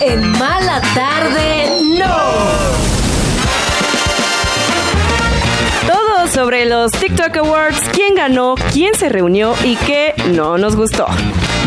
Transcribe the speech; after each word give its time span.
En 0.00 0.30
Mala 0.32 0.82
Tarde, 0.94 1.80
no. 1.82 2.57
Sobre 6.38 6.66
los 6.66 6.92
TikTok 6.92 7.36
Awards, 7.38 7.80
quién 7.92 8.14
ganó, 8.14 8.54
quién 8.72 8.94
se 8.94 9.08
reunió 9.08 9.56
y 9.64 9.74
qué 9.74 10.14
no 10.34 10.56
nos 10.56 10.76
gustó. 10.76 11.08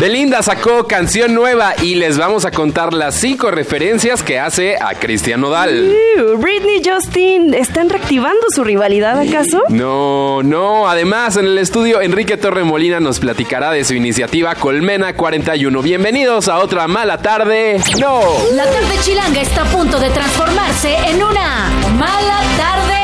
Belinda 0.00 0.42
sacó 0.42 0.86
canción 0.86 1.34
nueva 1.34 1.74
y 1.82 1.96
les 1.96 2.16
vamos 2.16 2.46
a 2.46 2.50
contar 2.50 2.94
las 2.94 3.14
cinco 3.16 3.50
referencias 3.50 4.22
que 4.22 4.40
hace 4.40 4.76
a 4.80 4.94
Cristian 4.94 5.42
Nodal. 5.42 5.94
Britney 6.38 6.80
y 6.82 6.88
Justin, 6.88 7.52
¿están 7.52 7.90
reactivando 7.90 8.46
su 8.48 8.64
rivalidad 8.64 9.20
acaso? 9.20 9.60
No, 9.68 10.42
no. 10.42 10.88
Además, 10.88 11.36
en 11.36 11.44
el 11.44 11.58
estudio, 11.58 12.00
Enrique 12.00 12.38
Torremolina 12.38 12.98
nos 12.98 13.20
platicará 13.20 13.72
de 13.72 13.84
su 13.84 13.92
iniciativa 13.92 14.54
Colmena 14.54 15.12
41. 15.14 15.82
Bienvenidos 15.82 16.48
a 16.48 16.60
otra 16.60 16.88
mala 16.88 17.18
tarde. 17.18 17.78
No. 18.00 18.22
La 18.54 18.64
tarde 18.64 18.96
chilanga 19.02 19.42
está 19.42 19.64
a 19.64 19.66
punto 19.66 20.00
de 20.00 20.08
transformarse 20.08 20.96
en 21.10 21.22
una 21.22 21.68
mala 21.98 22.40
tarde. 22.56 23.01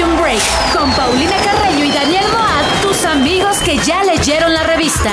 Break. 0.00 0.40
Con 0.72 0.90
Paulina 0.92 1.36
Carreño 1.44 1.84
y 1.84 1.92
Daniel 1.92 2.24
Moat, 2.32 2.64
tus 2.82 3.04
amigos 3.04 3.58
que 3.58 3.76
ya 3.78 4.02
leyeron 4.02 4.52
la 4.54 4.62
revista. 4.62 5.12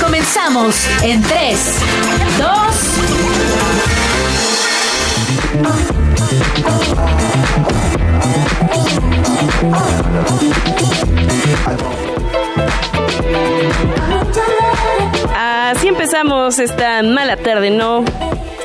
Comenzamos 0.00 0.74
en 1.02 1.22
3, 1.22 1.58
2, 2.38 2.56
Así 15.34 15.88
empezamos 15.88 16.58
esta 16.58 17.02
mala 17.02 17.36
tarde, 17.36 17.70
¿no? 17.70 18.04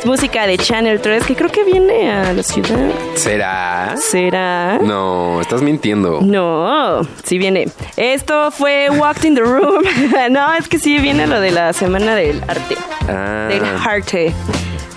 Música 0.03 0.47
de 0.47 0.57
Channel 0.57 0.99
3 0.99 1.25
que 1.25 1.35
creo 1.35 1.49
que 1.49 1.63
viene 1.63 2.11
a 2.11 2.33
la 2.33 2.41
ciudad. 2.41 2.89
¿Será? 3.15 3.95
¿Será? 3.97 4.79
No, 4.79 5.39
estás 5.41 5.61
mintiendo. 5.61 6.21
No, 6.21 7.01
sí 7.23 7.37
viene. 7.37 7.67
Esto 7.97 8.49
fue 8.51 8.89
Walked 8.89 9.25
in 9.25 9.35
the 9.35 9.41
Room. 9.41 9.83
no, 10.31 10.53
es 10.55 10.67
que 10.67 10.79
sí 10.79 10.97
viene 10.97 11.27
lo 11.27 11.39
de 11.39 11.51
la 11.51 11.71
semana 11.73 12.15
del 12.15 12.41
arte. 12.47 12.75
Ah. 13.07 13.47
Del 13.49 13.63
arte. 13.63 14.33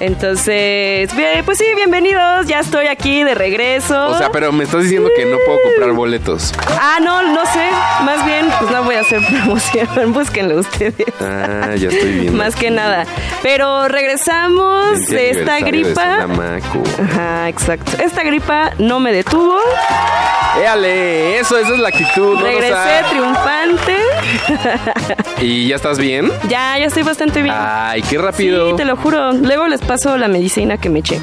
Entonces, 0.01 1.09
pues 1.45 1.59
sí, 1.59 1.65
bienvenidos. 1.77 2.47
Ya 2.47 2.61
estoy 2.61 2.87
aquí 2.87 3.23
de 3.23 3.35
regreso. 3.35 4.09
O 4.09 4.19
sea, 4.19 4.31
pero 4.31 4.53
me 4.53 4.65
estás 4.65 4.83
diciendo 4.83 5.09
que 5.17 5.25
no 5.25 5.37
puedo 5.47 5.59
comprar 5.63 5.93
boletos. 5.93 6.53
Ah, 6.81 6.99
no, 7.03 7.23
no 7.23 7.45
sé. 7.47 7.69
Más 8.05 8.25
bien, 8.27 8.47
pues 8.59 8.71
no 8.71 8.83
voy 8.83 8.97
a 8.97 9.01
hacer 9.01 9.21
promoción. 9.31 10.13
Búsquenlo 10.13 10.57
ustedes. 10.61 10.95
Ah, 11.21 11.75
ya 11.77 11.89
estoy 11.89 12.13
viendo. 12.21 12.33
Más 12.33 12.57
que 12.57 12.71
nada. 12.71 13.07
Pero 13.43 13.89
regresamos 13.89 15.07
de 15.07 15.31
esta 15.31 15.55
de 15.55 15.61
gripa. 15.63 16.27
Ajá, 17.03 17.49
exacto. 17.49 17.93
Esta 18.03 18.23
gripa 18.25 18.73
no 18.79 19.01
me 19.01 19.13
detuvo. 19.13 19.59
Éale, 20.61 21.39
eso, 21.39 21.57
esa 21.59 21.73
es 21.75 21.79
la 21.81 21.89
actitud. 21.89 22.35
¿no? 22.39 22.45
Regresé 22.45 22.69
sea, 22.75 23.09
triunfante. 23.11 23.97
¿Y 25.41 25.69
ya 25.69 25.77
estás 25.77 25.99
bien? 25.99 26.31
Ya, 26.49 26.79
ya 26.79 26.87
estoy 26.87 27.03
bastante 27.03 27.43
bien. 27.43 27.55
Ay, 27.59 28.03
qué 28.03 28.09
Sí, 28.11 28.17
rápido. 28.19 28.77
te 28.77 28.85
lo 28.85 28.97
juro. 28.97 29.33
Luego 29.33 29.67
les 29.67 29.81
paso 29.85 30.17
la 30.17 30.29
medicina 30.29 30.79
que 30.79 30.89
me 30.91 31.01
eché. 31.01 31.21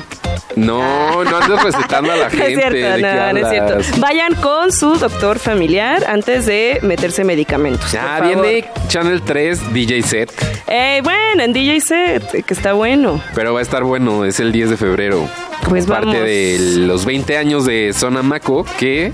No, 0.55 1.23
no 1.23 1.37
andes 1.37 1.63
recetando 1.63 2.11
a 2.11 2.15
la 2.17 2.23
No 2.25 2.29
gente. 2.31 2.51
es 2.53 2.59
cierto, 2.59 2.75
¿de 2.75 2.95
qué 2.97 3.01
no, 3.01 3.33
no 3.33 3.39
es 3.39 3.49
cierto. 3.49 3.99
Vayan 4.01 4.35
con 4.35 4.71
su 4.73 4.97
doctor 4.97 5.39
familiar 5.39 6.03
antes 6.07 6.45
de 6.45 6.79
meterse 6.81 7.23
medicamentos. 7.23 7.89
Por 7.91 7.99
favor. 8.01 8.25
viene 8.43 8.65
Channel 8.89 9.21
3 9.21 9.73
DJ 9.73 10.01
set, 10.03 10.31
Eh, 10.67 10.99
bueno, 11.03 11.43
en 11.43 11.53
DJ 11.53 11.79
Set, 11.81 12.45
que 12.45 12.53
está 12.53 12.73
bueno. 12.73 13.21
pero 13.33 13.53
va 13.53 13.59
a 13.59 13.63
estar 13.63 13.83
bueno, 13.83 14.25
es 14.25 14.39
el 14.41 14.51
10 14.51 14.71
de 14.71 14.77
febrero. 14.77 15.25
Pues 15.69 15.85
parte 15.85 16.07
vamos. 16.07 16.21
de 16.23 16.57
los 16.79 17.05
20 17.05 17.37
años 17.37 17.65
de 17.65 17.93
Zona 17.93 18.21
Maco, 18.21 18.65
que 18.77 19.13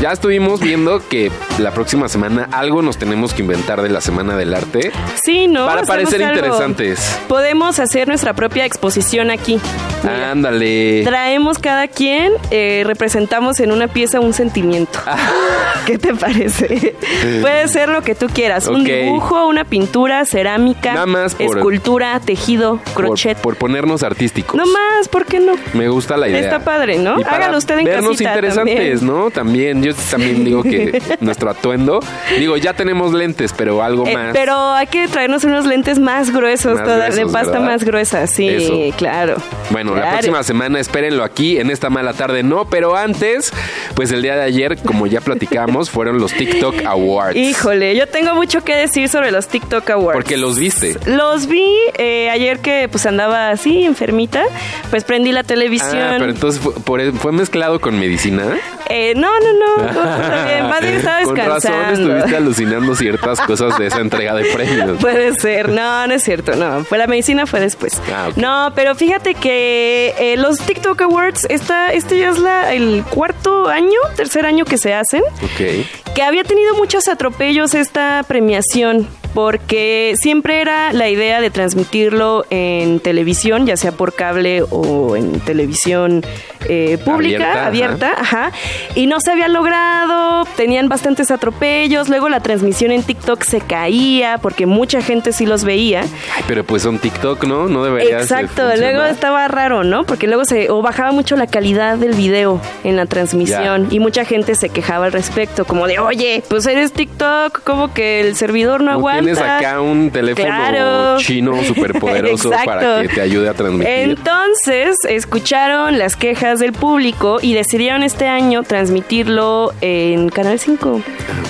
ya 0.00 0.12
estuvimos 0.12 0.60
viendo 0.60 1.06
que 1.08 1.30
la 1.58 1.72
próxima 1.72 2.08
semana 2.08 2.48
algo 2.52 2.82
nos 2.82 2.96
tenemos 2.96 3.34
que 3.34 3.42
inventar 3.42 3.82
de 3.82 3.90
la 3.90 4.00
Semana 4.00 4.36
del 4.36 4.54
Arte 4.54 4.92
Sí, 5.22 5.46
¿no? 5.46 5.66
para 5.66 5.82
parecer 5.82 6.22
algo. 6.22 6.36
interesantes. 6.38 7.18
Podemos 7.28 7.78
hacer 7.78 8.08
nuestra 8.08 8.32
propia 8.34 8.64
exposición 8.64 9.30
aquí. 9.30 9.60
Mira. 10.02 10.30
Ándale. 10.30 11.02
Traemos 11.04 11.58
cada 11.58 11.86
quien, 11.88 12.32
eh, 12.50 12.82
representamos 12.86 13.60
en 13.60 13.72
una 13.72 13.88
pieza 13.88 14.20
un 14.20 14.32
sentimiento. 14.32 14.98
¿Qué 15.86 15.98
te 15.98 16.14
parece? 16.14 16.94
Puede 17.40 17.68
ser 17.68 17.88
lo 17.90 18.00
que 18.02 18.14
tú 18.14 18.26
quieras. 18.28 18.66
Un 18.68 18.84
dibujo, 18.84 19.46
una 19.46 19.64
pintura, 19.64 20.24
cerámica, 20.24 20.94
Nada 20.94 21.06
más 21.06 21.34
por- 21.34 21.58
escultura, 21.58 22.18
tejido, 22.20 22.78
crochet. 22.94 23.36
por 23.38 23.56
ponernos 23.56 24.02
artísticos. 24.02 24.56
No 24.56 24.64
más, 24.66 25.08
¿por 25.08 25.26
qué 25.26 25.40
no? 25.40 25.52
Me 25.74 25.88
gusta 25.88 26.16
la 26.16 26.28
idea. 26.28 26.40
Está 26.40 26.60
padre, 26.60 26.98
¿no? 26.98 27.18
Y 27.20 27.24
Hágalo 27.24 27.58
usted 27.58 27.78
en 27.78 27.84
vernos 27.84 28.12
casita 28.12 28.30
interesantes, 28.30 29.00
también. 29.00 29.06
¿no? 29.06 29.30
También, 29.30 29.82
yo 29.82 29.89
también 29.96 30.44
digo 30.44 30.62
que 30.62 31.00
nuestro 31.20 31.50
atuendo, 31.50 32.00
digo, 32.38 32.56
ya 32.56 32.72
tenemos 32.74 33.12
lentes, 33.12 33.52
pero 33.56 33.82
algo 33.82 34.06
Eh, 34.06 34.14
más. 34.14 34.30
pero 34.32 34.56
hay 34.72 34.86
que 34.86 35.08
traernos 35.08 35.44
unos 35.44 35.66
lentes 35.66 35.98
más 35.98 36.30
gruesos, 36.32 36.74
Más 36.76 36.84
toda- 36.84 37.10
de 37.10 37.26
pasta 37.26 37.52
¿verdad? 37.52 37.66
más 37.66 37.84
gruesa, 37.84 38.26
sí, 38.26 38.48
Eso. 38.48 38.96
claro. 38.96 39.36
Bueno, 39.70 39.94
la 39.94 40.10
próxima 40.12 40.42
semana 40.42 40.78
espérenlo 40.80 41.24
aquí 41.24 41.58
en 41.58 41.70
esta 41.70 41.90
mala 41.90 42.12
tarde, 42.12 42.42
no, 42.42 42.64
pero 42.66 42.96
antes, 42.96 43.52
pues 43.94 44.10
el 44.12 44.22
día 44.22 44.36
de 44.36 44.42
ayer, 44.42 44.78
como 44.78 45.06
ya 45.06 45.20
platicamos, 45.20 45.90
fueron 45.90 46.18
los 46.18 46.32
TikTok 46.32 46.84
Awards. 46.86 47.36
Híjole, 47.36 47.96
yo 47.96 48.06
tengo 48.06 48.34
mucho 48.34 48.62
que 48.64 48.74
decir 48.74 49.08
sobre 49.08 49.30
los 49.30 49.48
TikTok 49.48 49.88
Awards. 49.90 50.14
Porque 50.16 50.36
los 50.36 50.58
viste. 50.58 50.96
Los 51.06 51.46
vi 51.46 51.66
eh, 51.98 52.30
ayer 52.30 52.58
que 52.60 52.88
pues 52.90 53.06
andaba 53.06 53.50
así 53.50 53.84
enfermita, 53.84 54.42
pues 54.90 55.04
prendí 55.04 55.32
la 55.32 55.42
televisión. 55.44 55.96
Ah, 56.00 56.16
pero 56.18 56.30
entonces 56.30 56.60
fue, 56.60 56.72
por- 56.74 57.12
fue 57.14 57.32
mezclado 57.32 57.80
con 57.80 57.98
medicina. 57.98 58.44
Eh, 58.88 59.14
no, 59.16 59.28
no, 59.40 59.52
no, 59.52 59.79
bien. 59.82 60.68
Más 60.68 60.80
bien 60.80 60.94
estaba 60.94 61.22
Con 61.22 61.36
razón 61.36 61.54
descansando. 61.54 62.12
estuviste 62.16 62.36
alucinando 62.36 62.94
ciertas 62.94 63.40
cosas 63.40 63.78
de 63.78 63.86
esa 63.86 64.00
entrega 64.00 64.34
de 64.34 64.44
premios. 64.46 64.98
Puede 65.00 65.34
ser, 65.34 65.68
no, 65.68 66.06
no 66.06 66.14
es 66.14 66.22
cierto, 66.22 66.54
no. 66.56 66.84
Fue 66.84 66.98
la 66.98 67.06
medicina 67.06 67.46
fue 67.46 67.60
después. 67.60 68.00
Ah. 68.12 68.28
No, 68.36 68.72
pero 68.74 68.94
fíjate 68.94 69.34
que 69.34 70.14
eh, 70.18 70.36
los 70.36 70.58
TikTok 70.58 71.00
Awards, 71.02 71.46
esta, 71.48 71.92
este 71.92 72.18
ya 72.18 72.30
es 72.30 72.38
la, 72.38 72.72
el 72.72 73.04
cuarto 73.08 73.68
año, 73.68 73.98
tercer 74.16 74.46
año 74.46 74.64
que 74.64 74.78
se 74.78 74.94
hacen. 74.94 75.22
Ok. 75.42 75.86
que 76.14 76.22
había 76.22 76.44
tenido 76.44 76.74
muchos 76.74 77.08
atropellos 77.08 77.74
esta 77.74 78.22
premiación 78.26 79.08
porque 79.34 80.14
siempre 80.20 80.60
era 80.60 80.92
la 80.92 81.08
idea 81.08 81.40
de 81.40 81.50
transmitirlo 81.50 82.44
en 82.50 83.00
televisión, 83.00 83.66
ya 83.66 83.76
sea 83.76 83.92
por 83.92 84.14
cable 84.14 84.62
o 84.70 85.16
en 85.16 85.40
televisión 85.40 86.24
eh, 86.68 86.98
pública, 87.04 87.66
Abierta, 87.66 88.10
abierta, 88.12 88.20
ajá. 88.20 88.52
y 88.94 89.06
no 89.06 89.20
se 89.20 89.30
había 89.32 89.48
logrado, 89.48 90.44
tenían 90.56 90.88
bastantes 90.88 91.30
atropellos, 91.30 92.08
luego 92.08 92.28
la 92.28 92.40
transmisión 92.40 92.92
en 92.92 93.02
TikTok 93.02 93.42
se 93.42 93.60
caía 93.60 94.38
porque 94.38 94.66
mucha 94.66 95.00
gente 95.02 95.32
sí 95.32 95.46
los 95.46 95.64
veía. 95.64 96.02
Ay, 96.02 96.44
pero 96.46 96.64
pues 96.64 96.82
son 96.82 96.98
TikTok, 96.98 97.44
¿no? 97.44 97.68
No 97.68 97.84
debería 97.84 98.16
de 98.18 98.22
Exacto, 98.22 98.62
luego 98.76 99.04
estaba 99.04 99.48
raro, 99.48 99.84
¿no? 99.84 100.04
Porque 100.04 100.26
luego 100.26 100.44
se 100.44 100.70
o 100.70 100.82
bajaba 100.82 101.12
mucho 101.12 101.36
la 101.36 101.46
calidad 101.46 101.96
del 101.96 102.12
video 102.14 102.60
en 102.84 102.96
la 102.96 103.06
transmisión 103.06 103.88
Ya. 103.88 103.94
y 103.96 104.00
mucha 104.00 104.24
gente 104.24 104.54
se 104.54 104.68
quejaba 104.68 105.06
al 105.06 105.12
respecto, 105.12 105.64
como 105.64 105.86
de, 105.86 105.98
oye, 105.98 106.42
pues 106.48 106.66
eres 106.66 106.92
TikTok, 106.92 107.62
como 107.64 107.92
que 107.94 108.20
el 108.20 108.36
servidor 108.36 108.80
no, 108.80 108.86
No 108.90 108.98
aguanta. 108.98 109.22
tienes 109.22 109.40
acá 109.40 109.80
un 109.80 110.10
teléfono 110.10 110.46
Claro. 110.46 111.18
chino 111.18 111.62
superpoderoso 111.64 112.50
para 112.64 113.02
que 113.02 113.08
te 113.08 113.20
ayude 113.20 113.48
a 113.48 113.54
transmitir. 113.54 113.88
Entonces 113.92 114.96
escucharon 115.08 115.98
las 115.98 116.16
quejas 116.16 116.49
del 116.58 116.72
público 116.72 117.38
y 117.40 117.54
decidieron 117.54 118.02
este 118.02 118.26
año 118.28 118.62
transmitirlo 118.62 119.72
en 119.80 120.28
Canal 120.30 120.58
5. 120.58 121.00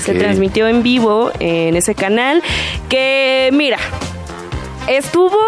Se 0.04 0.14
transmitió 0.14 0.68
en 0.68 0.82
vivo 0.82 1.30
en 1.40 1.76
ese 1.76 1.94
canal 1.94 2.42
que, 2.88 3.50
mira, 3.52 3.78
estuvo 4.88 5.38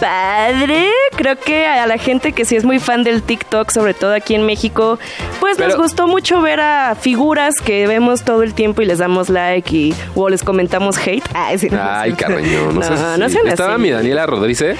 padre. 0.00 0.88
Creo 1.16 1.36
que 1.36 1.66
a 1.66 1.86
la 1.86 1.98
gente 1.98 2.32
que 2.32 2.44
sí 2.44 2.54
es 2.56 2.64
muy 2.64 2.78
fan 2.78 3.02
del 3.02 3.22
TikTok, 3.22 3.70
sobre 3.72 3.94
todo 3.94 4.14
aquí 4.14 4.34
en 4.36 4.46
México, 4.46 4.98
pues 5.40 5.58
nos 5.58 5.68
Pero- 5.68 5.82
gustó 5.82 6.06
mucho 6.06 6.40
ver 6.40 6.60
a 6.60 6.94
figuras 6.94 7.54
que 7.64 7.86
vemos 7.88 8.22
todo 8.22 8.42
el 8.44 8.54
tiempo 8.54 8.82
y 8.82 8.86
les 8.86 8.98
damos 8.98 9.28
like 9.28 9.74
y 9.76 9.94
o 10.14 10.28
les 10.28 10.44
comentamos 10.44 10.96
hate. 10.98 11.24
Ay, 11.34 11.58
sí, 11.58 11.68
no, 11.68 11.78
Ay, 11.82 12.10
no 12.10 12.16
es 12.16 12.18
cierto. 12.18 12.34
caraño, 12.34 12.72
no, 12.72 12.82
seas 12.82 13.00
así. 13.00 13.20
no 13.20 13.28
sean 13.28 13.48
¿Estaba 13.48 13.74
así. 13.74 13.82
mi 13.82 13.90
Daniela 13.90 14.26
Rodríguez? 14.26 14.76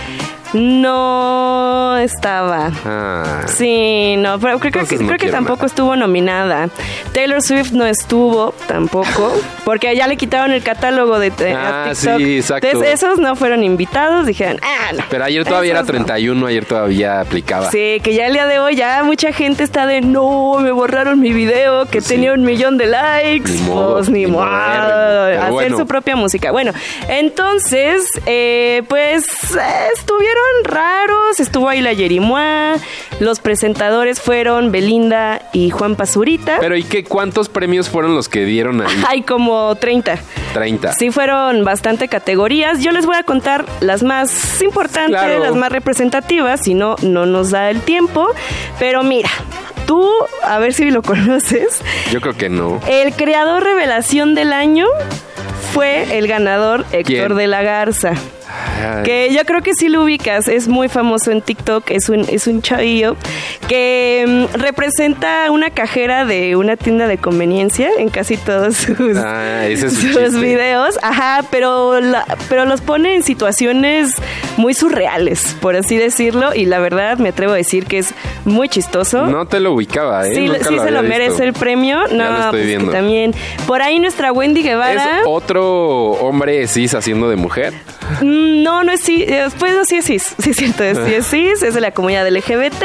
No 0.55 1.97
estaba. 1.99 2.71
Ah. 2.85 3.43
Sí, 3.47 4.15
no, 4.19 4.39
pero 4.39 4.59
creo, 4.59 4.73
que- 4.87 4.97
no 4.99 5.07
creo 5.07 5.19
que 5.19 5.29
tampoco 5.31 5.57
nada. 5.59 5.67
estuvo 5.67 5.97
nominada. 5.97 6.69
Taylor 7.13 7.43
Swift 7.43 7.73
no 7.73 7.85
estuvo 7.87 8.53
tampoco, 8.67 9.33
porque 9.65 9.95
ya 9.97 10.07
le 10.07 10.17
quitaron 10.17 10.53
el 10.53 10.63
catálogo 10.63 11.19
de 11.19 11.29
a 11.29 11.85
Ah, 11.87 11.91
TikTok. 11.93 12.17
sí, 12.19 12.37
exacto. 12.39 12.67
Entonces 12.67 12.95
esos 12.95 13.19
no 13.19 13.37
fueron 13.37 13.63
invitados, 13.65 14.27
dijeron, 14.27 14.59
ah, 14.63 14.93
no. 14.97 15.05
Pero 15.11 15.25
ayer 15.25 15.45
todavía 15.45 15.71
era 15.73 15.81
esos 15.81 15.89
no". 15.89 16.05
31, 16.05 16.47
ayer 16.47 16.65
todavía 16.65 17.21
aplicaba. 17.21 17.71
Sí, 17.71 18.01
que 18.03 18.15
ya 18.15 18.27
el 18.27 18.33
día 18.33 18.47
de 18.47 18.59
hoy 18.59 18.77
ya 18.77 19.03
mucha 19.05 19.33
gente 19.33 19.65
está 19.65 19.87
de 19.87 20.01
no, 20.01 20.59
me 20.61 20.71
borraron 20.71 21.21
mi 21.21 21.33
video 21.33 21.87
que 21.87 22.01
Sí. 22.01 22.15
tenía 22.15 22.33
un 22.33 22.43
millón 22.43 22.79
de 22.79 22.87
likes. 22.87 23.51
Ni 23.51 23.61
modo, 23.63 23.95
pues 23.97 24.09
ni 24.09 24.19
ni 24.21 24.27
modo, 24.27 24.45
hacer 24.47 25.51
bueno. 25.51 25.77
su 25.79 25.87
propia 25.87 26.17
música. 26.17 26.51
Bueno, 26.53 26.73
entonces, 27.09 28.05
eh, 28.27 28.83
pues 28.89 29.25
eh, 29.55 29.89
estuvieron 29.95 30.38
raros, 30.65 31.41
estuvo 31.41 31.69
ahí 31.69 31.81
la 31.81 31.93
Yerimua, 31.93 32.75
los 33.21 33.41
presentadores 33.41 34.21
fueron 34.21 34.71
Belinda 34.73 35.43
y 35.53 35.71
Juan 35.71 35.97
Pazurita. 35.97 36.59
Pero 36.61 36.77
¿y 36.77 36.85
qué? 36.85 37.05
¿Cuántos 37.05 37.49
premios 37.49 37.89
fueron 37.89 38.15
los 38.15 38.29
que 38.29 38.45
dieron 38.45 38.81
ahí? 38.83 38.95
Hay 39.09 39.23
como 39.23 39.75
30. 39.77 40.19
30. 40.55 40.93
Sí, 40.95 41.11
fueron 41.11 41.65
bastante 41.65 42.09
categorías. 42.09 42.81
Yo 42.83 42.93
les 42.93 43.07
voy 43.07 43.17
a 43.17 43.23
contar 43.23 43.65
las 43.81 44.03
más 44.03 44.61
importantes, 44.63 45.21
Claro. 45.21 45.39
las 45.41 45.55
más 45.55 45.71
representativas, 45.73 46.61
si 46.63 46.75
no, 46.75 46.97
no 47.03 47.27
nos 47.27 47.51
da 47.51 47.71
el 47.71 47.81
tiempo. 47.81 48.29
Pero 48.79 49.03
mira, 49.03 49.31
tú, 49.87 50.09
a 50.45 50.59
ver 50.59 50.73
si 50.75 50.91
lo 50.91 51.03
conoces, 51.03 51.81
Yo 52.13 52.21
creo 52.21 52.37
que 52.37 52.49
no. 52.49 52.81
el 52.89 53.13
creador 53.15 53.63
revelación 53.65 54.35
del 54.35 54.53
año 54.53 54.87
fue 55.73 56.19
el 56.19 56.27
ganador 56.29 56.85
Héctor 56.93 57.05
¿Quién? 57.05 57.37
de 57.37 57.47
la 57.47 57.63
Garza. 57.63 58.13
Ay, 58.49 59.03
Que 59.05 59.35
yo 59.35 59.45
creo 59.45 59.63
que 59.63 59.75
sí 59.75 59.89
lo 59.89 60.03
ubicas, 60.05 60.49
es 60.49 60.69
muy 60.69 60.89
famoso 60.89 61.31
en 61.31 61.43
TikTok, 61.43 61.91
es 61.91 62.09
un, 62.09 62.21
es 62.29 62.47
un 62.47 62.63
chavillo 62.63 63.17
que 63.69 64.25
mm, 64.27 64.61
representa 64.61 65.51
una 65.51 65.71
cajera 65.71 66.25
de 66.25 66.57
una 66.57 66.77
tienda 66.77 67.07
de 67.07 67.19
conveniencia 67.19 67.91
en 67.99 68.09
casi 68.09 68.37
todos 68.37 68.77
sus, 68.79 69.17
Ah, 69.17 69.67
es 69.67 69.81
sus 69.81 70.41
videos, 70.41 70.99
ajá, 71.03 71.45
pero, 71.51 72.01
la- 72.01 72.25
pero 72.49 72.65
los 72.65 72.81
pone 72.81 73.15
en 73.15 73.23
situaciones 73.23 74.15
muy 74.59 74.75
surreales, 74.75 75.57
por 75.61 75.75
así 75.77 75.97
decirlo, 75.97 76.55
y 76.55 76.67
la 76.67 76.79
verdad 76.81 77.17
me 77.17 77.31
atrevo 77.31 77.55
a 77.55 77.57
decir 77.57 77.87
que 77.87 77.99
es 77.99 78.13
muy 78.45 78.69
chistoso. 78.69 79.27
No 79.27 79.47
te 79.47 79.61
lo 79.61 79.73
ubicaba, 79.73 80.27
¿eh? 80.29 80.35
Sí, 80.35 80.47
Nunca 80.49 80.69
sí 80.69 80.75
lo 80.77 80.85
se 80.85 80.91
lo 80.91 81.03
merece 81.03 81.45
el 81.45 81.53
premio. 81.55 82.01
No, 82.11 82.31
lo 82.31 82.39
estoy 82.45 82.75
pues 82.75 82.85
que 82.85 82.91
también. 82.91 83.35
Por 83.67 83.81
ahí 83.81 83.99
nuestra 84.01 84.33
Wendy 84.33 84.61
¿Es 84.61 84.67
Guevara. 84.67 85.21
otro 85.27 86.11
hombre 86.11 86.67
cis 86.69 86.93
haciendo 86.95 87.31
de 87.31 87.37
mujer? 87.37 87.73
Mm, 88.21 88.63
No, 88.63 88.85
no 88.85 88.93
es 88.93 89.01
cis. 89.03 89.25
eh, 89.29 89.47
Pues 89.59 89.75
no, 89.75 89.85
sí 89.85 89.97
es 89.97 90.05
cis. 90.05 90.35
Sí, 90.43 90.51
es 90.51 90.57
cierto, 90.57 90.83
es, 90.85 90.99
sí 91.07 91.15
es 91.15 91.27
cis, 91.31 91.63
es 91.63 91.75
de 91.75 91.81
la 91.81 91.93
comunidad 91.93 92.29
LGBT. 92.29 92.83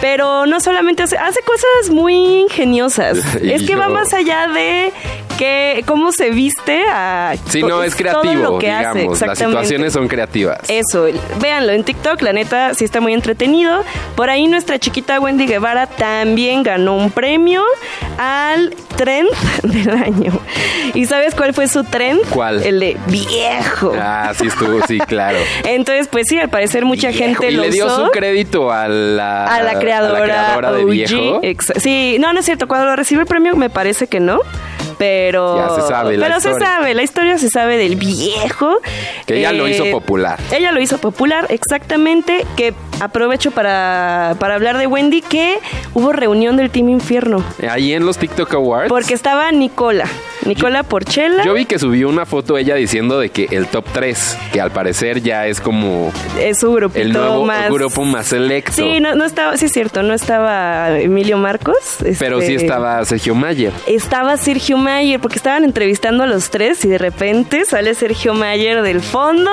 Pero 0.00 0.46
no 0.46 0.60
solamente 0.60 1.02
hace, 1.04 1.16
hace 1.16 1.40
cosas 1.42 1.90
muy 1.90 2.14
ingeniosas. 2.40 3.18
Es 3.42 3.62
que 3.62 3.76
va 3.76 3.88
más 3.88 4.12
allá 4.12 4.48
de 4.48 4.92
que 5.36 5.84
cómo 5.86 6.12
se 6.12 6.30
viste 6.30 6.84
a. 6.88 7.34
Sí, 7.48 7.62
no, 7.62 7.82
es 7.82 7.94
todo 7.94 7.98
creativo, 7.98 8.42
lo 8.42 8.58
que 8.58 8.70
hace, 8.70 8.98
digamos. 9.00 9.20
Las 9.20 9.38
situaciones 9.38 9.92
son 9.92 10.08
creativas. 10.08 10.58
Eso, 10.68 11.06
véanlo 11.40 11.72
en 11.72 11.84
TikTok, 11.84 12.22
la 12.22 12.32
neta 12.32 12.74
sí 12.74 12.84
está 12.84 13.00
muy 13.00 13.14
entretenido. 13.14 13.84
Por 14.14 14.30
ahí 14.30 14.46
nuestra 14.48 14.78
chiquita 14.78 15.20
Wendy 15.20 15.46
Guevara 15.46 15.86
también 15.86 16.62
ganó 16.62 16.96
un 16.96 17.10
premio 17.10 17.62
al 18.18 18.74
trend 18.96 19.28
del 19.62 19.90
año. 19.90 20.38
¿Y 20.94 21.06
sabes 21.06 21.34
cuál 21.34 21.54
fue 21.54 21.68
su 21.68 21.84
trend? 21.84 22.20
¿Cuál? 22.30 22.62
El 22.62 22.80
de 22.80 22.96
viejo. 23.08 23.92
Ah, 23.98 24.32
sí 24.34 24.46
estuvo, 24.46 24.80
sí, 24.86 24.98
claro. 24.98 25.38
Entonces, 25.64 26.08
pues 26.08 26.26
sí, 26.28 26.38
al 26.38 26.48
parecer 26.48 26.84
mucha 26.84 27.08
Viejo. 27.08 27.24
gente 27.24 27.50
y 27.50 27.54
lo 27.54 27.62
le 27.62 27.70
dio 27.70 27.86
usó 27.86 28.06
su 28.06 28.10
crédito 28.10 28.72
a 28.72 28.88
la, 28.88 29.46
a 29.46 29.62
la 29.62 29.78
creadora, 29.78 30.16
a 30.16 30.20
la 30.20 30.24
creadora 30.24 30.72
de 30.72 30.84
viejo. 30.84 31.40
Sí, 31.76 32.16
no, 32.18 32.32
no 32.32 32.40
es 32.40 32.44
cierto. 32.44 32.68
Cuando 32.68 32.86
lo 32.86 32.96
recibe 32.96 33.22
el 33.22 33.26
premio 33.26 33.56
me 33.56 33.70
parece 33.70 34.06
que 34.06 34.20
no. 34.20 34.40
Pero, 34.98 35.25
Ya 35.32 35.74
se 35.82 35.88
sabe 35.88 36.16
la 36.16 36.26
pero 36.26 36.40
se 36.40 36.50
historia. 36.50 36.68
sabe, 36.68 36.94
la 36.94 37.02
historia 37.02 37.38
se 37.38 37.50
sabe 37.50 37.76
del 37.76 37.96
viejo. 37.96 38.78
Que 39.26 39.38
ella 39.38 39.52
lo 39.52 39.66
Eh, 39.66 39.70
hizo 39.72 39.84
popular. 39.90 40.38
Ella 40.52 40.72
lo 40.72 40.80
hizo 40.80 40.98
popular, 40.98 41.46
exactamente. 41.50 42.46
Que 42.56 42.74
aprovecho 43.00 43.50
para, 43.50 44.36
para 44.38 44.54
hablar 44.54 44.78
de 44.78 44.86
Wendy, 44.86 45.22
que 45.22 45.58
hubo 45.94 46.12
reunión 46.12 46.56
del 46.56 46.70
Team 46.70 46.88
Infierno. 46.88 47.44
Ahí 47.68 47.92
en 47.92 48.06
los 48.06 48.18
TikTok 48.18 48.54
Awards. 48.54 48.88
Porque 48.88 49.14
estaba 49.14 49.50
Nicola, 49.52 50.06
Nicola 50.46 50.82
Porchela. 50.82 51.44
Yo 51.44 51.54
vi 51.54 51.64
que 51.66 51.78
subió 51.78 52.08
una 52.08 52.26
foto 52.26 52.56
ella 52.56 52.74
diciendo 52.74 53.18
de 53.18 53.30
que 53.30 53.48
el 53.50 53.66
top 53.66 53.84
3, 53.92 54.38
que 54.52 54.60
al 54.60 54.70
parecer 54.70 55.22
ya 55.22 55.46
es 55.46 55.60
como 55.60 56.12
es 56.40 56.60
su 56.60 56.72
grupito 56.72 57.00
el 57.00 57.12
nuevo 57.12 57.44
más. 57.44 57.70
grupo 57.70 58.04
más 58.04 58.26
selecto. 58.26 58.72
Sí, 58.72 59.00
no, 59.00 59.14
no 59.14 59.24
estaba, 59.24 59.56
sí 59.56 59.66
es 59.66 59.72
cierto, 59.72 60.02
no 60.02 60.14
estaba 60.14 60.98
Emilio 60.98 61.38
Marcos. 61.38 61.76
pero 62.18 62.40
sí 62.40 62.54
este, 62.54 62.66
estaba 62.66 63.04
Sergio 63.04 63.34
Mayer. 63.34 63.72
Estaba 63.86 64.36
Sergio 64.36 64.78
Mayer, 64.78 65.20
porque 65.20 65.36
estaban 65.36 65.64
entrevistando 65.64 66.24
a 66.24 66.26
los 66.26 66.50
tres 66.50 66.84
y 66.84 66.88
de 66.88 66.98
repente 66.98 67.64
sale 67.64 67.94
Sergio 67.94 68.34
Mayer 68.34 68.82
del 68.82 69.00
fondo 69.00 69.50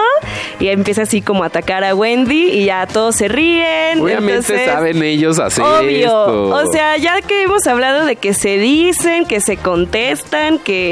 y 0.59 0.67
empieza 0.67 1.03
así 1.03 1.21
como 1.21 1.43
a 1.43 1.47
atacar 1.47 1.83
a 1.83 1.95
Wendy 1.95 2.49
y 2.49 2.65
ya 2.65 2.85
todos 2.87 3.15
se 3.15 3.27
ríen. 3.27 4.01
Obviamente 4.01 4.53
entonces, 4.53 4.65
saben 4.65 5.03
ellos 5.03 5.39
hacer 5.39 5.63
Obvio. 5.63 5.97
esto. 5.99 6.49
O 6.49 6.71
sea, 6.71 6.97
ya 6.97 7.21
que 7.21 7.43
hemos 7.43 7.65
hablado 7.67 8.05
de 8.05 8.15
que 8.15 8.33
se 8.33 8.57
dicen, 8.57 9.25
que 9.25 9.39
se 9.41 9.57
contestan, 9.57 10.59
que 10.59 10.82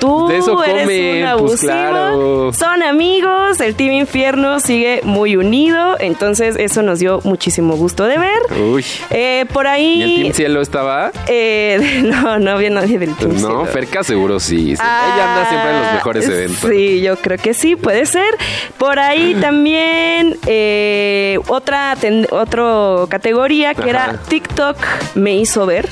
tú 0.00 0.28
De 0.28 0.38
eso 0.38 0.62
eres 0.64 0.82
comen, 0.82 1.14
un 1.14 1.20
pues, 1.20 1.30
abusivo. 1.30 1.72
claro. 1.72 2.52
Son 2.52 2.82
amigos, 2.82 3.60
el 3.60 3.74
Team 3.74 3.92
Infierno 3.92 4.60
sigue 4.60 5.00
muy 5.04 5.36
unido, 5.36 5.96
entonces 5.98 6.56
eso 6.58 6.82
nos 6.82 6.98
dio 6.98 7.20
muchísimo 7.24 7.76
gusto 7.76 8.04
de 8.04 8.18
ver. 8.18 8.60
Uy. 8.60 8.84
Eh, 9.10 9.44
por 9.52 9.66
ahí... 9.66 10.02
¿Y 10.02 10.02
el 10.02 10.22
Team 10.22 10.32
Cielo 10.34 10.60
estaba? 10.60 11.10
eh, 11.28 12.00
no, 12.04 12.38
no 12.38 12.50
había 12.52 12.70
nadie 12.70 12.98
del 12.98 13.14
Team 13.16 13.32
No, 13.34 13.38
Cielo. 13.38 13.66
Ferca 13.66 14.02
seguro 14.04 14.40
sí. 14.40 14.72
Ella 14.72 15.34
anda 15.34 15.48
siempre 15.48 15.70
en 15.70 15.82
los 15.82 15.92
mejores 15.94 16.28
Ah, 16.28 16.32
eventos. 16.32 16.70
Sí, 16.70 17.00
yo 17.02 17.16
creo 17.16 17.38
que 17.38 17.54
sí, 17.54 17.76
puede 17.76 18.06
ser. 18.06 18.34
Por 18.78 18.98
ahí 18.98 19.34
también 19.40 20.36
eh, 20.46 21.38
otra 21.48 21.94
ten- 22.00 22.26
otro 22.30 23.06
categoría 23.10 23.74
que 23.74 23.82
Ajá. 23.82 23.90
era 23.90 24.18
TikTok 24.28 24.76
me 25.14 25.36
hizo 25.36 25.66
ver. 25.66 25.88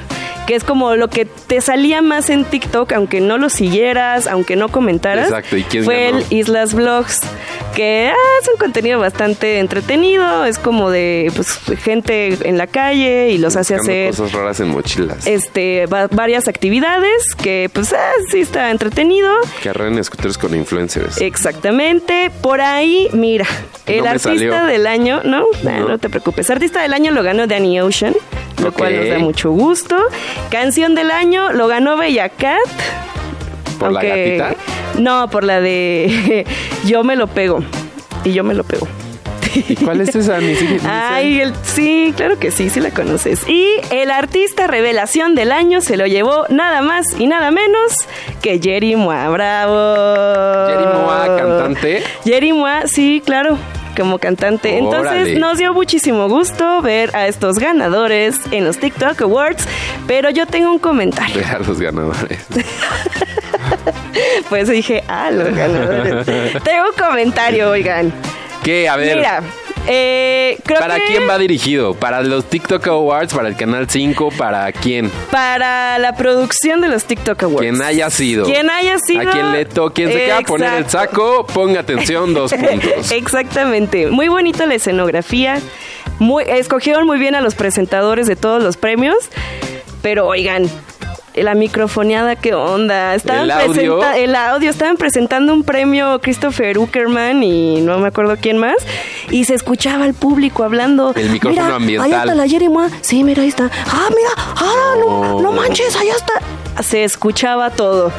Que 0.46 0.54
es 0.54 0.64
como 0.64 0.94
lo 0.94 1.08
que 1.08 1.24
te 1.24 1.60
salía 1.62 2.02
más 2.02 2.28
en 2.28 2.44
TikTok, 2.44 2.92
aunque 2.92 3.20
no 3.20 3.38
lo 3.38 3.48
siguieras, 3.48 4.26
aunque 4.26 4.56
no 4.56 4.68
comentaras. 4.68 5.28
Exacto, 5.28 5.56
¿y 5.56 5.62
quién 5.62 5.84
Fue 5.84 6.04
ganó? 6.04 6.18
el 6.18 6.24
Islas 6.30 6.74
Vlogs, 6.74 7.20
que 7.74 8.10
ah, 8.12 8.38
es 8.42 8.48
un 8.48 8.58
contenido 8.58 9.00
bastante 9.00 9.58
entretenido, 9.58 10.44
es 10.44 10.58
como 10.58 10.90
de 10.90 11.32
pues, 11.34 11.58
gente 11.82 12.36
en 12.46 12.58
la 12.58 12.66
calle 12.66 13.30
y 13.30 13.38
los 13.38 13.56
hace 13.56 13.76
hacer 13.76 14.10
cosas 14.10 14.32
raras 14.32 14.60
en 14.60 14.68
mochilas. 14.68 15.26
este 15.26 15.86
va- 15.86 16.08
varias 16.08 16.46
actividades 16.46 17.34
que 17.34 17.70
pues 17.72 17.94
ah, 17.94 18.12
sí 18.30 18.40
está 18.40 18.70
entretenido. 18.70 19.32
Que 19.62 19.70
arreglan 19.70 20.04
scooters 20.04 20.36
con 20.36 20.54
influencers. 20.54 21.22
Exactamente. 21.22 22.30
Por 22.42 22.60
ahí, 22.60 23.08
mira, 23.12 23.46
el 23.86 24.06
artista 24.06 24.28
salió. 24.30 24.64
del 24.66 24.86
año, 24.86 25.22
¿no? 25.24 25.46
Nah, 25.62 25.78
No. 25.80 25.88
no, 25.88 25.98
te 25.98 26.10
preocupes. 26.10 26.50
Artista 26.50 26.82
del 26.82 26.92
año 26.92 27.12
lo 27.12 27.22
ganó 27.22 27.46
Danny 27.46 27.80
Ocean, 27.80 28.14
lo 28.64 28.72
cual 28.72 28.96
nos 28.96 29.08
da 29.08 29.18
mucho 29.18 29.50
gusto. 29.50 29.96
Canción 30.50 30.94
del 30.94 31.10
año 31.10 31.52
lo 31.52 31.66
ganó 31.68 31.96
Bella 31.96 32.28
Cat. 32.28 32.58
¿Por 33.78 33.92
la 33.92 34.02
gatita? 34.02 34.54
No, 34.98 35.28
por 35.28 35.44
la 35.44 35.60
de 35.60 36.46
Yo 36.84 37.02
me 37.04 37.16
lo 37.16 37.26
pego. 37.26 37.62
Y 38.24 38.32
yo 38.32 38.42
me 38.44 38.54
lo 38.54 38.64
pego. 38.64 38.86
¿Y 39.68 39.76
cuál 39.76 40.00
es 40.00 40.14
esa? 40.16 40.38
Ni. 40.38 40.56
Ay, 40.88 41.40
el- 41.40 41.54
sí, 41.62 42.12
claro 42.16 42.38
que 42.40 42.50
sí, 42.50 42.70
sí 42.70 42.80
la 42.80 42.90
conoces. 42.90 43.46
Y 43.48 43.66
el 43.90 44.10
artista 44.10 44.66
revelación 44.66 45.34
del 45.36 45.52
año 45.52 45.80
se 45.80 45.96
lo 45.96 46.06
llevó 46.06 46.44
nada 46.48 46.80
más 46.80 47.06
y 47.20 47.26
nada 47.28 47.50
menos 47.52 47.92
que 48.42 48.58
Jerry 48.60 48.96
Moa. 48.96 49.28
¡Bravo! 49.28 50.66
Jerry 50.68 50.86
Moa, 50.86 51.36
cantante. 51.36 52.02
Jerry 52.24 52.52
Moa, 52.52 52.86
sí, 52.86 53.22
claro. 53.24 53.56
Como 53.96 54.18
cantante. 54.18 54.78
Entonces 54.78 55.38
nos 55.38 55.58
dio 55.58 55.72
muchísimo 55.72 56.28
gusto 56.28 56.82
ver 56.82 57.14
a 57.14 57.28
estos 57.28 57.58
ganadores 57.58 58.40
en 58.50 58.64
los 58.64 58.78
TikTok 58.78 59.20
Awards. 59.22 59.66
Pero 60.06 60.30
yo 60.30 60.46
tengo 60.46 60.70
un 60.70 60.78
comentario. 60.78 61.36
Ve 61.36 61.44
a 61.44 61.58
los 61.58 61.80
ganadores. 61.80 62.40
Pues 64.48 64.68
dije, 64.68 65.02
ah, 65.08 65.30
los 65.30 65.54
ganadores. 65.54 66.26
tengo 66.64 66.84
un 66.90 66.96
comentario, 66.96 67.70
oigan. 67.70 68.12
¿Qué? 68.62 68.88
A 68.88 68.96
ver. 68.96 69.16
Mira, 69.16 69.42
eh, 69.86 70.58
creo 70.64 70.80
¿Para 70.80 70.96
que 70.96 71.06
quién 71.06 71.28
va 71.28 71.38
dirigido? 71.38 71.94
¿Para 71.94 72.22
los 72.22 72.46
TikTok 72.46 72.86
Awards? 72.86 73.34
¿Para 73.34 73.48
el 73.48 73.56
Canal 73.56 73.88
5? 73.88 74.30
¿Para 74.36 74.70
quién? 74.72 75.10
para 75.30 75.98
la 75.98 76.16
producción 76.16 76.80
de 76.80 76.88
los 76.88 77.04
TikTok 77.04 77.42
Awards. 77.42 77.60
Quien 77.60 77.82
haya 77.82 78.10
sido. 78.10 78.44
Quien 78.44 78.70
haya 78.70 78.98
sido. 78.98 79.28
A 79.28 79.32
quien 79.32 79.52
le 79.52 79.64
toque, 79.64 80.04
quien 80.04 80.08
se 80.08 80.24
quiera 80.24 80.40
poner 80.42 80.74
el 80.74 80.88
saco, 80.88 81.46
ponga 81.46 81.80
atención, 81.80 82.34
dos 82.34 82.52
puntos. 82.54 83.10
Exactamente. 83.10 84.06
Muy 84.06 84.28
bonita 84.28 84.66
la 84.66 84.74
escenografía. 84.74 85.60
Muy, 86.18 86.44
escogieron 86.46 87.06
muy 87.06 87.18
bien 87.18 87.34
a 87.34 87.40
los 87.40 87.54
presentadores 87.54 88.26
de 88.26 88.36
todos 88.36 88.62
los 88.62 88.76
premios. 88.76 89.16
Pero 90.02 90.26
oigan, 90.26 90.70
la 91.34 91.54
microfoneada, 91.54 92.36
¿qué 92.36 92.54
onda? 92.54 93.14
Estaban 93.14 93.44
¿El 93.44 93.50
audio? 93.50 94.00
el 94.14 94.36
audio, 94.36 94.70
estaban 94.70 94.96
presentando 94.96 95.52
un 95.52 95.64
premio 95.64 96.20
Christopher 96.20 96.78
Uckerman 96.78 97.42
y 97.42 97.80
no 97.80 97.98
me 97.98 98.08
acuerdo 98.08 98.36
quién 98.40 98.58
más, 98.58 98.76
y 99.30 99.44
se 99.44 99.54
escuchaba 99.54 100.04
al 100.04 100.14
público 100.14 100.62
hablando. 100.62 101.12
El 101.16 101.30
micrófono 101.30 101.62
mira, 101.64 101.76
ambiental. 101.76 102.12
Ahí 102.12 102.18
está 102.18 102.34
la 102.34 102.48
Jerimois. 102.48 102.92
Sí, 103.00 103.24
mira, 103.24 103.42
ahí 103.42 103.48
está. 103.48 103.70
Ah, 103.86 104.08
mira, 104.10 104.30
ah, 104.36 104.94
no, 104.98 105.40
no 105.40 105.52
manches, 105.52 105.96
allá 105.96 106.14
está. 106.14 106.82
Se 106.82 107.04
escuchaba 107.04 107.70
todo. 107.70 108.12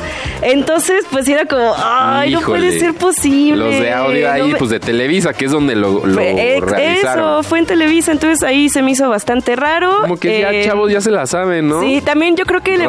Entonces, 0.45 1.05
pues 1.11 1.27
era 1.27 1.45
como, 1.45 1.73
ay, 1.77 2.31
no 2.33 2.39
Híjole. 2.41 2.59
puede 2.59 2.79
ser 2.79 2.93
posible. 2.93 3.57
Los 3.71 3.79
de 3.79 3.91
audio 3.91 4.31
ahí, 4.31 4.51
No 4.51 4.57
pues 4.57 4.69
de 4.69 4.79
Televisa, 4.79 5.33
que 5.33 5.45
es 5.45 5.51
donde 5.51 5.75
lo, 5.75 6.05
lo 6.05 6.15
realizaron. 6.19 7.19
Eso, 7.39 7.43
fue 7.43 7.59
en 7.59 7.65
Televisa, 7.65 8.11
entonces 8.11 8.43
ahí 8.43 8.69
se 8.69 8.81
me 8.81 8.91
hizo 8.91 9.09
bastante 9.09 9.55
raro. 9.55 10.01
Como 10.01 10.17
que 10.17 10.41
ya, 10.41 10.51
Eh, 10.51 10.65
chavos, 10.65 10.91
ya 10.91 11.01
se 11.01 11.11
la 11.11 11.25
saben, 11.25 11.67
¿no? 11.67 11.81
Sí, 11.81 12.01
también 12.01 12.35
yo 12.35 12.45
creo 12.45 12.61
que 12.61 12.77
le 12.77 12.85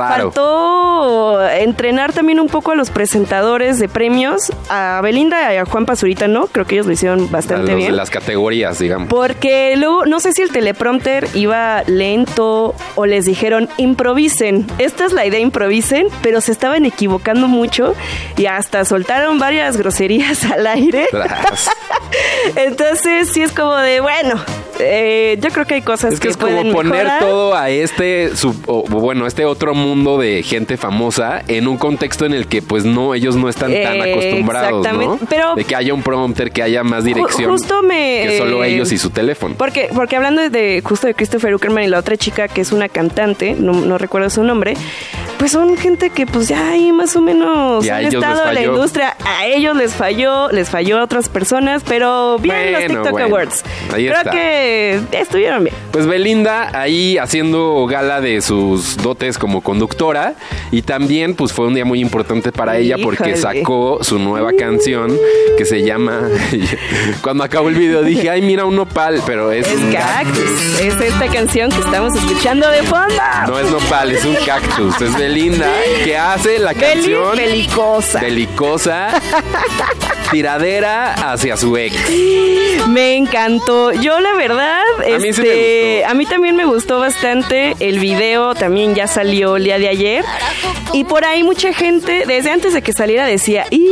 faltó 0.51 1.47
entrenar 1.49 2.13
también 2.13 2.41
un 2.41 2.49
poco 2.49 2.73
a 2.73 2.75
los 2.75 2.91
presentadores 2.91 3.79
de 3.79 3.89
premios, 3.89 4.53
a 4.69 5.01
Belinda 5.03 5.53
y 5.55 5.57
a 5.57 5.65
Juan 5.65 5.87
Pazurita, 5.87 6.29
¿no? 6.29 6.47
Creo 6.47 6.67
que 6.67 6.75
ellos 6.77 6.87
lo 6.87 6.93
hicieron 6.93 7.27
A 7.29 7.33
bastante 7.33 7.73
los 7.73 7.77
bien. 7.81 7.97
las 7.97 8.11
categorías, 8.11 8.79
digamos. 8.79 9.09
Porque 9.09 9.75
luego, 9.77 10.07
no 10.07 10.21
sé 10.21 10.33
si 10.33 10.43
el 10.43 10.51
teleprompter 10.51 11.29
iba 11.35 11.83
lento 11.87 12.75
o 12.95 13.07
les 13.07 13.25
dijeron 13.25 13.69
improvisen. 13.77 14.67
Esta 14.79 15.05
es 15.07 15.13
la 15.13 15.27
idea, 15.27 15.41
improvisen, 15.41 16.09
pero 16.23 16.41
se 16.41 16.53
estaban 16.53 16.85
equivocando 16.85 17.46
mucho 17.49 17.95
y 18.37 18.47
hasta 18.47 18.85
soltaron 18.85 19.39
varias 19.39 19.77
groserías 19.77 20.45
al 20.45 20.67
aire. 20.67 21.07
Entonces 22.57 23.29
sí 23.33 23.43
es 23.43 23.53
como 23.53 23.75
de, 23.77 24.01
bueno, 24.01 24.35
eh, 24.79 25.39
yo 25.41 25.51
creo 25.51 25.67
que 25.67 25.75
hay 25.75 25.83
cosas 25.83 26.15
Es 26.15 26.21
que 26.21 26.29
es 26.29 26.37
como 26.37 26.57
poner 26.73 26.93
mejorar. 27.05 27.21
todo 27.21 27.55
a 27.57 27.71
este, 27.71 28.35
sub- 28.37 28.63
o, 28.67 28.83
bueno, 28.85 29.27
este 29.27 29.45
otro 29.45 29.75
mundo 29.75 30.19
de 30.19 30.43
gente 30.43 30.77
famosa 30.77 31.43
en 31.49 31.67
un 31.69 31.77
contexto 31.77 32.25
en 32.27 32.35
el 32.35 32.47
que 32.47 32.63
pues 32.63 32.85
no, 32.85 33.15
ellos 33.15 33.37
no 33.37 33.49
están 33.49 33.71
tan 33.73 33.97
Eh, 33.97 34.13
acostumbrados, 34.13 34.71
¿no? 34.73 34.79
exactamente, 34.81 35.27
pero- 35.29 35.55
de 35.55 35.65
que 35.65 35.75
haya 35.77 35.93
un 35.95 36.03
prompter, 36.03 36.51
que 36.53 36.63
haya 36.63 36.83
más 36.85 37.05
dirección 37.05 37.51
justo 37.51 37.83
me... 37.83 38.23
que 38.29 38.39
solo 38.39 38.63
eh, 38.65 38.75
ellos 38.75 38.93
y 38.93 38.99
su 38.99 39.11
teléfono. 39.11 39.55
Porque, 39.59 39.89
porque 39.95 40.17
hablando 40.17 40.49
de 40.49 40.83
justo 40.85 41.07
de 41.07 41.15
Christopher 41.15 41.55
Uckerman 41.55 41.85
y 41.85 41.89
la 41.89 41.99
otra 41.99 42.17
chica 42.17 42.49
que 42.49 42.61
es 42.61 42.73
una 42.73 42.89
cantante, 42.89 43.55
no, 43.59 43.73
no 43.73 43.99
recuerdo 43.99 44.31
su 44.31 44.43
nombre, 44.45 44.75
pues 45.39 45.53
son 45.53 45.77
gente 45.77 46.11
que 46.11 46.27
pues 46.27 46.49
ya 46.49 46.71
ahí 46.71 46.93
más 46.93 47.15
o 47.17 47.21
menos 47.21 47.85
Y 47.85 47.91
han 47.91 48.07
estado 48.07 48.49
en 48.49 48.55
la 48.55 48.63
industria, 48.63 49.17
a 49.25 49.47
ellos 49.47 49.77
les 49.77 49.95
falló, 49.95 50.51
les 50.51 50.69
falló 50.71 50.99
a 50.99 51.05
otras 51.05 51.29
personas, 51.29 51.83
pero 51.87 52.39
bien 52.39 52.73
los 52.73 52.87
TikTok 52.87 53.11
bueno. 53.11 53.27
Awards. 53.27 53.63
Ahí 53.93 54.07
Creo 54.07 54.19
está. 54.19 54.31
que 54.31 55.01
estuvieron 55.13 55.65
bien. 55.65 55.77
Pues 55.91 56.07
Belinda 56.07 56.71
ahí 56.79 57.19
haciendo 57.19 57.87
gala 57.87 58.21
de 58.21 58.41
sus 58.41 58.97
dotes 58.97 59.39
como 59.39 59.61
conductora 59.63 60.35
y 60.71 60.83
también 60.83 61.35
pues 61.35 61.53
fue 61.53 61.67
un 61.67 61.75
día 61.75 61.85
muy 61.85 62.01
importante 62.01 62.53
para 62.53 62.77
ella 62.79 62.97
porque 63.03 63.37
sacó 63.37 63.99
su 64.03 64.19
nueva 64.19 64.53
canción 64.53 65.17
que 65.59 65.65
se 65.65 65.83
llama 65.83 66.21
Cuando 67.23 67.45
acabó 67.45 67.69
el 67.69 67.75
video 67.75 68.03
dije, 68.03 68.31
"Ay, 68.31 68.43
mira 68.43 68.65
un 68.65 68.77
nopal", 68.77 69.23
pero 69.27 69.53
es, 69.53 69.67
Es 69.67 69.79
un 69.79 69.93
Cactus, 69.93 70.81
es 70.81 71.01
esta 71.01 71.27
canción 71.29 71.71
que 71.71 71.81
estamos 71.81 72.15
escuchando 72.15 72.69
de 72.71 72.83
fondo. 72.83 73.15
No 73.49 73.59
es 73.59 73.71
nopal, 73.71 74.11
es 74.13 74.25
un 74.25 74.35
cactus. 74.45 75.01
Es 75.01 75.17
Belinda 75.27 75.73
que 76.05 76.17
hace 76.17 76.61
la 76.61 76.73
canción 76.73 77.37
belicosa. 77.37 78.21
belicosa 78.21 79.09
tiradera 80.31 81.15
hacia 81.15 81.57
su 81.57 81.77
ex. 81.77 81.97
Me 82.89 83.17
encantó. 83.17 83.91
Yo 83.93 84.21
la 84.21 84.35
verdad, 84.35 84.83
A 84.99 85.19
mí 85.19 85.33
sí 85.33 85.43
me 85.43 85.49
este, 85.49 85.95
gustó. 85.97 86.11
a 86.11 86.15
mí 86.15 86.27
también 86.27 86.55
me 86.55 86.65
gustó 86.65 87.01
bastante. 87.01 87.75
El 87.81 87.99
video 87.99 88.55
también 88.55 88.95
ya 88.95 89.09
salió 89.09 89.57
el 89.57 89.65
día 89.65 89.79
de 89.79 89.89
ayer. 89.89 90.25
Y 90.93 91.03
por 91.05 91.25
ahí 91.25 91.43
mucha 91.43 91.73
gente, 91.73 92.23
desde 92.27 92.51
antes 92.51 92.73
de 92.73 92.83
que 92.83 92.93
saliera, 92.93 93.27
decía, 93.27 93.67
y 93.71 93.85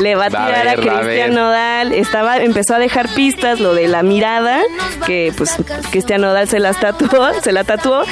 le 0.00 0.14
va 0.16 0.26
a 0.26 0.28
Va 0.28 0.44
a 0.44 0.46
tirar 0.48 0.68
a, 0.68 0.76
ver, 0.76 0.90
a 0.90 1.00
Cristian. 1.00 1.34
Nodal. 1.34 1.92
Estaba, 1.92 2.38
empezó 2.38 2.74
a 2.74 2.78
dejar 2.78 3.08
pistas, 3.14 3.60
lo 3.60 3.74
de 3.74 3.88
la 3.88 4.02
mirada, 4.02 4.60
que 5.06 5.32
pues 5.36 5.56
Cristian 5.90 6.20
Nodal 6.20 6.48
se 6.48 6.58
las 6.58 6.78
tatuó, 6.80 7.32
se 7.42 7.52
la 7.52 7.64
tatuó. 7.64 8.02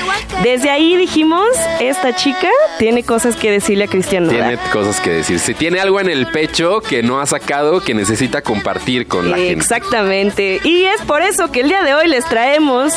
Desde 0.43 0.71
ahí 0.71 0.97
dijimos, 0.97 1.49
esta 1.81 2.15
chica 2.15 2.44
tiene 2.79 3.03
cosas 3.05 3.37
que 3.37 3.51
decirle 3.51 3.85
a 3.85 3.87
Cristian 3.89 4.27
Nodal. 4.27 4.59
Tiene 4.59 4.59
cosas 4.73 5.01
que 5.01 5.11
decir. 5.11 5.39
Si 5.39 5.55
tiene 5.55 5.81
algo 5.81 6.01
en 6.01 6.09
el 6.09 6.27
pecho 6.29 6.81
que 6.81 7.03
no 7.03 7.21
ha 7.21 7.27
sacado, 7.27 7.81
que 7.83 7.95
necesita 7.95 8.43
compartir 8.43 9.07
con 9.07 9.31
la 9.31 9.37
gente. 9.37 9.53
Exactamente. 9.53 10.61
Y 10.65 10.85
es 10.85 11.01
por 11.03 11.23
eso 11.23 11.51
que 11.53 11.61
el 11.61 11.69
día 11.69 11.83
de 11.83 11.95
hoy 11.95 12.09
les 12.09 12.25
traemos 12.27 12.93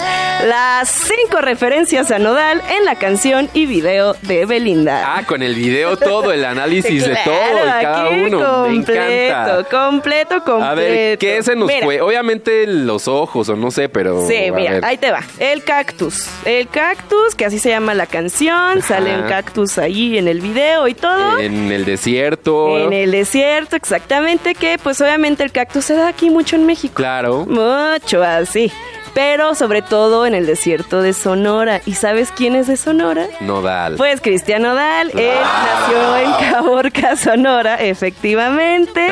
las 0.46 0.90
cinco 0.90 1.42
referencias 1.42 2.12
a 2.12 2.20
Nodal 2.20 2.62
en 2.78 2.86
la 2.86 2.96
canción 2.96 3.50
y 3.54 3.66
video 3.66 4.14
de 4.24 4.46
Belinda. 4.46 5.18
Ah, 5.18 5.24
con 5.26 5.42
el 5.44 5.56
video 5.56 5.98
todo, 5.98 6.32
el 6.32 6.46
análisis 6.46 7.06
de 7.06 7.18
todo 7.24 7.36
y 7.66 7.82
cada 7.82 8.10
uno. 8.10 8.68
Me 8.68 8.76
Completo, 8.78 9.02
encanta. 9.02 9.64
completo, 9.70 10.36
completo. 10.44 10.64
A 10.64 10.74
ver, 10.76 11.18
¿qué 11.18 11.42
se 11.44 11.56
nos 11.56 11.68
Mira, 11.68 11.86
fue? 11.86 12.02
Obviamente 12.02 12.66
los 12.68 13.08
ojos, 13.08 13.50
o 13.50 13.56
no 13.56 13.72
sé, 13.72 13.90
pero. 13.90 14.28
Sí, 14.28 14.52
mira, 14.54 14.72
ver. 14.74 14.86
ahí 14.86 14.98
te 14.98 15.12
va. 15.12 15.22
El 15.40 15.64
cactus. 15.64 16.28
El 16.46 16.68
cactus, 16.68 17.36
que 17.36 17.46
así 17.46 17.60
se 17.60 17.70
llama 17.70 17.94
la 17.94 18.06
canción. 18.06 18.82
Sale 18.82 19.16
un 19.16 19.24
cactus 19.38 19.78
ahí 19.78 20.18
en 20.18 20.28
el 20.28 20.42
video 20.42 20.88
y 20.88 20.96
todo. 20.96 21.38
En 21.38 21.72
el 21.72 21.86
desierto. 21.86 22.80
En 22.80 22.92
el 22.92 23.12
desierto, 23.12 23.76
exactamente, 23.76 24.56
que 24.56 24.80
pues 24.82 25.00
obviamente 25.00 25.44
el 25.44 25.52
cactus 25.52 25.86
se 25.86 25.94
da 25.94 26.08
aquí 26.08 26.32
mucho 26.32 26.56
en 26.56 26.66
México. 26.66 26.96
Claro. 26.96 27.46
Mucho 27.46 28.24
así. 28.24 28.72
Pero 29.18 29.56
sobre 29.56 29.82
todo 29.82 30.28
en 30.28 30.36
el 30.36 30.46
desierto 30.46 31.02
de 31.02 31.12
Sonora. 31.12 31.82
¿Y 31.88 31.94
sabes 31.96 32.30
quién 32.32 32.56
es 32.56 32.68
de 32.68 32.78
Sonora? 32.78 33.26
Nodal. 33.42 33.96
Pues 33.96 34.22
Cristian 34.22 34.62
Nodal, 34.62 35.10
él 35.18 35.32
nació 35.42 36.18
en 36.18 36.52
Caborca, 36.52 37.16
Sonora, 37.16 37.78
efectivamente. 37.78 39.08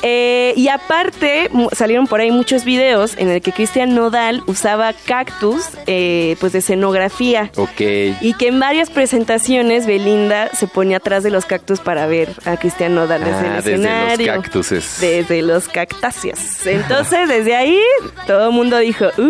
Eh, 0.00 0.54
y 0.56 0.68
aparte 0.68 1.50
salieron 1.72 2.06
por 2.06 2.20
ahí 2.20 2.30
muchos 2.30 2.64
videos 2.64 3.14
en 3.18 3.28
el 3.28 3.42
que 3.42 3.52
Cristian 3.52 3.94
Nodal 3.94 4.42
usaba 4.46 4.94
cactus, 4.94 5.64
eh, 5.86 6.36
pues 6.40 6.52
de 6.54 6.60
escenografía. 6.60 7.50
Ok. 7.56 7.80
Y 8.22 8.32
que 8.38 8.48
en 8.48 8.58
varias 8.58 8.88
presentaciones 8.88 9.86
Belinda 9.86 10.48
se 10.54 10.66
ponía 10.66 10.96
atrás 10.96 11.22
de 11.22 11.30
los 11.30 11.44
cactus 11.44 11.80
para 11.80 12.06
ver 12.06 12.30
a 12.46 12.56
Cristian 12.56 12.94
Nodal 12.94 13.22
desde 13.22 13.36
Ah, 13.36 13.40
el 13.40 13.54
desde 13.56 13.70
los 13.76 13.80
escenario. 13.86 14.26
cactuses. 14.32 14.96
Desde 14.98 15.42
los 15.42 15.68
cactáceos. 15.68 16.38
Entonces, 16.66 17.28
desde 17.28 17.54
ahí, 17.54 17.78
todo 18.26 18.46
el 18.48 18.52
mundo 18.54 18.78
dijo, 18.78 19.04
"Uh". 19.18 19.25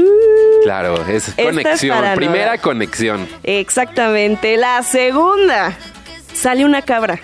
Claro, 0.63 1.05
es 1.07 1.33
conexión. 1.35 2.05
Primera 2.15 2.59
conexión. 2.59 3.29
Exactamente. 3.43 4.57
La 4.57 4.83
segunda, 4.83 5.77
sale 6.35 6.65
una 6.65 6.83
cabra. 6.83 7.21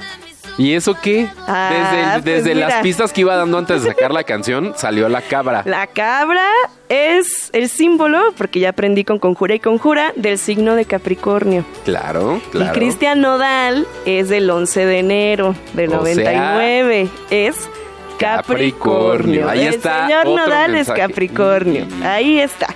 ¿Y 0.59 0.75
eso 0.75 0.95
qué? 1.01 1.29
Ah, 1.47 1.71
desde 1.73 2.23
pues 2.23 2.45
desde 2.45 2.55
las 2.55 2.75
pistas 2.83 3.13
que 3.13 3.23
iba 3.23 3.35
dando 3.37 3.57
antes 3.57 3.83
de 3.83 3.89
sacar 3.89 4.13
la 4.13 4.25
canción, 4.25 4.75
salió 4.77 5.09
la 5.09 5.23
cabra. 5.23 5.63
La 5.65 5.87
cabra 5.87 6.47
es 6.89 7.49
el 7.55 7.71
símbolo, 7.71 8.21
porque 8.37 8.61
ya 8.61 8.71
aprendí 8.71 9.03
con 9.03 9.19
conjura 9.19 9.55
y 9.55 9.61
conjura, 9.61 10.13
del 10.15 10.39
signo 10.39 10.77
de 10.77 10.85
Capricornio. 10.85 11.65
Claro, 11.85 12.41
claro. 12.51 12.71
Y 12.71 12.79
Cristian 12.79 13.23
Nodal 13.23 13.87
es 14.05 14.29
del 14.29 14.51
11 14.51 14.85
de 14.85 14.99
enero 14.99 15.55
del 15.73 15.95
O 15.95 16.05
sea, 16.05 16.15
99. 16.15 17.09
es 17.31 17.57
Capricornio. 18.23 19.49
Ahí 19.49 19.67
el 19.67 19.75
está 19.75 20.07
señor 20.07 20.27
otro 20.27 20.47
Nodal 20.47 20.73
mensaje. 20.73 21.01
es 21.01 21.07
Capricornio. 21.09 21.87
Ahí 22.05 22.39
está. 22.41 22.69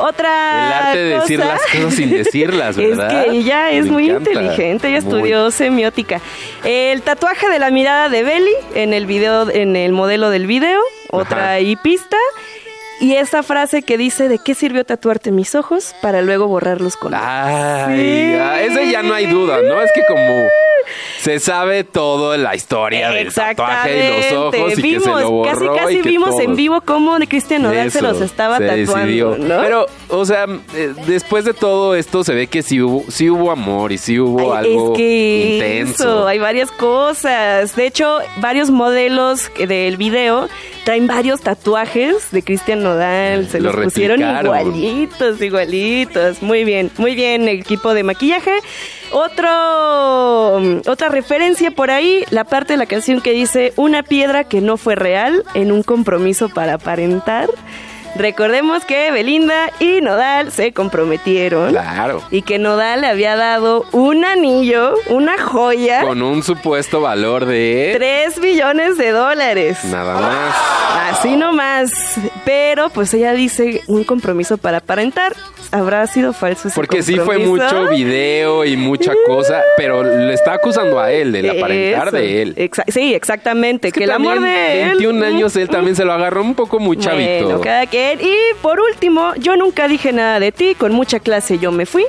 Otra 0.00 0.28
El 0.28 0.72
arte 0.86 0.98
de 0.98 1.14
decir 1.18 1.38
las 1.40 1.60
cosas 1.66 1.94
sin 1.94 2.10
decirlas, 2.10 2.76
¿verdad? 2.76 3.10
Es 3.10 3.24
que 3.24 3.30
ella 3.36 3.70
es 3.72 3.86
Me 3.86 3.90
muy 3.90 4.08
encanta. 4.10 4.30
inteligente, 4.30 4.88
ella 4.88 5.00
Muy. 5.00 5.14
estudió 5.16 5.50
semiótica. 5.50 6.20
El 6.64 7.02
tatuaje 7.02 7.48
de 7.48 7.58
la 7.58 7.70
mirada 7.72 8.08
de 8.08 8.22
Belly 8.22 8.52
en 8.76 8.92
el 8.94 9.06
video, 9.06 9.50
en 9.50 9.74
el 9.74 9.90
modelo 9.92 10.30
del 10.30 10.46
video, 10.46 10.80
otra 11.10 11.50
ahí 11.52 11.74
pista. 11.76 12.16
Y 13.00 13.14
esa 13.14 13.42
frase 13.44 13.82
que 13.82 13.96
dice 13.96 14.28
de 14.28 14.38
qué 14.38 14.54
sirvió 14.56 14.84
tatuarte 14.84 15.30
mis 15.32 15.54
ojos 15.54 15.94
para 16.02 16.20
luego 16.20 16.48
borrarlos 16.48 16.96
con 16.96 17.12
Ay, 17.14 17.96
Sí. 17.96 18.34
ah, 18.40 18.60
ese 18.60 18.90
ya 18.90 19.02
no 19.04 19.14
hay 19.14 19.26
duda, 19.26 19.58
¿no? 19.62 19.80
Es 19.82 19.90
que 19.92 20.02
como 20.08 20.46
se 21.28 21.40
sabe 21.40 21.84
todo 21.84 22.34
la 22.38 22.54
historia 22.54 23.10
del 23.10 23.32
tatuaje 23.34 23.98
y 23.98 24.32
los 24.32 24.32
ojos 24.32 24.78
y 24.78 24.82
vimos, 24.82 25.04
que 25.04 25.10
se 25.14 25.20
lo 25.20 25.30
borró 25.30 25.52
casi 25.52 25.64
y 25.64 25.76
casi 25.78 25.96
que 26.02 26.08
vimos 26.08 26.30
todo. 26.30 26.40
en 26.40 26.56
vivo 26.56 26.80
cómo 26.80 27.18
Cristian 27.28 27.62
Nodal 27.62 27.90
se 27.90 28.00
los 28.00 28.20
estaba 28.22 28.56
se 28.56 28.86
tatuando. 28.86 29.36
¿no? 29.36 29.60
Pero, 29.60 29.86
o 30.08 30.24
sea, 30.24 30.46
eh, 30.74 30.94
después 31.06 31.44
de 31.44 31.52
todo 31.52 31.94
esto 31.94 32.24
se 32.24 32.32
ve 32.34 32.46
que 32.46 32.62
sí 32.62 32.80
hubo, 32.80 33.04
sí 33.10 33.28
hubo 33.28 33.50
amor 33.50 33.92
y 33.92 33.98
sí 33.98 34.18
hubo 34.18 34.54
Ay, 34.54 34.70
algo 34.72 34.92
es 34.92 34.96
que 34.96 35.54
intenso. 35.56 36.04
eso, 36.04 36.26
hay 36.26 36.38
varias 36.38 36.70
cosas. 36.72 37.76
De 37.76 37.86
hecho, 37.86 38.18
varios 38.38 38.70
modelos 38.70 39.50
del 39.58 39.98
video 39.98 40.48
traen 40.84 41.06
varios 41.06 41.42
tatuajes 41.42 42.30
de 42.30 42.42
Cristian 42.42 42.82
Nodal. 42.82 43.48
Se 43.48 43.60
Lo 43.60 43.72
los 43.72 43.84
pusieron 43.84 44.20
replicaron. 44.20 44.74
igualitos, 44.74 45.42
igualitos. 45.42 46.42
Muy 46.42 46.64
bien, 46.64 46.90
muy 46.96 47.14
bien, 47.14 47.46
equipo 47.48 47.92
de 47.92 48.02
maquillaje. 48.04 48.52
Otro, 49.10 50.56
otra 50.86 51.08
referencia 51.18 51.72
por 51.72 51.90
ahí, 51.90 52.24
la 52.30 52.44
parte 52.44 52.74
de 52.74 52.76
la 52.76 52.86
canción 52.86 53.20
que 53.20 53.32
dice 53.32 53.72
una 53.74 54.04
piedra 54.04 54.44
que 54.44 54.60
no 54.60 54.76
fue 54.76 54.94
real 54.94 55.42
en 55.54 55.72
un 55.72 55.82
compromiso 55.82 56.48
para 56.48 56.74
aparentar. 56.74 57.48
Recordemos 58.18 58.84
que 58.84 59.10
Belinda 59.12 59.70
y 59.78 60.00
Nodal 60.00 60.50
se 60.50 60.72
comprometieron. 60.72 61.70
Claro. 61.70 62.22
Y 62.30 62.42
que 62.42 62.58
Nodal 62.58 63.02
le 63.02 63.06
había 63.06 63.36
dado 63.36 63.84
un 63.92 64.24
anillo, 64.24 64.94
una 65.08 65.38
joya, 65.40 66.02
Con 66.02 66.20
un 66.22 66.42
supuesto 66.42 67.00
valor 67.00 67.46
de 67.46 67.92
3 67.96 68.40
millones 68.40 68.98
de 68.98 69.10
dólares. 69.12 69.78
nada 69.84 70.20
más. 70.20 70.54
Así 71.18 71.36
nomás. 71.36 71.92
Pero 72.44 72.90
pues 72.90 73.14
ella 73.14 73.32
dice 73.34 73.82
un 73.86 74.02
compromiso 74.04 74.58
para 74.58 74.78
aparentar. 74.78 75.34
¿Habrá 75.70 76.06
sido 76.06 76.32
falso 76.32 76.68
ese 76.68 76.74
Porque 76.74 77.02
sí 77.02 77.16
fue 77.16 77.36
mucho 77.36 77.88
video 77.90 78.64
y 78.64 78.78
mucha 78.78 79.12
cosa, 79.26 79.60
pero 79.76 80.02
le 80.02 80.32
está 80.32 80.54
acusando 80.54 80.98
a 80.98 81.12
él 81.12 81.30
del 81.30 81.50
aparentar 81.50 82.08
Eso. 82.08 82.16
de 82.16 82.40
él. 82.42 82.54
Exa- 82.56 82.84
sí, 82.88 83.12
exactamente. 83.14 83.92
que, 83.92 84.04
el 84.04 84.10
amor 84.12 84.40
de 84.40 84.80
él. 84.82 84.88
21 84.92 85.26
años, 85.26 85.54
él 85.56 85.68
también 85.68 85.94
se 85.94 86.06
lo 86.06 86.14
agarró 86.14 86.40
un 86.40 86.54
poco 86.54 86.78
muy 86.80 86.96
chavito. 86.96 87.44
Bueno, 87.44 87.60
cada 87.60 87.84
quien. 87.84 88.07
Y 88.20 88.34
por 88.62 88.80
último, 88.80 89.34
yo 89.36 89.56
nunca 89.56 89.88
dije 89.88 90.12
nada 90.12 90.40
de 90.40 90.52
ti. 90.52 90.74
Con 90.74 90.92
mucha 90.92 91.20
clase 91.20 91.58
yo 91.58 91.72
me 91.72 91.86
fui. 91.86 92.04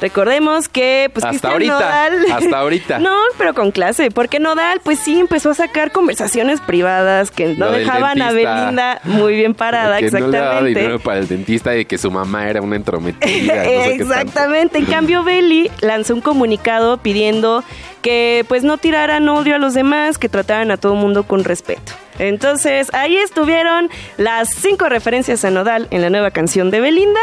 Recordemos 0.00 0.68
que 0.70 1.10
pues 1.12 1.24
Hasta 1.26 1.52
Cristian 1.54 1.74
ahorita, 1.74 2.10
Nodal- 2.10 2.32
hasta 2.32 2.58
ahorita. 2.60 2.98
No, 3.00 3.14
pero 3.36 3.52
con 3.52 3.70
clase, 3.70 4.10
porque 4.10 4.40
Nodal 4.40 4.80
pues 4.82 4.98
sí 4.98 5.20
empezó 5.20 5.50
a 5.50 5.54
sacar 5.54 5.92
conversaciones 5.92 6.60
privadas 6.62 7.30
que 7.30 7.48
no 7.54 7.66
Lo 7.66 7.72
dejaban 7.72 8.22
a. 8.22 8.32
Belinda 8.32 9.00
muy 9.04 9.34
bien 9.34 9.52
parada, 9.54 9.98
que 10.00 10.10
no 10.10 10.28
le 10.28 10.38
daba 10.38 10.50
exactamente. 10.52 10.80
dinero 10.80 10.98
para 11.00 11.18
el 11.18 11.28
dentista 11.28 11.76
y 11.76 11.84
que 11.84 11.98
su 11.98 12.10
mamá 12.10 12.48
era 12.48 12.62
una 12.62 12.76
entrometida. 12.76 13.54
no 13.56 13.62
sé. 13.62 13.94
Exactamente. 13.96 14.78
En 14.78 14.86
cambio, 14.86 15.22
Belly 15.22 15.70
lanzó 15.82 16.14
un 16.14 16.22
comunicado 16.22 16.96
pidiendo 16.96 17.62
que 18.00 18.46
pues 18.48 18.64
no 18.64 18.78
tiraran 18.78 19.28
odio 19.28 19.56
a 19.56 19.58
los 19.58 19.74
demás, 19.74 20.16
que 20.16 20.30
trataran 20.30 20.70
a 20.70 20.78
todo 20.78 20.94
mundo 20.94 21.24
con 21.24 21.44
respeto. 21.44 21.92
Entonces, 22.20 22.92
ahí 22.92 23.16
estuvieron 23.16 23.88
las 24.18 24.50
cinco 24.50 24.88
referencias 24.88 25.44
a 25.44 25.50
Nodal 25.50 25.88
en 25.90 26.02
la 26.02 26.10
nueva 26.10 26.30
canción 26.30 26.70
de 26.70 26.80
Belinda. 26.80 27.20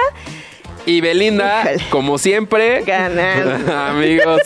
Y 0.88 1.02
Belinda, 1.02 1.64
Híjole. 1.64 1.90
como 1.90 2.18
siempre, 2.18 2.82
Ganando. 2.84 3.78
amigos, 3.78 4.40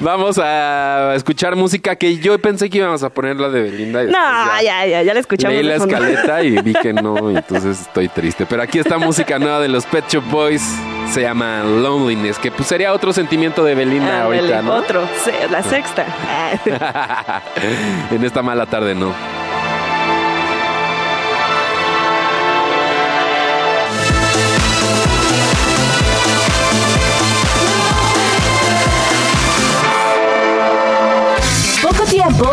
vamos 0.00 0.36
a 0.42 1.12
escuchar 1.14 1.54
música 1.54 1.94
que 1.94 2.18
yo 2.18 2.36
pensé 2.40 2.68
que 2.68 2.78
íbamos 2.78 3.04
a 3.04 3.10
poner 3.10 3.36
la 3.36 3.48
de 3.48 3.62
Belinda. 3.62 4.02
No, 4.02 4.60
ya, 4.60 4.84
ya, 4.86 5.02
ya 5.04 5.14
la 5.14 5.20
escuchamos. 5.20 5.54
Leí 5.54 5.62
la 5.62 5.76
escaleta 5.76 6.42
y 6.42 6.60
vi 6.62 6.72
que 6.74 6.92
no, 6.92 7.30
entonces 7.36 7.82
estoy 7.82 8.08
triste. 8.08 8.44
Pero 8.44 8.60
aquí 8.60 8.80
está 8.80 8.98
música 8.98 9.38
nueva 9.38 9.60
de 9.60 9.68
los 9.68 9.86
Pet 9.86 10.04
Shop 10.08 10.24
Boys, 10.28 10.68
se 11.12 11.22
llama 11.22 11.62
Loneliness, 11.62 12.40
que 12.40 12.50
pues 12.50 12.66
sería 12.66 12.92
otro 12.92 13.12
sentimiento 13.12 13.62
de 13.62 13.76
Belinda 13.76 14.24
Ándale, 14.24 14.40
ahorita, 14.40 14.62
¿no? 14.62 14.74
Otro, 14.74 15.08
la 15.48 15.62
sexta. 15.62 16.04
en 18.10 18.24
esta 18.24 18.42
mala 18.42 18.66
tarde, 18.66 18.96
no. 18.96 19.14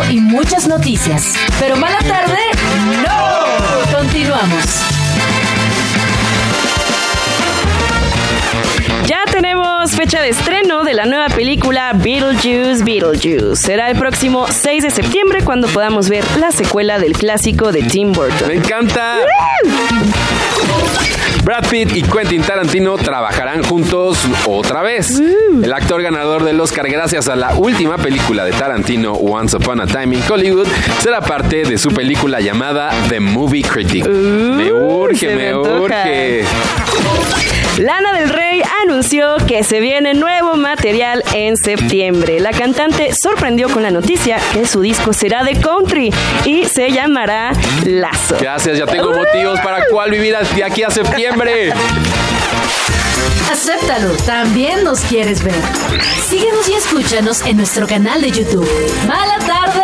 Y 0.10 0.20
muchas 0.20 0.67
noticias. 0.67 1.34
Pero 1.60 1.75
mala 1.75 2.00
tarde, 2.00 2.38
no. 3.03 3.98
Continuamos. 3.98 4.63
Ya 9.05 9.24
tenemos 9.29 9.91
fecha 9.91 10.22
de 10.22 10.29
estreno 10.29 10.84
de 10.84 10.94
la 10.94 11.05
nueva 11.05 11.27
película 11.27 11.91
Beetlejuice 11.94 12.84
Beetlejuice. 12.84 13.55
Será 13.55 13.89
el 13.89 13.98
próximo 13.98 14.48
6 14.50 14.84
de 14.84 14.89
septiembre 14.91 15.44
cuando 15.44 15.67
podamos 15.67 16.10
ver 16.10 16.24
la 16.39 16.51
secuela 16.51 16.98
del 16.98 17.13
clásico 17.13 17.72
de 17.72 17.84
Tim 17.84 18.13
Burton. 18.13 18.48
Me 18.48 18.55
encanta. 18.55 19.17
Brad 21.46 21.70
Pitt 21.70 21.96
y 21.96 22.02
Quentin 22.02 22.42
Tarantino 22.42 22.98
trabajarán 22.98 23.64
juntos 23.64 24.18
otra 24.48 24.82
vez. 24.82 25.20
El 25.20 25.72
actor 25.72 26.02
ganador 26.02 26.44
del 26.44 26.60
Oscar 26.60 26.90
gracias 26.90 27.28
a 27.28 27.36
la 27.36 27.54
última 27.54 27.98
película 28.00 28.44
de 28.44 28.52
Tarantino, 28.52 29.14
Once 29.14 29.56
Upon 29.56 29.80
a 29.80 29.86
Time 29.86 30.16
in 30.16 30.24
Hollywood, 30.28 30.68
será 31.04 31.22
parte 31.22 31.64
de 31.64 31.78
su 31.78 31.92
película 31.92 32.42
llamada 32.42 32.90
The 33.10 33.20
Movie 33.20 33.62
Critic. 33.62 34.08
me 34.08 34.74
urge, 34.74 35.36
me 35.36 35.54
urge. 35.56 36.46
Lana 37.77 38.13
del 38.13 38.29
Rey 38.29 38.62
anunció 38.84 39.36
que 39.48 39.63
se 39.63 39.82
viene 39.82 40.13
nuevo 40.13 40.55
material 40.55 41.22
en 41.34 41.58
septiembre. 41.58 42.39
La 42.39 42.51
cantante 42.51 43.12
sorprendió 43.13 43.70
con 43.70 43.84
la 43.84 43.91
noticia 43.91 44.38
que 44.53 44.65
su 44.65 44.79
disco 44.79 45.12
será 45.12 45.44
de 45.44 45.60
country 45.60 46.13
y 46.46 46.65
se 46.65 46.91
llamará 46.91 47.51
Lazo. 47.86 48.38
Gracias, 48.39 48.77
ya 48.77 48.86
tengo 48.86 49.12
motivos 49.12 49.60
para 49.60 49.86
cuál 49.88 50.12
vivir 50.12 50.38
de 50.55 50.63
aquí 50.63 50.84
a 50.84 50.89
septiembre. 50.89 51.74
Acéptalo, 53.51 54.12
también 54.25 54.84
nos 54.86 55.01
quieres 55.01 55.44
ver. 55.44 55.55
Síguenos 56.29 56.70
y 56.70 56.74
escúchanos 56.74 57.41
en 57.46 57.58
nuestro 57.58 57.88
canal 57.88 58.22
de 58.22 58.32
YouTube. 58.32 58.70
Mala 59.05 59.38
tarde, 59.39 59.84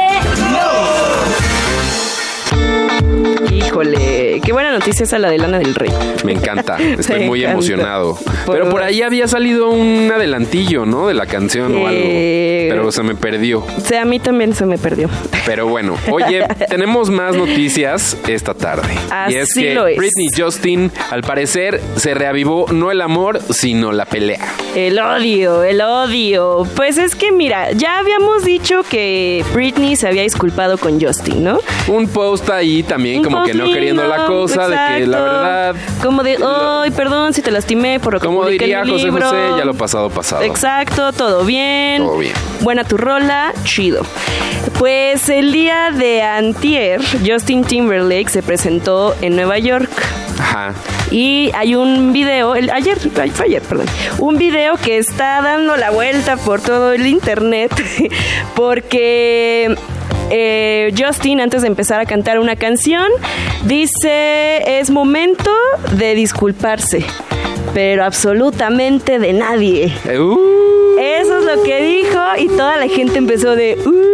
Híjole, 3.50 4.42
qué 4.44 4.52
buena 4.54 4.72
noticia 4.72 5.04
esa 5.04 5.18
la 5.20 5.30
de 5.30 5.38
Lana 5.38 5.60
del 5.60 5.74
Rey. 5.74 5.90
Me 6.24 6.34
encanta, 6.34 6.78
estoy 7.00 7.22
Me 7.22 7.26
muy 7.28 7.40
encanta. 7.42 7.54
emocionado. 7.54 8.18
Por 8.46 8.56
Pero 8.58 8.70
por 8.70 8.84
ahí 8.84 9.02
había 9.02 9.28
salido 9.28 9.70
un 9.70 10.12
adelantillo, 10.14 10.86
¿no? 10.86 11.08
De 11.08 11.14
la 11.14 11.26
canción 11.26 11.74
o 11.76 11.88
algo. 11.88 12.02
Eh. 12.04 12.68
Pero 12.70 12.92
se 12.92 13.04
me 13.04 13.16
perdió. 13.16 13.60
O 13.60 13.82
sea, 13.84 14.04
a 14.04 14.06
mí 14.06 14.20
también 14.20 14.54
se 14.54 14.66
me 14.66 14.78
perdió. 14.78 15.10
Pero 15.46 15.68
bueno, 15.68 15.96
oye, 16.12 16.46
tenemos 16.70 17.10
más 17.10 17.36
noticias 17.36 18.18
esta 18.28 18.54
tarde. 18.54 18.94
y 19.30 19.36
es 19.36 19.52
Así 19.52 19.62
que 19.64 19.76
lo 19.76 19.88
es. 19.88 19.98
Britney 19.98 20.28
Justin, 20.38 20.92
al 21.10 21.22
parecer, 21.24 21.82
se 21.96 22.14
reavivó 22.14 22.66
no 22.72 22.92
el 22.92 23.02
amor, 23.02 23.40
sino 23.52 23.92
la 23.92 24.06
pelea. 24.06 24.54
El 24.76 25.00
odio, 25.00 25.64
el 25.64 25.82
odio. 25.82 26.68
Pues 26.76 26.98
es 26.98 27.16
que 27.16 27.32
mira, 27.32 27.72
ya 27.72 28.00
habíamos 28.00 28.46
dicho 28.46 28.84
que 28.90 29.44
Britney 29.54 29.96
se 29.96 30.08
había 30.08 30.24
disculpado 30.24 30.78
con 30.78 31.00
Justin, 31.02 31.44
¿no? 31.44 31.60
Un 31.88 32.08
post 32.08 32.50
ahí 32.50 32.84
también, 32.84 33.24
como 33.32 33.46
que 33.46 33.54
no 33.54 33.66
queriendo 33.66 34.04
la 34.08 34.26
cosa, 34.26 34.68
de 34.68 35.00
que 35.00 35.08
la 35.08 35.20
verdad. 35.22 35.76
Como 36.02 36.24
de, 36.24 36.38
ay, 36.44 36.92
perdón 36.92 37.34
si 37.34 37.42
te 37.42 37.52
lastimé 37.52 38.00
por 38.00 38.14
lo 38.14 38.20
que 38.20 38.28
Como 38.28 38.46
en 38.46 38.58
diría 38.58 38.84
mi 38.84 38.92
José 38.92 39.06
libro". 39.06 39.26
José, 39.26 39.38
ya 39.58 39.66
lo 39.66 39.74
pasado, 39.74 40.10
pasado. 40.10 40.42
Exacto, 40.44 41.12
todo 41.14 41.44
bien. 41.46 42.04
Todo 42.04 42.18
bien. 42.18 42.34
Buena 42.62 42.84
tu 42.84 42.98
rola, 42.98 43.54
chido. 43.64 44.04
Pues 44.78 45.30
el 45.30 45.52
día 45.52 45.92
de 45.92 46.22
antier, 46.22 47.02
Justin 47.26 47.64
Timberlake 47.64 48.30
se 48.30 48.44
presentó 48.44 49.16
en 49.22 49.36
Nueva 49.36 49.58
York. 49.60 49.90
Ajá. 50.40 50.74
Y 51.12 51.52
hay 51.54 51.76
un 51.76 52.14
video, 52.14 52.56
el, 52.56 52.70
ayer, 52.70 52.98
ay, 53.22 53.30
fue 53.30 53.46
ayer, 53.48 53.62
perdón, 53.62 53.86
un 54.18 54.38
video 54.38 54.76
que 54.78 54.98
está 54.98 55.42
dando 55.42 55.76
la 55.76 55.92
vuelta 55.92 56.38
por 56.38 56.62
todo 56.62 56.94
el 56.94 57.06
internet 57.06 57.72
porque 58.56 59.76
eh, 60.32 60.94
Justin, 60.98 61.42
antes 61.42 61.62
de 61.62 61.68
empezar 61.68 62.00
a 62.00 62.06
cantar 62.06 62.40
una 62.40 62.56
canción, 62.56 63.08
dice, 63.66 64.80
es 64.80 64.90
momento 64.90 65.52
de 65.92 66.16
disculparse, 66.16 67.06
pero 67.74 68.04
absolutamente 68.04 69.20
de 69.20 69.34
nadie. 69.34 69.94
Uh, 70.06 70.98
Eso 71.00 71.40
es 71.40 71.46
lo 71.58 71.64
que 71.64 71.82
dijo 71.82 72.20
y 72.38 72.48
toda 72.48 72.78
la 72.78 72.88
gente 72.88 73.18
empezó 73.18 73.56
de... 73.56 73.78
"Uh", 73.86 74.12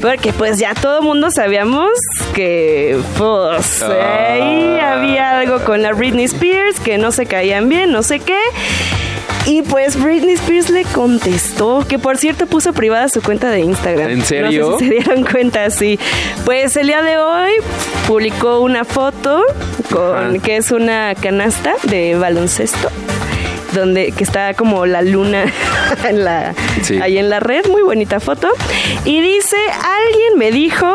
porque 0.00 0.32
pues 0.32 0.58
ya 0.58 0.74
todo 0.74 0.98
el 1.00 1.04
mundo 1.04 1.30
sabíamos 1.30 1.88
que 2.34 2.96
pues 3.18 3.82
Ah. 3.82 4.32
ahí 4.32 4.78
había 4.78 5.38
algo 5.40 5.60
con 5.64 5.82
la 5.82 5.92
Britney 5.92 6.24
Spears, 6.26 6.78
que 6.80 6.98
no 6.98 7.10
se 7.12 7.26
caían 7.26 7.68
bien, 7.68 7.90
no 7.90 8.02
sé 8.02 8.20
qué. 8.20 8.38
Y 9.46 9.62
pues 9.62 10.00
Britney 10.02 10.34
Spears 10.34 10.70
le 10.70 10.82
contestó, 10.84 11.84
que 11.88 11.98
por 11.98 12.18
cierto 12.18 12.46
puso 12.46 12.72
privada 12.72 13.08
su 13.08 13.22
cuenta 13.22 13.48
de 13.50 13.60
Instagram. 13.60 14.10
¿En 14.10 14.24
serio? 14.24 14.70
No 14.72 14.78
sé 14.78 14.84
si 14.84 14.88
se 14.88 14.94
dieron 14.94 15.24
cuenta, 15.24 15.70
sí. 15.70 15.98
Pues 16.44 16.76
el 16.76 16.88
día 16.88 17.00
de 17.02 17.18
hoy 17.18 17.52
publicó 18.08 18.60
una 18.60 18.84
foto 18.84 19.42
con 19.90 20.16
Ajá. 20.36 20.38
que 20.42 20.56
es 20.56 20.72
una 20.72 21.14
canasta 21.14 21.74
de 21.84 22.16
baloncesto 22.16 22.90
donde 23.72 24.10
que 24.12 24.24
está 24.24 24.54
como 24.54 24.86
la 24.86 25.02
luna 25.02 25.44
en 26.08 26.24
la, 26.24 26.54
Sí. 26.82 26.98
ahí 27.00 27.18
en 27.18 27.28
la 27.28 27.40
red, 27.40 27.66
muy 27.68 27.82
bonita 27.82 28.20
foto. 28.20 28.48
Y 29.04 29.20
dice, 29.20 29.56
alguien 29.82 30.38
me 30.38 30.50
dijo 30.50 30.92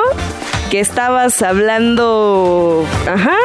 que 0.71 0.79
estabas 0.79 1.41
hablando, 1.41 2.85
ajá, 3.07 3.37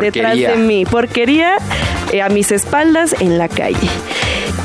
detrás 0.00 0.36
de 0.36 0.56
mí, 0.56 0.84
porquería 0.84 1.56
eh, 2.12 2.22
a 2.22 2.28
mis 2.28 2.50
espaldas 2.50 3.14
en 3.20 3.38
la 3.38 3.48
calle. 3.48 3.88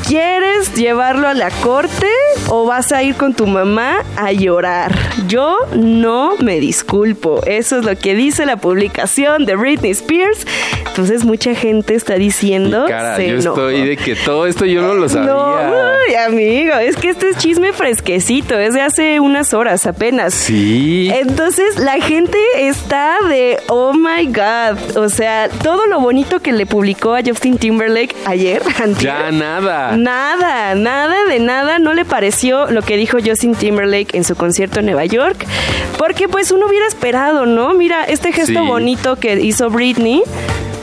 ¿Quieres 0.08 0.74
llevarlo 0.74 1.28
a 1.28 1.34
la 1.34 1.50
corte? 1.50 2.06
O 2.48 2.66
vas 2.66 2.92
a 2.92 3.02
ir 3.02 3.14
con 3.14 3.34
tu 3.34 3.46
mamá 3.46 4.04
a 4.16 4.32
llorar. 4.32 4.94
Yo 5.26 5.58
no 5.74 6.36
me 6.38 6.60
disculpo. 6.60 7.40
Eso 7.46 7.78
es 7.78 7.84
lo 7.84 7.96
que 7.96 8.14
dice 8.14 8.46
la 8.46 8.56
publicación 8.56 9.44
de 9.44 9.56
Britney 9.56 9.90
Spears. 9.92 10.46
Entonces 10.86 11.24
mucha 11.24 11.54
gente 11.54 11.94
está 11.94 12.14
diciendo... 12.14 12.86
Cara, 12.88 13.16
se 13.16 13.28
yo 13.28 13.34
enojó. 13.36 13.68
estoy 13.68 13.86
de 13.88 13.96
que 13.96 14.16
todo 14.16 14.46
esto 14.46 14.64
yo 14.64 14.82
no 14.82 14.94
lo 14.94 15.08
sabía. 15.08 15.32
No, 15.32 15.54
uy, 15.70 16.14
amigo, 16.14 16.74
es 16.76 16.96
que 16.96 17.10
este 17.10 17.30
es 17.30 17.38
chisme 17.38 17.72
fresquecito, 17.72 18.58
es 18.58 18.74
de 18.74 18.80
hace 18.80 19.20
unas 19.20 19.54
horas 19.54 19.86
apenas. 19.86 20.34
Sí. 20.34 21.10
Entonces 21.14 21.78
la 21.78 22.00
gente 22.00 22.38
está 22.56 23.16
de 23.28 23.58
oh 23.68 23.92
my 23.92 24.26
god, 24.26 24.96
o 24.96 25.08
sea, 25.08 25.48
todo 25.62 25.86
lo 25.86 26.00
bonito 26.00 26.40
que 26.40 26.52
le 26.52 26.66
publicó 26.66 27.14
a 27.14 27.20
Justin 27.24 27.58
Timberlake 27.58 28.14
ayer, 28.24 28.62
antier, 28.82 28.98
Ya 28.98 29.30
nada. 29.30 29.96
Nada, 29.96 30.74
nada 30.74 31.24
de 31.28 31.38
nada, 31.38 31.78
no 31.78 31.94
le 31.94 32.04
lo 32.42 32.82
que 32.82 32.96
dijo 32.96 33.18
Justin 33.24 33.54
Timberlake 33.54 34.16
en 34.16 34.24
su 34.24 34.36
concierto 34.36 34.80
en 34.80 34.86
Nueva 34.86 35.04
York, 35.04 35.44
porque 35.98 36.28
pues 36.28 36.50
uno 36.50 36.66
hubiera 36.66 36.86
esperado, 36.86 37.46
¿no? 37.46 37.74
Mira, 37.74 38.04
este 38.04 38.32
gesto 38.32 38.60
Sí. 38.60 38.66
bonito 38.66 39.16
que 39.16 39.34
hizo 39.40 39.70
Britney, 39.70 40.22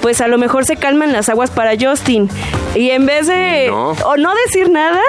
pues 0.02 0.22
a 0.22 0.28
lo 0.28 0.38
mejor 0.38 0.66
se 0.66 0.76
calman 0.76 1.12
las 1.14 1.30
aguas 1.30 1.50
para 1.52 1.72
Justin. 1.80 2.30
Y 2.76 2.90
en 2.92 3.06
vez 3.06 3.28
de 3.28 3.68
No. 3.70 3.92
o 3.92 4.18
no 4.18 4.32
decir 4.46 4.70
nada, 4.70 5.00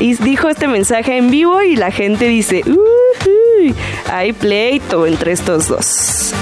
y 0.00 0.14
dijo 0.14 0.48
este 0.48 0.68
mensaje 0.68 1.16
en 1.16 1.30
vivo 1.30 1.60
y 1.62 1.76
la 1.76 1.90
gente 1.90 2.26
dice, 2.28 2.62
"Ujuy, 2.64 3.74
hay 4.10 4.32
pleito 4.32 5.06
entre 5.06 5.32
estos 5.32 5.68
dos. 5.68 6.32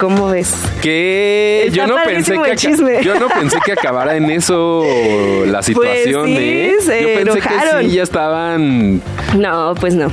¿Cómo 0.00 0.28
ves? 0.30 0.54
Que 0.80 1.68
yo 1.74 1.86
no 1.86 1.96
pensé 2.06 2.32
que 2.32 3.02
yo 3.04 3.20
no 3.20 3.28
pensé 3.28 3.58
que 3.62 3.72
acabara 3.72 4.16
en 4.16 4.30
eso 4.30 4.82
la 5.44 5.62
situación, 5.62 6.22
Pues 6.22 6.84
sí, 6.86 6.90
¿eh? 6.90 7.00
yo 7.02 7.06
pensé 7.24 7.38
enojaron. 7.38 7.80
que 7.82 7.88
sí 7.90 7.94
ya 7.96 8.02
estaban 8.02 9.02
No, 9.36 9.74
pues 9.78 9.94
no. 9.94 10.10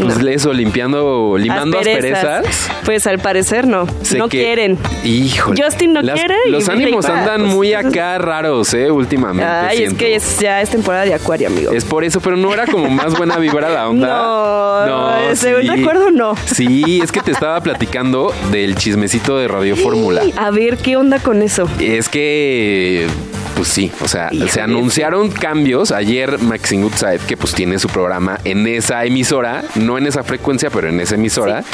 Pues, 0.00 0.18
eso 0.26 0.52
limpiando 0.52 1.36
limando 1.38 1.78
asperezas. 1.78 2.44
Pues 2.84 3.06
al 3.06 3.18
parecer 3.18 3.66
no. 3.66 3.86
Sé 4.02 4.18
no 4.18 4.28
que- 4.28 4.42
quieren. 4.42 4.78
Híjole. 5.04 5.62
Justin 5.62 5.92
no 5.92 6.00
quiere 6.02 6.34
y 6.46 6.50
Los 6.50 6.68
ánimos 6.68 7.04
andan 7.06 7.42
pues, 7.42 7.52
muy 7.54 7.74
acá 7.74 8.18
raros, 8.18 8.72
¿eh? 8.74 8.90
Últimamente. 8.90 9.44
Ay, 9.50 9.84
es 9.84 9.94
que 9.94 10.14
es- 10.14 10.38
ya 10.40 10.60
es 10.60 10.70
temporada 10.70 11.04
de 11.04 11.14
acuario, 11.14 11.48
amigo. 11.48 11.72
Es 11.72 11.84
por 11.84 12.04
eso, 12.04 12.20
pero 12.20 12.36
no 12.36 12.52
era 12.52 12.66
como 12.66 12.88
más 12.90 13.16
buena 13.16 13.36
vibra 13.38 13.68
la 13.70 13.88
onda. 13.88 14.72
No, 14.82 15.36
según 15.36 15.66
recuerdo, 15.68 16.10
no. 16.10 16.34
Sí, 16.46 17.00
es 17.02 17.12
que 17.12 17.20
te 17.20 17.30
estaba 17.30 17.60
platicando 17.60 18.34
del 18.50 18.74
chismecito 18.74 19.36
de 19.38 19.46
Radio 19.48 19.76
Fórmula. 19.76 20.22
A 20.36 20.50
ver, 20.50 20.76
¿qué 20.78 20.96
onda 20.96 21.18
con 21.18 21.42
eso? 21.42 21.68
Es 21.78 22.08
que, 22.08 23.06
pues 23.54 23.68
sí, 23.68 23.90
o 24.00 24.08
sea, 24.08 24.28
Híjole, 24.32 24.50
se 24.50 24.60
anunciaron 24.60 25.30
cambios. 25.30 25.92
Ayer 25.92 26.38
Maxine 26.38 26.82
Goodside, 26.82 27.20
que 27.26 27.36
pues 27.36 27.54
tiene 27.54 27.78
su 27.78 27.88
programa 27.88 28.38
en 28.44 28.66
esa 28.66 29.04
emisora, 29.04 29.62
no 29.74 29.98
en 29.98 30.06
esa 30.06 30.22
frecuencia, 30.22 30.70
pero 30.70 30.88
en 30.88 31.00
esa 31.00 31.14
emisora, 31.14 31.64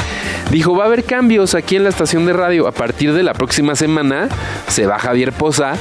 dijo, 0.51 0.75
va 0.77 0.85
a 0.85 0.87
haber 0.87 1.05
cambios 1.05 1.55
aquí 1.55 1.77
en 1.77 1.85
la 1.85 1.91
estación 1.91 2.27
de 2.27 2.33
radio. 2.33 2.67
A 2.67 2.73
partir 2.73 3.13
de 3.13 3.23
la 3.23 3.33
próxima 3.35 3.75
semana 3.77 4.29
se 4.69 4.87
va 4.87 4.99
Javier 4.99 5.33
Poza, 5.33 5.75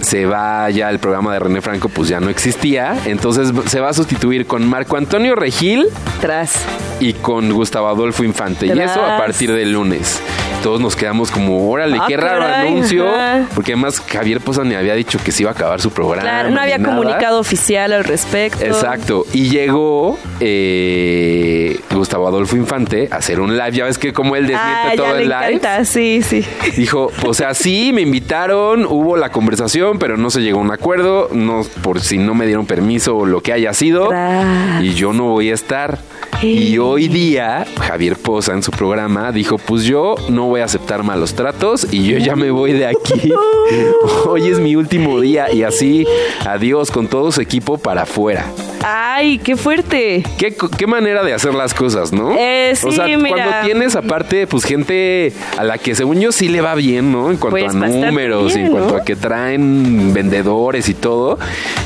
se 0.00 0.26
va 0.26 0.68
ya 0.70 0.90
el 0.90 0.98
programa 0.98 1.32
de 1.32 1.38
René 1.40 1.60
Franco, 1.60 1.88
pues 1.88 2.08
ya 2.08 2.20
no 2.20 2.28
existía. 2.28 2.96
Entonces 3.06 3.52
se 3.66 3.80
va 3.80 3.90
a 3.90 3.94
sustituir 3.94 4.46
con 4.46 4.66
Marco 4.66 4.96
Antonio 4.96 5.34
Regil 5.34 5.86
Tras. 6.20 6.54
y 7.00 7.14
con 7.14 7.52
Gustavo 7.52 7.88
Adolfo 7.88 8.24
Infante. 8.24 8.66
Y 8.66 8.78
eso 8.78 9.04
a 9.04 9.16
partir 9.18 9.52
del 9.52 9.72
lunes. 9.72 10.20
Todos 10.62 10.80
nos 10.80 10.94
quedamos 10.94 11.30
como, 11.30 11.70
órale, 11.70 11.96
Ah, 12.00 12.04
qué 12.06 12.16
raro 12.16 12.40
caray, 12.42 12.68
anuncio. 12.68 13.08
ajá. 13.08 13.46
Porque 13.54 13.72
además 13.72 14.00
Javier 14.00 14.40
Poza 14.40 14.62
ni 14.64 14.74
había 14.74 14.94
dicho 14.94 15.18
que 15.24 15.32
se 15.32 15.42
iba 15.42 15.50
a 15.50 15.54
acabar 15.54 15.80
su 15.80 15.90
programa. 15.90 16.22
Claro, 16.22 16.50
no 16.50 16.60
había 16.60 16.76
nada. 16.78 16.94
comunicado 16.96 17.40
oficial 17.40 17.92
al 17.92 18.04
respecto. 18.04 18.64
Exacto. 18.64 19.24
Y 19.32 19.48
llegó 19.48 20.18
eh, 20.40 21.78
Gustavo 21.94 22.26
Adolfo 22.28 22.56
Infante 22.56 23.08
a 23.10 23.16
hacer 23.16 23.40
un 23.40 23.56
live. 23.56 23.72
Ya 23.72 23.84
ves 23.84 23.98
que 23.98 24.12
como 24.12 24.36
él 24.36 24.46
desmiente 24.46 24.88
Ah, 24.88 24.92
todo 24.96 25.06
ya 25.06 25.12
le 25.14 25.22
el 25.22 25.28
live. 25.28 25.46
encanta, 25.54 25.84
sí, 25.84 26.20
sí. 26.22 26.44
Dijo, 26.76 27.10
o 27.24 27.34
sea, 27.34 27.54
sí, 27.54 27.92
me 27.94 28.02
invitaron, 28.02 28.84
hubo 28.86 29.16
la 29.16 29.30
conversación, 29.30 29.98
pero 29.98 30.16
no 30.16 30.30
se 30.30 30.40
llegó 30.42 30.58
a 30.58 30.62
un 30.62 30.70
acuerdo, 30.72 31.28
no 31.32 31.62
por 31.82 32.00
si 32.00 32.18
no 32.18 32.34
me 32.34 32.46
dieron 32.46 32.66
permiso 32.66 33.16
o 33.16 33.26
lo 33.26 33.40
que 33.42 33.52
haya 33.52 33.72
sido, 33.74 34.08
Tras. 34.08 34.82
y 34.82 34.94
yo 34.94 35.12
no 35.12 35.24
voy 35.24 35.50
a 35.50 35.54
estar. 35.54 35.98
Y 36.42 36.78
hoy 36.78 37.08
día, 37.08 37.66
Javier 37.80 38.16
Poza 38.16 38.52
en 38.52 38.62
su 38.62 38.70
programa 38.70 39.30
dijo, 39.32 39.58
pues 39.58 39.82
yo 39.84 40.14
no 40.30 40.46
voy 40.50 40.62
a 40.62 40.64
aceptar 40.64 41.04
malos 41.04 41.34
tratos 41.34 41.86
y 41.92 42.08
yo 42.08 42.18
ya 42.18 42.34
me 42.34 42.50
voy 42.50 42.72
de 42.72 42.86
aquí. 42.86 43.32
Hoy 44.26 44.48
es 44.48 44.58
mi 44.58 44.74
último 44.74 45.20
día 45.20 45.52
y 45.52 45.62
así, 45.62 46.04
adiós 46.44 46.90
con 46.90 47.06
todo 47.06 47.30
su 47.30 47.40
equipo 47.40 47.78
para 47.78 48.02
afuera. 48.02 48.44
Ay, 48.82 49.38
qué 49.38 49.56
fuerte. 49.56 50.22
¿Qué, 50.38 50.54
qué 50.76 50.86
manera 50.86 51.22
de 51.22 51.32
hacer 51.34 51.54
las 51.54 51.74
cosas, 51.74 52.12
¿no? 52.12 52.34
Eh, 52.38 52.72
o 52.82 52.90
sí, 52.90 52.96
sea, 52.96 53.06
mira. 53.06 53.28
cuando 53.28 53.52
tienes 53.66 53.94
aparte, 53.96 54.46
pues 54.46 54.64
gente 54.64 55.32
a 55.58 55.64
la 55.64 55.78
que 55.78 55.94
según 55.94 56.20
yo 56.20 56.32
sí 56.32 56.48
le 56.48 56.60
va 56.60 56.74
bien, 56.74 57.12
¿no? 57.12 57.30
En 57.30 57.36
cuanto 57.36 57.50
Pues, 57.58 57.74
a 57.74 57.86
números, 57.88 58.54
bien, 58.54 58.66
en 58.66 58.72
cuanto 58.72 58.94
¿no? 58.96 59.00
a 59.02 59.04
que 59.04 59.16
traen 59.16 60.12
vendedores 60.14 60.88
y 60.88 60.94
todo, 60.94 61.38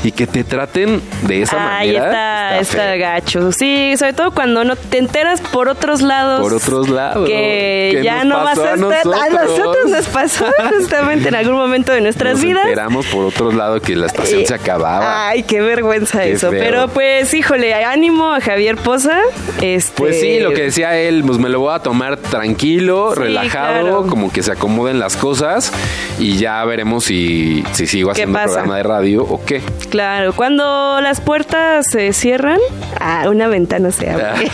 y 0.03 0.11
que 0.11 0.25
te 0.27 0.43
traten 0.43 1.01
de 1.23 1.41
esa 1.41 1.77
Ay, 1.79 1.93
manera. 1.93 2.05
está, 2.05 2.59
está, 2.59 2.83
feo. 2.93 2.99
gacho. 2.99 3.51
Sí, 3.51 3.93
sobre 3.97 4.13
todo 4.13 4.31
cuando 4.31 4.63
no 4.63 4.75
te 4.75 4.97
enteras 4.97 5.41
por 5.41 5.67
otros 5.67 6.01
lados. 6.01 6.41
Por 6.41 6.53
otros 6.53 6.89
lados. 6.89 7.27
Que, 7.27 7.89
Que 7.95 8.03
ya 8.03 8.23
no 8.23 8.37
vas 8.43 8.57
a 8.57 8.73
estar. 8.75 9.13
A 9.15 9.29
nosotros. 9.29 9.89
nos 9.89 10.05
pasó 10.07 10.45
justamente 10.79 11.29
en 11.29 11.35
algún 11.35 11.55
momento 11.55 11.91
de 11.91 12.01
nuestras 12.01 12.33
Nos 12.35 12.41
vidas. 12.43 12.63
enteramos 12.65 13.05
por 13.07 13.25
otro 13.25 13.51
lado 13.51 13.81
que 13.81 13.95
la 13.95 14.07
estación 14.07 14.41
Eh, 14.41 14.45
se 14.47 14.53
acababa. 14.53 15.27
Ay, 15.29 15.43
qué 15.43 15.61
vergüenza 15.61 16.21
Qué 16.21 16.33
eso. 16.33 16.49
feo. 16.51 16.59
Pero 16.59 16.84
pues, 16.87 17.33
híjole, 17.33 17.73
ánimo 17.73 18.33
a 18.33 18.39
Javier 18.41 18.75
Poza. 18.77 19.19
Este, 19.61 19.93
Pues 19.97 20.19
sí, 20.19 20.39
lo 20.39 20.51
que 20.51 20.63
decía 20.63 20.97
él, 20.97 21.23
pues 21.25 21.37
me 21.39 21.49
lo 21.49 21.59
voy 21.59 21.73
a 21.75 21.79
tomar 21.79 22.17
tranquilo, 22.17 23.11
Sí, 23.13 23.21
relajado, 23.21 23.81
claro. 23.81 24.07
como 24.07 24.31
que 24.31 24.43
se 24.43 24.51
acomoden 24.51 24.99
las 24.99 25.15
cosas 25.17 25.71
y 26.19 26.37
ya 26.37 26.63
veremos 26.65 27.05
si, 27.05 27.63
si 27.73 27.87
sigo 27.87 28.09
¿Qué 28.13 28.23
haciendo 28.23 28.39
programa 28.43 28.77
de 28.77 28.83
radio 28.83 29.23
o 29.23 29.43
qué. 29.43 29.61
Claro, 29.89 30.33
cuando 30.33 30.99
las 31.01 31.21
puertas 31.21 31.87
se 31.89 32.13
cierran, 32.13 32.59
ah, 32.99 33.25
una 33.29 33.47
ventana 33.47 33.91
se 33.91 34.09
abre. 34.09 34.49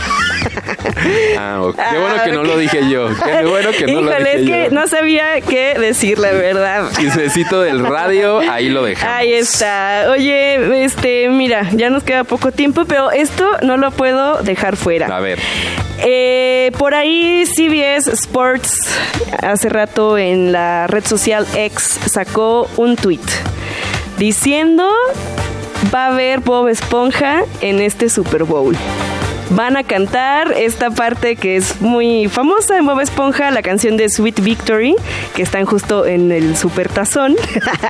Ah, 1.37 1.61
ok. 1.63 1.75
Qué 1.75 1.97
bueno 1.99 2.15
Ah, 2.19 2.23
que 2.25 2.31
no 2.31 2.43
lo 2.43 2.57
dije 2.57 2.89
yo. 2.89 3.07
Qué 3.23 3.45
bueno 3.45 3.69
que 3.77 3.87
no 3.87 4.01
lo 4.01 4.11
dije 4.11 4.35
es 4.35 4.49
que 4.49 4.63
yo. 4.65 4.71
no 4.71 4.87
sabía 4.87 5.41
qué 5.41 5.75
decir, 5.79 6.19
la 6.19 6.31
verdad. 6.31 6.89
Chismecito 6.97 7.61
del 7.61 7.85
radio, 7.85 8.39
ahí 8.39 8.69
lo 8.69 8.83
dejamos. 8.83 9.15
Ahí 9.15 9.33
está. 9.33 10.05
Oye, 10.09 10.83
este, 10.83 11.29
mira, 11.29 11.67
ya 11.73 11.89
nos 11.89 12.03
queda 12.03 12.23
poco 12.23 12.51
tiempo, 12.51 12.85
pero 12.85 13.11
esto 13.11 13.45
no 13.61 13.77
lo 13.77 13.91
puedo 13.91 14.41
dejar 14.41 14.75
fuera. 14.75 15.07
A 15.15 15.19
ver. 15.19 15.39
Eh, 16.03 16.71
por 16.79 16.95
ahí 16.95 17.45
CBS 17.45 18.11
Sports 18.11 18.75
hace 19.43 19.69
rato 19.69 20.17
en 20.17 20.51
la 20.51 20.87
red 20.87 21.05
social 21.05 21.45
X 21.55 21.99
sacó 22.05 22.69
un 22.77 22.95
tweet 22.95 23.19
diciendo 24.17 24.89
va 25.93 26.05
a 26.05 26.07
haber 26.13 26.39
Bob 26.41 26.67
Esponja 26.67 27.43
en 27.61 27.81
este 27.81 28.09
Super 28.09 28.43
Bowl. 28.43 28.75
Van 29.51 29.75
a 29.77 29.83
cantar 29.83 30.53
esta 30.57 30.91
parte 30.91 31.35
que 31.35 31.57
es 31.57 31.81
muy 31.81 32.27
famosa 32.29 32.77
en 32.77 32.85
Bob 32.85 32.99
Esponja, 33.01 33.51
la 33.51 33.61
canción 33.61 33.97
de 33.97 34.09
Sweet 34.09 34.39
Victory, 34.41 34.95
que 35.35 35.41
están 35.43 35.65
justo 35.65 36.05
en 36.05 36.31
el 36.31 36.55
Super 36.55 36.87
Tazón. 36.89 37.35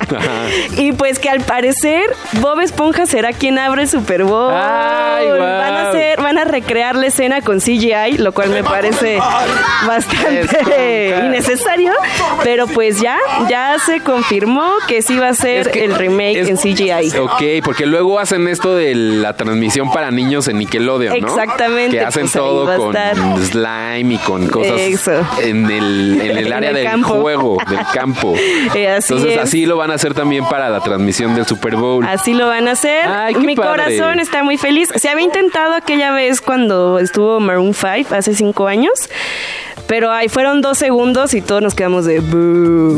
y 0.77 0.91
pues 0.93 1.19
que 1.19 1.29
al 1.29 1.41
parecer 1.41 2.03
Bob 2.33 2.59
Esponja 2.61 3.05
será 3.05 3.31
quien 3.33 3.59
abre 3.59 3.83
el 3.83 3.89
Super 3.89 4.23
Bowl. 4.23 4.51
Ay. 4.53 5.27
Van 5.29 5.41
a 5.73 5.89
hacer, 5.89 6.19
van 6.21 6.37
a 6.37 6.45
recrear 6.45 6.95
la 6.95 7.07
escena 7.07 7.41
con 7.41 7.59
CGI, 7.59 8.17
lo 8.17 8.31
cual 8.33 8.49
me 8.49 8.63
parece 8.63 9.19
bastante 9.87 11.15
innecesario. 11.25 11.93
Pero 12.43 12.67
pues 12.67 12.99
ya, 13.01 13.17
ya 13.49 13.77
se 13.85 13.99
confirmó 14.01 14.67
que 14.87 15.01
sí 15.01 15.17
va 15.17 15.29
a 15.29 15.33
ser 15.33 15.67
Es 15.67 15.67
que 15.69 15.85
el 15.85 15.95
remake 15.95 16.39
es- 16.39 16.49
en 16.49 16.57
CGI. 16.57 17.17
Ok, 17.19 17.63
porque 17.63 17.85
luego 17.85 18.19
hacen 18.19 18.47
esto 18.47 18.75
de 18.75 18.95
la 18.95 19.35
transmisión 19.35 19.91
para 19.91 20.11
niños 20.11 20.47
en 20.47 20.57
Nickelodeon, 20.57 21.19
¿no? 21.21 21.27
Exactamente, 21.51 21.97
Que 21.97 22.03
hacen 22.05 22.23
pues 22.23 22.33
todo 22.33 22.77
con 22.77 22.95
slime 23.45 24.13
y 24.13 24.17
con 24.19 24.47
cosas 24.47 24.79
Eso. 24.79 25.11
en 25.41 25.69
el, 25.69 26.19
en 26.21 26.37
el 26.37 26.47
En 26.51 26.53
área 26.53 26.69
el 26.69 26.75
del 26.75 26.85
campo. 26.85 27.07
juego, 27.21 27.57
del 27.69 27.79
campo. 27.93 28.33
Eh, 28.75 28.87
así 28.89 29.13
Entonces 29.13 29.37
es. 29.37 29.43
así 29.43 29.65
lo 29.65 29.77
van 29.77 29.91
a 29.91 29.95
hacer 29.95 30.13
también 30.13 30.45
para 30.45 30.69
la 30.69 30.79
transmisión 30.81 31.35
del 31.35 31.45
Super 31.45 31.75
Bowl. 31.75 32.05
Así 32.05 32.33
lo 32.33 32.47
van 32.47 32.67
a 32.67 32.71
hacer. 32.71 33.05
Ay, 33.05 33.35
Mi 33.35 33.55
padre. 33.55 33.69
corazón 33.97 34.19
está 34.19 34.43
muy 34.43 34.57
feliz. 34.57 34.89
Se 34.95 35.09
había 35.09 35.23
intentado 35.25 35.73
aquella 35.75 36.11
vez 36.11 36.41
cuando 36.41 36.99
estuvo 36.99 37.39
Maroon 37.39 37.73
5 37.73 38.13
hace 38.15 38.33
cinco 38.35 38.67
años. 38.67 38.91
Pero 39.87 40.11
ahí 40.11 40.29
fueron 40.29 40.61
dos 40.61 40.77
segundos 40.77 41.33
y 41.33 41.41
todos 41.41 41.61
nos 41.61 41.75
quedamos 41.75 42.05
de. 42.05 42.21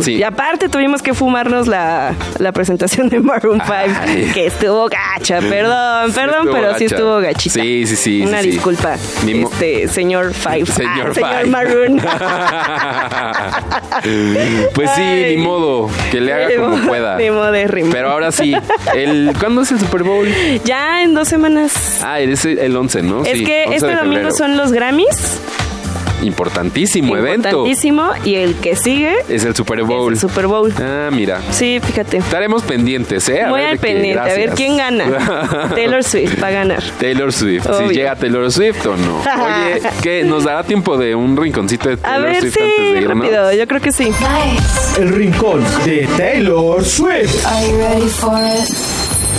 Y 0.07 0.23
aparte 0.23 0.69
tuvimos 0.69 1.01
que 1.01 1.13
fumarnos 1.13 1.67
la, 1.67 2.13
la 2.39 2.51
presentación 2.51 3.09
de 3.09 3.19
Maroon 3.19 3.59
5, 3.61 3.73
Ay. 3.73 4.31
que 4.33 4.47
estuvo 4.47 4.87
gacha. 4.89 5.39
Perdón, 5.39 6.11
Sí 6.11 6.19
perdón, 6.19 6.49
pero 6.51 6.77
sí 6.77 6.85
estuvo 6.85 7.19
gachita. 7.19 7.61
Sí, 7.61 7.87
sí, 7.87 7.95
sí, 7.95 8.23
Una 8.27 8.41
sí, 8.41 8.51
disculpa. 8.51 8.95
Este, 9.27 9.87
señor 9.87 10.33
Five. 10.33 10.65
Señor 10.67 11.09
Ah, 11.09 11.13
Five. 11.13 11.15
señor 11.15 11.47
Maroon. 11.47 12.01
pues 14.75 14.89
sí, 14.95 15.01
Ay. 15.01 15.35
ni 15.35 15.41
modo, 15.43 15.89
que 16.11 16.21
le 16.21 16.33
haga 16.33 16.47
como 16.55 16.77
modo- 16.77 16.87
pueda. 16.87 17.17
Ni 17.17 17.29
modo 17.31 17.51
de 17.51 17.67
rimar. 17.67 17.91
Pero 17.93 18.11
ahora 18.11 18.31
sí, 18.31 18.53
el, 18.95 19.33
¿cuándo 19.39 19.61
es 19.61 19.71
el 19.71 19.79
Super 19.79 20.03
Bowl? 20.03 20.27
Ya 20.65 21.03
en 21.03 21.13
dos 21.13 21.27
semanas. 21.27 21.99
Ah, 22.03 22.19
es 22.19 22.45
el 22.45 22.75
11, 22.75 23.01
¿no? 23.03 23.23
es 23.23 23.41
que 23.41 23.63
11 23.67 23.75
este 23.75 23.87
domingo 23.95 24.13
febrero. 24.15 24.31
son 24.31 24.57
los 24.57 24.71
Grammys. 24.71 25.39
Importantísimo 26.23 27.15
evento. 27.17 27.49
Importantísimo. 27.49 28.09
Y 28.23 28.35
el 28.35 28.55
que 28.55 28.75
sigue 28.75 29.15
Es 29.29 29.43
el 29.45 29.55
Super 29.55 29.79
es 29.79 29.87
Bowl. 29.87 30.13
el 30.13 30.19
Super 30.19 30.47
Bowl. 30.47 30.73
Ah, 30.79 31.09
mira. 31.11 31.41
Sí, 31.51 31.79
fíjate. 31.83 32.17
Estaremos 32.17 32.63
pendientes, 32.63 33.27
¿eh? 33.29 33.41
A 33.43 33.49
Muy 33.49 33.59
ver 33.61 33.69
al 33.69 33.77
pendiente, 33.79 34.19
a 34.19 34.25
ver 34.35 34.49
quién 34.51 34.77
gana. 34.77 35.69
Taylor 35.75 36.03
Swift 36.03 36.41
va 36.41 36.47
a 36.47 36.51
ganar. 36.51 36.83
Taylor 36.99 37.31
Swift. 37.31 37.65
Obvio. 37.67 37.89
Si 37.89 37.95
llega 37.95 38.15
Taylor 38.15 38.51
Swift 38.51 38.85
o 38.85 38.95
no. 38.97 39.17
Oye, 39.19 39.81
¿qué? 40.01 40.23
¿Nos 40.23 40.43
dará 40.45 40.63
tiempo 40.63 40.97
de 40.97 41.15
un 41.15 41.35
rinconcito 41.37 41.89
de 41.89 41.95
A 41.95 41.97
Taylor 41.97 42.29
ver, 42.29 42.41
Swift 42.41 42.53
sí, 42.53 42.59
antes 42.63 42.93
de 42.93 43.01
irnos? 43.01 43.17
rápido, 43.25 43.53
yo 43.53 43.67
creo 43.67 43.81
que 43.81 43.91
sí. 43.91 44.11
El 44.99 45.09
rincón 45.09 45.63
de 45.85 46.07
Taylor 46.17 46.83
Swift. 46.83 47.45
Are 47.45 47.67
you 47.67 47.77
ready 47.77 48.07
for 48.07 48.33
it? 48.39 48.69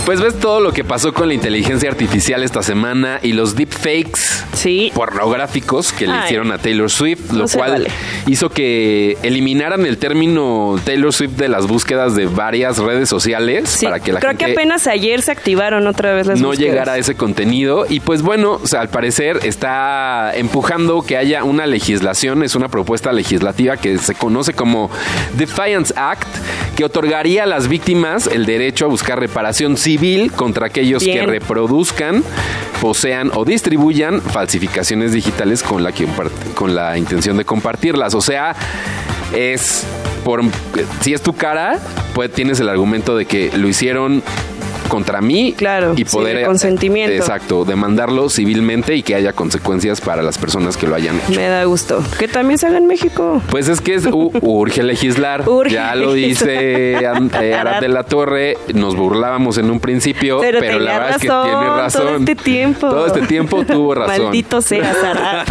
Pues 0.05 0.21
ves 0.21 0.35
todo 0.39 0.59
lo 0.59 0.71
que 0.71 0.83
pasó 0.83 1.13
con 1.15 1.29
la 1.29 1.33
inteligencia 1.33 1.89
artificial 1.89 2.43
esta 2.43 2.61
semana 2.61 3.19
y 3.23 3.33
los 3.33 3.55
deepfakes 3.55 4.43
Sí. 4.53 4.91
pornográficos 4.93 5.91
que 5.91 6.05
le 6.05 6.13
hicieron 6.23 6.51
a 6.51 6.59
Taylor 6.59 6.91
Swift, 6.91 7.31
lo 7.31 7.47
cual 7.47 7.71
vale. 7.71 7.89
hizo 8.27 8.49
que 8.51 9.17
eliminaran 9.23 9.83
el 9.85 9.97
término 9.97 10.79
Taylor 10.85 11.11
Swift 11.11 11.31
de 11.31 11.47
las 11.49 11.65
búsquedas 11.67 12.15
de 12.15 12.27
varias 12.27 12.77
redes 12.77 13.09
sociales 13.09 13.67
Sí, 13.67 13.85
para 13.85 13.99
que 13.99 14.13
la 14.13 14.19
creo 14.19 14.31
gente 14.33 14.45
que 14.45 14.51
apenas 14.51 14.85
ayer 14.85 15.23
se 15.23 15.31
activaron 15.31 15.87
otra 15.87 16.13
vez 16.13 16.27
las 16.27 16.39
no 16.39 16.49
búsquedas. 16.49 16.69
llegara 16.71 16.93
a 16.93 16.97
ese 16.99 17.15
contenido 17.15 17.87
y 17.89 17.99
pues 17.99 18.21
bueno, 18.21 18.59
o 18.63 18.67
sea, 18.67 18.81
al 18.81 18.89
parecer 18.89 19.39
está 19.43 20.31
empujando 20.35 21.01
que 21.01 21.17
haya 21.17 21.43
una 21.43 21.65
legislación, 21.65 22.43
es 22.43 22.53
una 22.53 22.67
propuesta 22.69 23.11
legislativa 23.11 23.77
que 23.77 23.97
se 23.97 24.13
conoce 24.13 24.53
como 24.53 24.91
Defiance 25.35 25.91
Act, 25.97 26.27
que 26.75 26.85
otorgaría 26.85 27.43
a 27.43 27.47
las 27.47 27.67
víctimas 27.67 28.27
el 28.27 28.45
derecho 28.45 28.85
a 28.85 28.87
buscar 28.87 29.19
reparación 29.19 29.77
civil 29.77 29.94
contra 30.35 30.67
aquellos 30.67 31.03
que 31.03 31.25
reproduzcan, 31.25 32.23
posean 32.81 33.31
o 33.33 33.45
distribuyan 33.45 34.21
falsificaciones 34.21 35.11
digitales 35.13 35.63
con 35.63 35.83
la, 35.83 35.91
que 35.91 36.07
con 36.53 36.75
la 36.75 36.97
intención 36.97 37.37
de 37.37 37.45
compartirlas. 37.45 38.13
O 38.13 38.21
sea, 38.21 38.55
es 39.35 39.85
por 40.23 40.41
si 41.01 41.13
es 41.13 41.21
tu 41.21 41.33
cara, 41.33 41.79
pues 42.13 42.31
tienes 42.31 42.59
el 42.59 42.69
argumento 42.69 43.15
de 43.15 43.25
que 43.25 43.51
lo 43.55 43.67
hicieron 43.67 44.23
contra 44.87 45.21
mí 45.21 45.53
Claro, 45.57 45.93
y 45.95 46.05
sí, 46.05 46.05
poder 46.05 46.37
de 46.37 46.45
consentimiento. 46.45 47.15
exacto 47.15 47.65
demandarlo 47.65 48.29
civilmente 48.29 48.95
y 48.95 49.03
que 49.03 49.15
haya 49.15 49.33
consecuencias 49.33 50.01
para 50.01 50.21
las 50.21 50.37
personas 50.37 50.77
que 50.77 50.87
lo 50.87 50.95
hayan 50.95 51.17
hecho 51.19 51.39
Me 51.39 51.47
da 51.47 51.63
gusto. 51.65 52.03
Que 52.19 52.27
también 52.27 52.57
se 52.57 52.67
haga 52.67 52.77
en 52.77 52.87
México. 52.87 53.41
pues 53.49 53.67
es 53.67 53.81
que 53.81 53.95
es, 53.95 54.05
u- 54.05 54.31
urge 54.41 54.83
legislar. 54.83 55.47
Urge 55.47 55.73
ya 55.73 55.95
lo 55.95 56.13
dice 56.13 56.93
eh, 56.99 57.05
Arad 57.07 57.81
de 57.81 57.87
la 57.89 58.03
Torre. 58.03 58.57
Nos 58.73 58.95
burlábamos 58.95 59.57
en 59.57 59.69
un 59.71 59.79
principio, 59.79 60.39
pero, 60.39 60.59
Pero, 60.59 60.79
la 60.79 60.93
verdad 60.93 61.09
es 61.11 61.17
que 61.17 61.27
tiene 61.27 61.67
razón. 61.77 62.01
Todo 62.05 62.15
este 62.17 62.35
tiempo. 62.35 62.89
Todo 62.89 63.07
este 63.07 63.21
tiempo 63.21 63.63
tuvo 63.65 63.95
razón. 63.95 64.23
Maldito 64.25 64.61
sea, 64.61 64.93
Sara. 64.93 65.45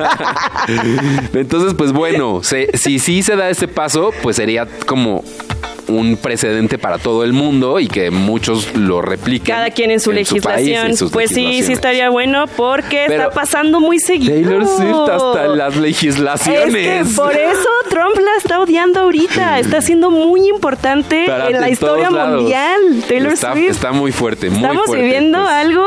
Entonces, 1.34 1.74
pues 1.74 1.92
bueno, 1.92 2.40
se- 2.42 2.70
si 2.76 2.98
sí 2.98 3.22
se 3.22 3.36
da 3.36 3.48
este 3.50 3.68
paso, 3.68 4.10
pues 4.22 4.36
sería 4.36 4.66
como 4.86 5.22
un 5.88 6.16
precedente 6.16 6.78
para 6.78 6.98
todo 6.98 7.24
el 7.24 7.32
mundo 7.32 7.78
y 7.80 7.88
que 7.88 8.10
muchos 8.10 8.74
lo 8.76 9.02
repliquen. 9.02 9.54
Cada 9.54 9.70
quien 9.70 9.90
en 9.90 10.00
su 10.00 10.12
legislación. 10.12 10.90
en 10.92 11.08
pues 11.10 11.30
sí, 11.30 11.62
sí 11.62 11.72
estaría 11.72 12.10
bueno 12.10 12.46
porque 12.56 13.04
Pero 13.06 13.24
está 13.24 13.34
pasando 13.34 13.80
muy 13.80 13.98
seguido. 13.98 14.32
Taylor 14.34 14.66
Swift 14.66 15.10
hasta 15.10 15.44
en 15.46 15.58
las 15.58 15.74
Es 15.74 15.80
legislaciones. 15.80 17.08
que 17.08 17.14
por 17.14 17.32
eso 17.32 17.68
Trump 17.90 18.16
la 18.16 18.36
está 18.38 18.60
odiando 18.60 19.00
ahorita. 19.00 19.58
Está 19.58 19.80
siendo 19.82 20.10
muy 20.10 20.48
importante 20.48 21.24
Para- 21.26 21.48
en 21.48 21.60
la 21.60 21.68
historia 21.68 22.10
mundial. 22.10 22.80
Taylor 23.08 23.32
está, 23.32 23.52
Swift. 23.52 23.70
está 23.70 23.92
muy 23.92 24.12
fuerte, 24.12 24.48
muy 24.50 24.60
Estamos 24.62 24.86
fuerte, 24.86 25.04
viviendo 25.04 25.38
pues. 25.40 25.50
algo 25.52 25.86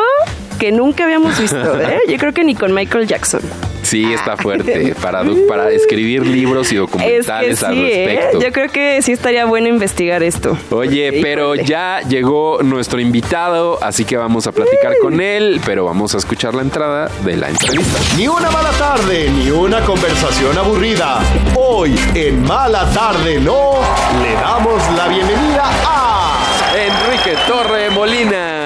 que 0.60 0.72
nunca 0.72 1.04
habíamos 1.06 1.40
visto. 1.40 1.58
¿eh? 1.82 2.00
Yo 2.08 2.18
creo 2.18 2.34
que 2.34 2.44
ni 2.44 2.56
con 2.56 2.74
Michael 2.74 3.08
Jackson. 3.08 3.42
Sí, 3.88 4.14
está 4.14 4.36
fuerte. 4.36 4.94
Para, 5.02 5.24
para 5.48 5.70
escribir 5.72 6.26
libros 6.26 6.66
y 6.68 6.70
Es 6.70 6.72
que 6.72 6.78
documentales 6.78 7.64
al 7.64 7.78
¿eh? 7.78 8.06
respecto. 8.06 8.42
Yo 8.42 8.52
creo 8.52 8.70
que 8.70 9.02
sí 9.02 9.14
estaría 9.14 9.46
bueno 9.46 9.70
investigar 9.70 10.24
esto. 10.24 10.58
Oye, 10.72 11.08
Híjole. 11.08 11.22
pero 11.22 11.56
ya 11.56 12.02
llegó 12.02 12.62
nuestro 12.64 13.00
invitado, 13.00 13.80
así 13.82 14.04
que 14.04 14.18
vamos 14.18 14.46
a 14.48 14.52
platicar 14.52 14.94
con 15.02 15.22
él, 15.22 15.62
pero 15.66 15.86
vamos 15.86 16.14
a 16.16 16.18
escuchar 16.18 16.54
la 16.54 16.64
entrada 16.64 17.10
de 17.24 17.38
la 17.38 17.50
entrevista. 17.50 18.00
Ni 18.18 18.28
una 18.28 18.52
mala 18.52 18.72
tarde, 18.72 19.30
ni 19.30 19.52
una 19.52 19.80
conversación 19.82 20.58
aburrida. 20.58 21.20
Hoy 21.56 21.96
en 22.16 22.44
Mala 22.44 22.86
Tarde 22.94 23.40
No 23.40 23.76
le 24.22 24.34
damos 24.34 24.82
la 24.98 25.08
bienvenida 25.08 25.64
a 25.86 26.38
Enrique 26.76 27.36
Torre 27.48 27.90
Molina, 27.90 28.57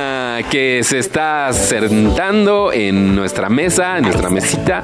que 0.44 0.82
se 0.84 1.00
está 1.00 1.52
sentando 1.54 2.72
en 2.74 3.16
nuestra 3.16 3.50
mesa, 3.50 3.98
en 3.98 4.04
nuestra 4.06 4.30
mesita, 4.30 4.84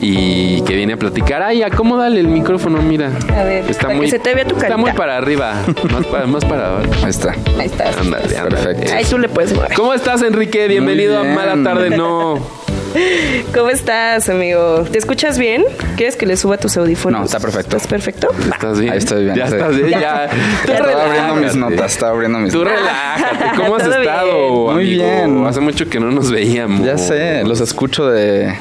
y 0.00 0.60
que 0.62 0.74
viene 0.74 0.94
a 0.94 0.96
platicar. 0.96 1.42
Ay, 1.42 1.62
acomódale 1.62 2.20
el 2.20 2.28
micrófono, 2.28 2.80
mira. 2.82 3.10
A 3.34 3.42
ver, 3.44 3.64
está 3.68 3.82
para 3.82 3.94
que 3.94 3.98
muy, 4.00 4.10
se 4.10 4.18
te 4.18 4.34
vea 4.34 4.44
tu 4.44 4.54
Está 4.54 4.68
carita. 4.68 4.76
muy 4.76 4.92
para 4.92 5.16
arriba, 5.16 5.54
más 5.92 6.06
para, 6.06 6.26
más 6.26 6.44
para 6.44 6.68
abajo. 6.68 6.90
Ahí 7.02 7.10
está. 7.10 7.32
Ahí. 7.58 7.70
Ándale, 8.00 8.36
ándale. 8.38 8.48
Perfecto. 8.48 8.92
Ahí 8.94 9.04
tú 9.04 9.18
le 9.18 9.28
puedes 9.28 9.52
mover. 9.54 9.72
¿Cómo 9.74 9.94
estás, 9.94 10.22
Enrique? 10.22 10.66
Bienvenido 10.68 11.18
a. 11.18 11.24
Mala 11.24 11.56
Tarde 11.62 11.90
No. 11.90 12.40
¿Cómo 13.54 13.68
estás, 13.70 14.28
amigo? 14.28 14.84
¿Te 14.90 14.98
escuchas 14.98 15.38
bien? 15.38 15.64
¿Quieres 15.96 16.16
que 16.16 16.26
le 16.26 16.36
suba 16.36 16.56
tus 16.58 16.76
audífonos? 16.76 17.20
No, 17.20 17.24
está 17.26 17.38
perfecto. 17.40 17.76
¿Estás 17.76 17.86
perfecto? 17.88 18.28
¿Estás 18.52 18.80
bien? 18.80 18.92
Ahí 18.92 18.98
estoy 18.98 19.24
bien, 19.24 19.36
Ya 19.36 19.46
sí. 19.48 19.54
estás 19.54 19.76
bien, 19.76 19.90
ya. 20.00 20.28
Tú 20.66 20.72
Estaba 20.72 21.04
abriendo 21.04 21.34
mis 21.36 21.54
notas, 21.56 21.92
estaba 21.92 22.12
abriendo 22.12 22.38
mis 22.38 22.52
Tú 22.52 22.64
notas. 22.64 22.78
relájate. 22.78 23.56
¿Cómo 23.56 23.76
has 23.76 23.86
estado, 23.86 24.64
bien. 24.64 24.74
Muy 24.74 25.02
amigo? 25.02 25.04
bien. 25.04 25.46
Hace 25.46 25.60
mucho 25.60 25.88
que 25.88 26.00
no 26.00 26.10
nos 26.10 26.30
veíamos. 26.30 26.86
Ya 26.86 26.98
sé, 26.98 27.44
los 27.44 27.60
escucho 27.60 28.06
de, 28.08 28.54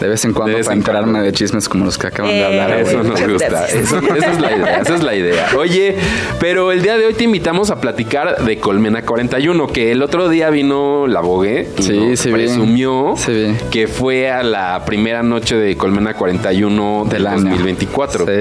de 0.00 0.08
vez 0.08 0.24
en 0.24 0.32
cuando 0.32 0.50
De 0.50 0.56
vez 0.58 0.66
para 0.66 0.74
en 0.74 0.80
enterarme 0.80 1.10
cuando. 1.12 1.26
de 1.26 1.32
chismes 1.32 1.68
como 1.68 1.84
los 1.84 1.98
que 1.98 2.06
acaban 2.06 2.30
Eh, 2.30 2.34
de 2.38 2.44
hablar. 2.44 2.72
Eso 2.80 3.02
nos 3.02 3.20
gusta. 3.26 3.66
Eso- 3.66 3.98
esa 4.16 4.30
es 4.32 4.40
la 4.40 4.52
idea. 4.56 4.80
Esa 4.80 4.94
es 4.94 5.02
la 5.02 5.14
idea. 5.14 5.46
Oye, 5.58 5.96
pero 6.40 6.72
el 6.72 6.82
día 6.82 6.96
de 6.96 7.06
hoy 7.06 7.14
te 7.14 7.24
invitamos 7.24 7.70
a 7.70 7.80
platicar 7.80 8.44
de 8.44 8.58
Colmena 8.58 9.02
41, 9.02 9.66
que 9.68 9.92
el 9.92 10.02
otro 10.02 10.28
día 10.28 10.50
vino 10.50 11.06
la 11.06 11.20
Bogue 11.20 11.68
Sí, 11.78 11.92
vi. 11.92 12.30
presumió 12.32 13.14
vi. 13.26 13.54
que 13.70 13.88
fue 13.88 14.30
a 14.30 14.42
la 14.42 14.82
primera 14.84 15.22
noche 15.22 15.56
de 15.56 15.76
Colmena 15.76 16.14
41 16.14 17.04
del 17.04 17.10
Del 17.18 17.26
año. 17.26 17.50
2024. 17.50 18.26
Sí. 18.26 18.32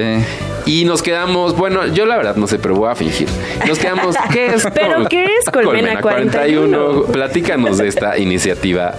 Y 0.81 0.83
nos 0.85 1.01
quedamos, 1.01 1.55
bueno, 1.55 1.87
yo 1.87 2.05
la 2.05 2.17
verdad 2.17 2.35
no 2.35 2.45
sé, 2.45 2.59
pero 2.59 2.75
voy 2.75 2.91
a 2.91 2.95
fingir. 2.95 3.27
Nos 3.67 3.79
quedamos, 3.79 4.15
¿qué 4.33 4.47
es? 4.47 4.67
¿Pero 4.73 4.95
Col- 4.97 5.07
qué 5.07 5.23
es 5.23 5.49
Colmena 5.51 6.01
41? 6.01 7.03
Platícanos 7.11 7.77
de 7.77 7.87
esta 7.87 8.17
iniciativa. 8.17 8.93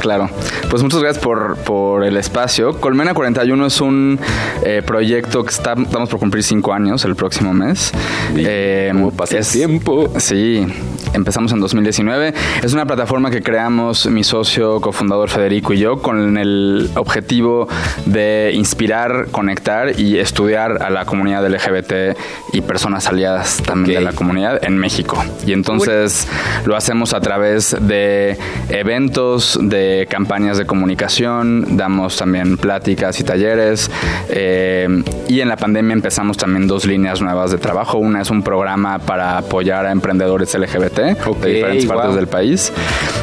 Claro, 0.00 0.28
pues 0.70 0.82
muchas 0.82 1.00
gracias 1.00 1.22
por, 1.22 1.56
por 1.58 2.04
el 2.04 2.16
espacio. 2.16 2.78
Colmena 2.80 3.14
41 3.14 3.66
es 3.66 3.80
un 3.80 4.18
eh, 4.62 4.82
proyecto 4.84 5.44
que 5.44 5.50
está, 5.50 5.74
estamos 5.74 6.08
por 6.08 6.20
cumplir 6.20 6.42
cinco 6.42 6.72
años 6.72 7.04
el 7.04 7.16
próximo 7.16 7.52
mes. 7.52 7.92
Eh, 8.36 8.90
¿Cómo 8.92 9.10
pasa 9.10 9.38
el 9.38 9.46
tiempo? 9.46 10.12
Sí, 10.18 10.66
empezamos 11.14 11.52
en 11.52 11.60
2019. 11.60 12.34
Es 12.62 12.72
una 12.72 12.86
plataforma 12.86 13.30
que 13.30 13.42
creamos 13.42 14.06
mi 14.06 14.24
socio 14.24 14.80
cofundador 14.80 15.30
Federico 15.30 15.72
y 15.72 15.78
yo 15.78 16.02
con 16.02 16.36
el 16.36 16.90
objetivo 16.96 17.68
de 18.06 18.52
inspirar, 18.54 19.28
conectar 19.30 19.98
y 19.98 20.18
estudiar 20.18 20.82
a 20.82 20.90
la 20.90 21.04
comunidad 21.04 21.48
LGBT 21.48 22.16
y 22.52 22.60
personas 22.60 23.06
aliadas 23.06 23.62
también 23.64 24.00
de 24.00 24.04
la 24.04 24.12
comunidad 24.12 24.64
en 24.64 24.76
México. 24.76 25.22
Y 25.46 25.52
entonces 25.52 26.26
lo 26.64 26.76
hacemos 26.76 27.14
a 27.14 27.20
través 27.20 27.76
de 27.80 28.36
eventos, 28.68 29.58
de 29.60 29.83
campañas 30.08 30.58
de 30.58 30.66
comunicación, 30.66 31.76
damos 31.76 32.16
también 32.16 32.56
pláticas 32.56 33.18
y 33.20 33.24
talleres. 33.24 33.90
eh, 34.28 34.88
y 35.28 35.40
en 35.40 35.48
la 35.48 35.56
pandemia 35.56 35.94
empezamos 35.94 36.36
también 36.36 36.66
dos 36.66 36.84
líneas 36.84 37.20
nuevas 37.20 37.50
de 37.50 37.58
trabajo. 37.58 37.98
Una 37.98 38.20
es 38.22 38.30
un 38.30 38.42
programa 38.42 38.98
para 38.98 39.38
apoyar 39.38 39.86
a 39.86 39.92
emprendedores 39.92 40.54
LGBT 40.54 41.26
Ok, 41.26 41.40
de 41.40 41.52
diferentes 41.54 41.86
wow. 41.86 41.96
partes 41.96 42.14
del 42.16 42.26
país. 42.26 42.72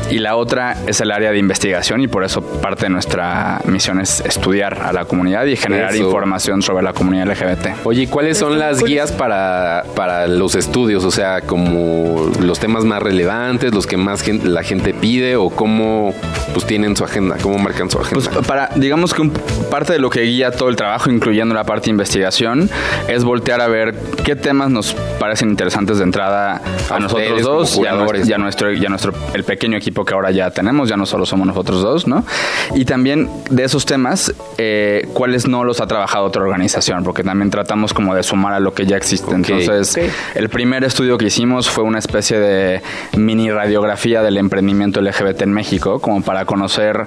Y 0.10 0.20
la 0.20 0.36
otra 0.36 0.76
es 0.88 1.00
el 1.02 1.12
área 1.12 1.32
de 1.32 1.38
investigación 1.38 2.02
y 2.02 2.08
por 2.08 2.24
eso 2.24 2.42
parte 2.42 2.86
de 2.86 2.90
nuestra 2.90 3.62
misión 3.66 4.00
es 4.02 4.20
estudiar 4.22 4.82
a 4.82 4.92
la 4.92 5.06
comunidad 5.06 5.46
y 5.46 5.56
generar 5.56 5.94
Eso. 5.94 6.04
información 6.04 6.62
sobre 6.62 6.84
la 6.84 6.94
comunidad 6.94 7.28
LGBT. 7.28 7.86
Oye, 7.86 8.08
¿cuáles 8.08 8.38
son 8.38 8.60
las 8.60 8.84
guías 8.84 9.12
para, 9.12 9.84
para 9.96 10.28
los 10.28 10.56
estudios? 10.56 11.06
O 11.06 11.12
sea, 11.12 11.42
como 11.42 12.30
los 12.42 12.60
temas 12.60 12.84
más 12.84 13.02
relevantes, 13.02 13.74
los 13.74 13.88
que 13.88 13.98
más 13.98 14.28
la 14.28 14.64
gente 14.64 14.94
pide 14.94 15.36
o 15.38 15.50
cómo, 15.50 16.14
pues 16.54 16.66
tienen 16.66 16.96
su 16.96 17.04
agenda? 17.04 17.38
¿Cómo 17.42 17.58
marcan 17.58 17.90
su 17.90 18.00
agenda? 18.00 18.30
Pues 18.32 18.46
para, 18.46 18.70
digamos 18.76 19.14
que 19.14 19.22
un- 19.22 19.32
parte 19.70 19.94
de 19.94 20.00
lo 20.00 20.10
que 20.10 20.22
guía 20.22 20.52
todo 20.52 20.70
el 20.70 20.76
trabajo, 20.76 21.10
incluyendo 21.10 21.54
la 21.56 21.64
parte 21.64 21.86
de 21.86 21.92
investigación, 21.92 22.70
es 23.08 23.24
voltear 23.24 23.62
a 23.62 23.68
ver 23.68 23.96
qué 24.24 24.36
temas 24.36 24.70
nos 24.70 24.94
parecen 25.20 25.50
interesantes 25.50 25.98
de 25.98 26.04
entrada 26.04 26.62
a, 26.90 26.96
A 26.96 27.00
nosotros 27.00 27.42
dos 27.42 27.78
y 27.78 27.86
a, 27.86 27.92
jugadores. 27.92 28.22
nues- 28.26 28.30
y 28.30 28.34
a 28.34 28.38
nuestro, 28.38 28.74
y 28.74 28.86
a 28.86 28.90
nuestro, 28.90 29.14
el 29.34 29.44
pequeño 29.44 29.78
equipo 29.78 30.04
que 30.06 30.14
ahora 30.14 30.32
ya 30.32 30.52
tenemos, 30.52 30.90
ya 30.90 30.98
no 30.98 31.06
solo 31.06 31.26
somos 31.26 31.48
nosotros 31.48 31.82
dos, 31.82 32.08
¿no? 32.08 32.26
Y 32.76 32.86
también 32.86 33.30
de 33.50 33.64
esos 33.64 33.86
temas, 33.86 34.34
eh, 34.58 35.08
cuáles 35.14 35.48
no 35.48 35.64
los 35.64 35.80
ha 35.82 35.88
trabajado 35.88 36.26
otra 36.26 36.42
organización, 36.42 37.04
porque 37.04 37.24
también 37.24 37.50
tratamos 37.50 37.94
como 37.94 38.16
de 38.16 38.24
sumar 38.24 38.54
a 38.54 38.60
lo 38.60 38.74
que 38.74 38.86
ya 38.86 38.98
existe. 38.98 39.28
Ok. 39.30 39.36
Entonces, 39.50 39.96
Ok. 39.98 40.12
el 40.36 40.50
primer 40.50 40.84
estudio 40.84 41.18
que 41.18 41.26
hicimos 41.26 41.70
fue 41.70 41.84
una 41.84 42.00
especie 42.00 42.40
de 42.40 42.82
mini 43.16 43.50
radiografía 43.52 44.22
del 44.22 44.38
emprendimiento 44.38 45.02
LGBT 45.02 45.44
en 45.44 45.54
México, 45.54 46.00
como 46.00 46.22
para 46.22 46.41
conocer 46.46 47.06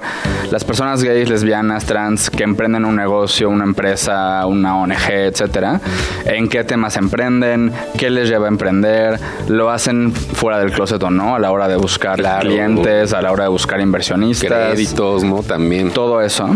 las 0.51 0.63
personas 0.63 1.03
gays, 1.03 1.29
lesbianas, 1.29 1.85
trans 1.85 2.29
que 2.29 2.43
emprenden 2.43 2.85
un 2.85 2.95
negocio, 2.95 3.49
una 3.49 3.63
empresa, 3.63 4.45
una 4.45 4.77
ONG, 4.77 5.09
etcétera. 5.09 5.79
En 6.25 6.47
qué 6.49 6.63
temas 6.63 6.97
emprenden, 6.97 7.71
qué 7.97 8.09
les 8.09 8.29
lleva 8.29 8.45
a 8.45 8.49
emprender, 8.49 9.19
lo 9.47 9.69
hacen 9.69 10.11
fuera 10.11 10.59
del 10.59 10.71
closet 10.71 11.01
o 11.03 11.09
no, 11.09 11.35
a 11.35 11.39
la 11.39 11.51
hora 11.51 11.67
de 11.67 11.75
buscar 11.75 12.17
Claro. 12.17 12.41
clientes, 12.49 13.13
a 13.13 13.21
la 13.21 13.31
hora 13.31 13.43
de 13.43 13.49
buscar 13.49 13.79
inversionistas 13.81 14.73
Créditos, 14.73 15.23
¿no? 15.23 15.41
También. 15.43 15.91
todo 15.91 16.21
eso. 16.21 16.49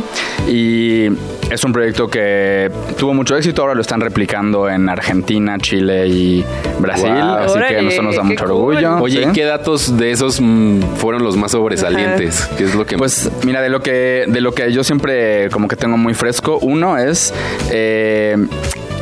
Y 0.48 1.10
es 1.50 1.64
un 1.64 1.74
proyecto 1.74 2.08
que 2.08 2.70
tuvo 2.98 3.14
mucho 3.14 3.36
éxito, 3.36 3.62
ahora 3.62 3.74
lo 3.76 3.82
están 3.82 4.02
replicando 4.02 4.70
en 4.70 4.88
Argentina, 4.90 5.58
Chile 5.58 6.08
y 6.08 6.46
Brasil, 6.80 7.10
Wow. 7.10 7.38
así 7.38 7.60
que 7.68 7.88
eso 7.88 8.02
nos 8.02 8.16
da 8.16 8.24
mucho 8.24 8.46
cool. 8.46 8.52
orgullo. 8.74 8.98
Oye, 9.02 9.24
¿sí? 9.24 9.30
¿y 9.30 9.34
qué 9.34 9.44
datos 9.46 9.98
de 9.98 10.12
esos 10.12 10.40
mm, 10.42 10.82
fueron 10.98 11.24
los 11.24 11.36
más 11.38 11.52
sobresalientes? 11.52 12.48
¿Qué 12.58 12.66
es 12.66 12.76
lo 12.76 12.86
que 12.86 12.98
Pues 12.98 13.30
mira, 13.44 13.62
de 13.62 13.70
lo 13.70 13.82
que 13.82 14.26
de 14.28 14.42
lo 14.42 14.52
que 14.54 14.72
yo 14.72 14.84
siempre 14.84 15.50
como 15.50 15.68
que 15.68 15.76
tengo 15.76 15.98
muy 15.98 16.14
fresco, 16.14 16.60
uno 16.62 16.98
es 16.98 17.34
eh, 17.72 18.38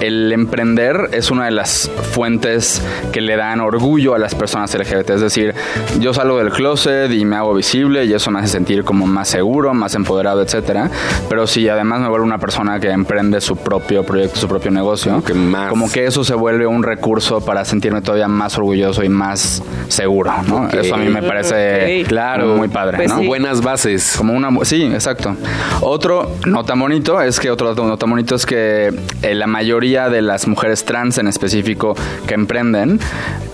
el 0.01 0.31
emprender 0.31 1.09
es 1.13 1.31
una 1.31 1.45
de 1.45 1.51
las 1.51 1.89
fuentes 2.11 2.81
que 3.11 3.21
le 3.21 3.35
dan 3.35 3.59
orgullo 3.61 4.13
a 4.15 4.19
las 4.19 4.35
personas 4.35 4.73
LGBT. 4.73 5.09
Es 5.11 5.21
decir, 5.21 5.53
yo 5.99 6.13
salgo 6.13 6.37
del 6.37 6.49
closet 6.51 7.11
y 7.11 7.25
me 7.25 7.35
hago 7.35 7.53
visible 7.53 8.05
y 8.05 8.13
eso 8.13 8.29
me 8.31 8.39
hace 8.39 8.49
sentir 8.49 8.83
como 8.83 9.05
más 9.07 9.27
seguro, 9.29 9.73
más 9.73 9.95
empoderado, 9.95 10.41
etcétera. 10.41 10.89
Pero 11.29 11.47
si 11.47 11.67
además 11.69 12.01
me 12.01 12.09
vuelvo 12.09 12.25
una 12.25 12.37
persona 12.37 12.79
que 12.79 12.89
emprende 12.89 13.41
su 13.41 13.55
propio 13.57 14.03
proyecto, 14.03 14.39
su 14.39 14.47
propio 14.47 14.71
negocio, 14.71 15.11
Como 15.13 15.23
que 15.23 15.33
más- 15.33 15.69
como 15.69 15.91
que 15.91 16.05
eso 16.05 16.23
se 16.23 16.33
vuelve 16.35 16.67
un 16.67 16.83
recurso 16.83 17.41
para 17.43 17.65
sentirme 17.65 18.01
todavía 18.01 18.27
más 18.27 18.57
orgulloso 18.57 19.03
y 19.03 19.09
más 19.09 19.63
seguro, 19.87 20.31
¿no? 20.47 20.65
Ok. 20.65 20.73
Eso 20.75 20.95
a 20.95 20.97
mí 20.97 21.09
me 21.09 21.23
parece. 21.23 22.03
Claro. 22.07 22.55
muy 22.57 22.67
padre, 22.67 22.97
Pues 22.97 23.09
¿no? 23.09 23.19
sí. 23.19 23.27
Buenas 23.27 23.61
bases. 23.61 24.15
Como 24.17 24.33
una 24.33 24.49
sí, 24.63 24.83
exacto. 24.83 25.35
Otro 25.81 26.31
no 26.45 26.63
tan 26.65 26.79
bonito 26.79 27.21
es 27.21 27.39
que 27.39 27.49
otro 27.51 27.73
no 27.75 27.97
tan 27.97 28.09
bonito 28.09 28.35
es 28.35 28.45
que 28.45 28.93
eh, 29.21 29.35
la 29.35 29.47
mayoría 29.47 29.86
de 29.87 30.21
las 30.21 30.47
mujeres 30.47 30.83
trans 30.85 31.17
en 31.17 31.27
específico 31.27 31.95
que 32.27 32.33
emprenden 32.33 32.99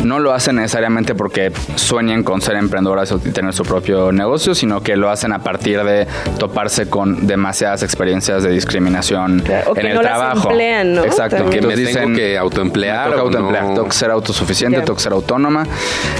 no 0.04 0.20
lo 0.20 0.34
hacen 0.34 0.58
necesariamente 0.58 1.16
porque 1.16 1.52
sueñen 1.76 2.24
con 2.24 2.42
ser 2.42 2.56
emprendedoras 2.58 3.14
y 3.26 3.32
tener 3.32 3.54
su 3.54 3.64
propio 3.64 4.12
negocio, 4.12 4.54
sino 4.54 4.82
que 4.82 4.98
lo 4.98 5.10
hacen 5.10 5.32
a 5.32 5.40
partir 5.40 5.82
de 5.84 6.08
toparse 6.40 6.90
con 6.90 7.26
demasiadas 7.26 7.84
experiencias 7.84 8.44
de 8.44 8.50
discriminación 8.52 9.42
o 9.66 9.74
que 9.74 9.80
en 9.82 9.88
el 9.88 9.96
no 9.96 10.02
las 10.02 10.12
trabajo. 10.12 10.50
emplean, 10.50 10.94
¿no? 10.96 11.04
Exacto. 11.06 11.38
También. 11.38 11.62
Que 11.62 11.68
me 11.68 11.76
tengo 11.76 11.88
dicen, 11.88 12.16
que 12.16 12.38
autoemplear. 12.38 13.14
o 13.16 13.20
autoemplear, 13.22 13.64
no? 13.64 13.74
tengo 13.76 13.88
que 13.88 13.96
ser 13.96 14.12
autosuficiente, 14.12 14.80
tengo 14.82 14.96
que 14.96 15.02
ser 15.04 15.14
autónoma. 15.14 15.66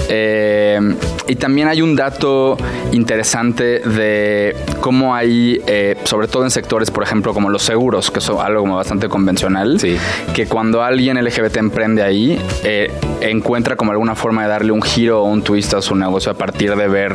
Eh, 0.08 0.80
y 1.26 1.36
también 1.36 1.68
hay 1.68 1.82
un 1.82 1.94
dato 1.94 2.56
interesante 2.92 3.80
de 3.80 4.56
cómo 4.80 5.14
hay, 5.14 5.60
eh, 5.66 5.96
sobre 6.04 6.28
todo 6.28 6.44
en 6.44 6.50
sectores, 6.50 6.90
por 6.90 7.02
ejemplo, 7.02 7.34
como 7.34 7.50
los 7.50 7.62
seguros, 7.62 8.10
que 8.10 8.20
son 8.20 8.38
algo 8.44 8.60
como 8.60 8.76
bastante 8.76 9.08
convencional, 9.08 9.78
Sí. 9.78 9.98
Que 10.34 10.46
cuando 10.46 10.82
alguien 10.82 11.22
LGBT 11.22 11.56
emprende 11.58 12.02
ahí, 12.02 12.38
eh, 12.64 12.90
encuentra 13.20 13.76
como 13.76 13.92
alguna 13.92 14.14
forma 14.14 14.42
de 14.42 14.48
darle 14.48 14.72
un 14.72 14.82
giro 14.82 15.22
o 15.22 15.24
un 15.24 15.42
twist 15.42 15.74
a 15.74 15.82
su 15.82 15.94
negocio 15.94 16.32
a 16.32 16.34
partir 16.34 16.74
de 16.76 16.88
ver 16.88 17.12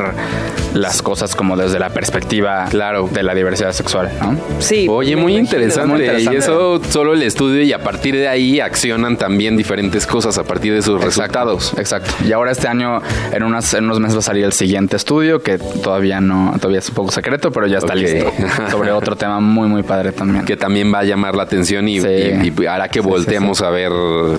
las 0.74 1.02
cosas 1.02 1.34
como 1.34 1.56
desde 1.56 1.78
la 1.78 1.90
perspectiva 1.90 2.66
Claro. 2.70 3.08
de 3.12 3.22
la 3.22 3.34
diversidad 3.34 3.72
sexual, 3.72 4.10
¿no? 4.20 4.36
Sí. 4.60 4.86
Oye, 4.88 5.16
muy 5.16 5.36
interesante. 5.36 5.88
Muy 5.88 6.00
interesante. 6.00 6.34
Y 6.34 6.38
eso 6.38 6.80
solo 6.90 7.12
el 7.14 7.22
estudio 7.22 7.62
y 7.62 7.72
a 7.72 7.82
partir 7.82 8.14
de 8.16 8.28
ahí 8.28 8.60
accionan 8.60 9.16
también 9.16 9.56
diferentes 9.56 10.06
cosas 10.06 10.38
a 10.38 10.44
partir 10.44 10.72
de 10.72 10.82
sus 10.82 11.02
resultados. 11.02 11.74
Exacto. 11.76 12.12
Y 12.24 12.32
ahora 12.32 12.52
este 12.52 12.68
año, 12.68 13.00
en, 13.32 13.42
unas, 13.42 13.72
en 13.74 13.84
unos 13.84 13.98
meses 14.00 14.16
va 14.16 14.20
a 14.20 14.22
salir 14.22 14.44
el 14.44 14.52
siguiente 14.52 14.96
estudio, 14.96 15.42
que 15.42 15.58
todavía 15.58 16.20
no, 16.20 16.54
todavía 16.60 16.78
es 16.78 16.88
un 16.88 16.94
poco 16.94 17.10
secreto, 17.10 17.50
pero 17.50 17.66
ya 17.66 17.78
está 17.78 17.92
Ok. 17.94 17.98
listo. 18.00 18.32
Sobre 18.70 18.92
otro 18.92 19.16
tema 19.16 19.40
muy, 19.40 19.68
muy 19.68 19.82
padre 19.82 20.12
también. 20.12 20.44
Que 20.44 20.56
también 20.56 20.92
va 20.92 21.00
a 21.00 21.04
llamar 21.04 21.34
la 21.34 21.42
atención 21.44 21.88
y, 21.88 22.00
Sí. 22.00 22.08
y- 22.08 22.46
y 22.48 22.66
hará 22.80 22.88
que 22.88 23.00
Sí, 23.00 23.04
sí, 23.04 23.10
volteemos 23.10 23.62
a 23.62 23.70
ver 23.70 23.92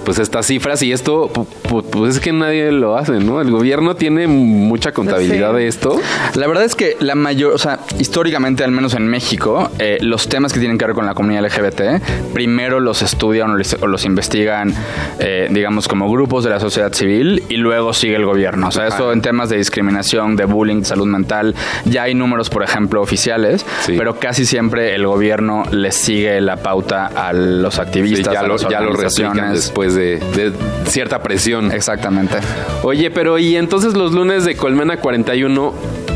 pues 0.05 0.19
estas 0.19 0.45
cifras. 0.45 0.81
Y 0.83 0.91
esto, 0.91 1.29
pu- 1.31 1.45
pu- 1.67 1.83
pues 1.83 2.15
es 2.15 2.21
que 2.21 2.31
nadie 2.33 2.71
lo 2.71 2.97
hace, 2.97 3.13
¿no? 3.13 3.41
El 3.41 3.51
gobierno 3.51 3.95
tiene 3.95 4.27
mucha 4.27 4.91
contabilidad 4.91 5.53
de 5.53 5.67
esto. 5.67 5.99
La 6.35 6.47
verdad 6.47 6.63
es 6.63 6.75
que 6.75 6.95
la 6.99 7.15
mayor, 7.15 7.53
o 7.53 7.57
sea, 7.57 7.79
históricamente, 7.99 8.63
al 8.63 8.71
menos 8.71 8.93
en 8.93 9.07
México, 9.07 9.69
eh, 9.79 9.97
los 10.01 10.27
temas 10.29 10.53
que 10.53 10.59
tienen 10.59 10.77
que 10.77 10.85
ver 10.85 10.95
con 10.95 11.05
la 11.05 11.13
comunidad 11.13 11.43
LGBT, 11.45 12.01
primero 12.33 12.79
los 12.79 13.01
estudian 13.01 13.51
o 13.51 13.55
los, 13.55 13.73
o 13.81 13.87
los 13.87 14.05
investigan, 14.05 14.73
eh, 15.19 15.47
digamos, 15.51 15.87
como 15.87 16.09
grupos 16.11 16.43
de 16.43 16.49
la 16.49 16.59
sociedad 16.59 16.91
civil 16.93 17.43
y 17.49 17.57
luego 17.57 17.93
sigue 17.93 18.15
el 18.15 18.25
gobierno. 18.25 18.67
O 18.67 18.71
sea, 18.71 18.85
Ajá. 18.87 18.95
eso 18.95 19.11
en 19.13 19.21
temas 19.21 19.49
de 19.49 19.57
discriminación, 19.57 20.35
de 20.35 20.45
bullying, 20.45 20.79
de 20.79 20.85
salud 20.85 21.05
mental, 21.07 21.55
ya 21.85 22.03
hay 22.03 22.13
números, 22.15 22.49
por 22.49 22.63
ejemplo, 22.63 23.01
oficiales, 23.01 23.65
pero 23.85 24.17
casi 24.19 24.45
siempre 24.45 24.95
el 24.95 25.05
gobierno 25.05 25.63
les 25.71 25.95
sigue 25.95 26.39
la 26.41 26.57
pauta 26.57 27.07
a 27.07 27.33
los 27.33 27.79
activistas, 27.79 28.30
ya, 28.33 28.39
a 28.39 28.43
lo, 28.43 28.53
las 28.53 28.67
ya 28.67 28.81
lo 28.81 28.93
replican 28.93 29.53
después 29.53 29.95
de, 29.95 30.19
de 30.19 30.51
cierta 30.87 31.21
presión. 31.21 31.71
Exactamente. 31.71 32.37
Oye, 32.83 33.11
pero 33.11 33.37
y 33.37 33.55
entonces 33.55 33.93
los 33.93 34.11
lunes 34.13 34.45
de 34.45 34.55
Colmena 34.55 34.97
41 34.97 35.73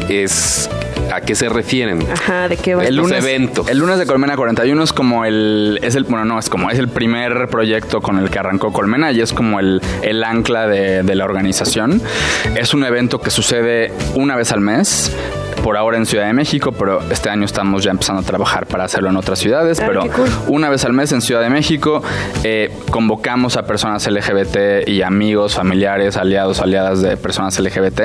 es 0.09 0.69
a 1.11 1.21
qué 1.21 1.35
se 1.35 1.49
refieren? 1.49 2.05
Ajá, 2.11 2.47
¿de 2.47 2.57
qué 2.57 2.75
va? 2.75 2.83
El 2.85 2.95
lunes, 2.95 3.23
eventos. 3.23 3.67
el 3.69 3.77
lunes 3.77 3.97
de 3.97 4.05
Colmena 4.05 4.35
41 4.35 4.83
es 4.83 4.93
como 4.93 5.25
el, 5.25 5.79
es 5.81 5.95
el, 5.95 6.03
bueno, 6.03 6.25
no, 6.25 6.39
es 6.39 6.49
como, 6.49 6.69
es 6.69 6.79
el 6.79 6.87
primer 6.87 7.47
proyecto 7.47 8.01
con 8.01 8.17
el 8.17 8.29
que 8.29 8.39
arrancó 8.39 8.71
Colmena 8.71 9.11
y 9.11 9.21
es 9.21 9.33
como 9.33 9.59
el, 9.59 9.81
el 10.01 10.23
ancla 10.23 10.67
de, 10.67 11.03
de 11.03 11.15
la 11.15 11.25
organización. 11.25 12.01
Es 12.55 12.73
un 12.73 12.83
evento 12.83 13.21
que 13.21 13.29
sucede 13.29 13.93
una 14.15 14.35
vez 14.35 14.51
al 14.51 14.61
mes. 14.61 15.11
Por 15.65 15.77
ahora 15.77 15.97
en 15.97 16.05
Ciudad 16.05 16.27
de 16.27 16.33
México, 16.33 16.73
pero 16.73 17.01
este 17.09 17.27
año 17.31 17.43
estamos 17.43 17.83
ya 17.83 17.89
empezando 17.89 18.21
a 18.21 18.23
trabajar 18.23 18.67
para 18.67 18.83
hacerlo 18.83 19.09
en 19.09 19.17
otras 19.17 19.39
ciudades. 19.39 19.81
Pero 19.81 20.01
cool. 20.11 20.29
una 20.45 20.69
vez 20.69 20.85
al 20.85 20.93
mes 20.93 21.11
en 21.11 21.21
Ciudad 21.23 21.41
de 21.41 21.49
México 21.49 22.03
eh, 22.43 22.71
convocamos 22.91 23.57
a 23.57 23.65
personas 23.65 24.05
LGBT 24.05 24.87
y 24.87 25.01
amigos, 25.01 25.55
familiares, 25.55 26.17
aliados, 26.17 26.59
aliadas 26.59 27.01
de 27.01 27.17
personas 27.17 27.59
LGBT 27.59 27.99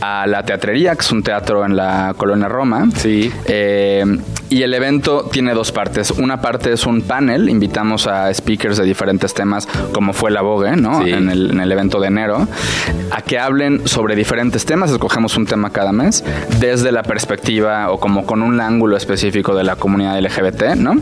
a 0.00 0.28
la 0.28 0.44
teatrería, 0.44 0.94
que 0.94 1.00
es 1.00 1.10
un 1.10 1.24
teatro 1.24 1.64
en 1.64 1.74
la 1.74 2.14
colonia 2.16 2.46
Roma. 2.46 2.86
Sí. 2.94 3.32
Eh, 3.46 4.04
y 4.48 4.62
el 4.62 4.74
evento 4.74 5.28
tiene 5.30 5.54
dos 5.54 5.72
partes. 5.72 6.10
Una 6.10 6.40
parte 6.40 6.72
es 6.72 6.86
un 6.86 7.02
panel, 7.02 7.48
invitamos 7.48 8.06
a 8.06 8.32
speakers 8.32 8.76
de 8.76 8.84
diferentes 8.84 9.34
temas, 9.34 9.66
como 9.92 10.12
fue 10.12 10.30
la 10.30 10.42
Vogue, 10.42 10.76
¿no? 10.76 11.02
Sí. 11.02 11.10
En, 11.10 11.30
el, 11.30 11.50
en 11.52 11.60
el 11.60 11.72
evento 11.72 12.00
de 12.00 12.08
enero, 12.08 12.46
a 13.10 13.22
que 13.22 13.38
hablen 13.38 13.86
sobre 13.86 14.14
diferentes 14.14 14.64
temas, 14.64 14.90
escogemos 14.90 15.36
un 15.36 15.46
tema 15.46 15.70
cada 15.70 15.92
mes, 15.92 16.24
desde 16.60 16.92
la 16.92 17.02
perspectiva 17.02 17.90
o 17.90 17.98
como 17.98 18.24
con 18.26 18.42
un 18.42 18.60
ángulo 18.60 18.96
específico 18.96 19.54
de 19.54 19.64
la 19.64 19.76
comunidad 19.76 20.18
LGBT, 20.20 20.76
¿no? 20.76 20.94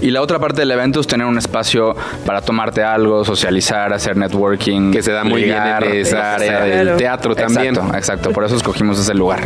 Y 0.00 0.10
la 0.10 0.22
otra 0.22 0.38
parte 0.38 0.60
del 0.60 0.70
evento 0.70 1.00
es 1.00 1.06
tener 1.06 1.26
un 1.26 1.38
espacio 1.38 1.94
para 2.24 2.40
tomarte 2.40 2.82
algo, 2.82 3.24
socializar, 3.24 3.92
hacer 3.92 4.16
networking. 4.16 4.92
Que 4.92 5.02
se 5.02 5.12
da 5.12 5.24
muy 5.24 5.42
ligar, 5.42 5.82
bien 5.82 5.96
en 5.96 6.00
esa 6.02 6.34
área 6.34 6.60
del 6.60 6.96
teatro 6.96 7.34
también. 7.34 7.74
Exacto, 7.74 7.96
exacto. 7.96 8.30
Por 8.30 8.44
eso 8.44 8.56
escogimos 8.56 8.98
ese 8.98 9.14
lugar. 9.14 9.40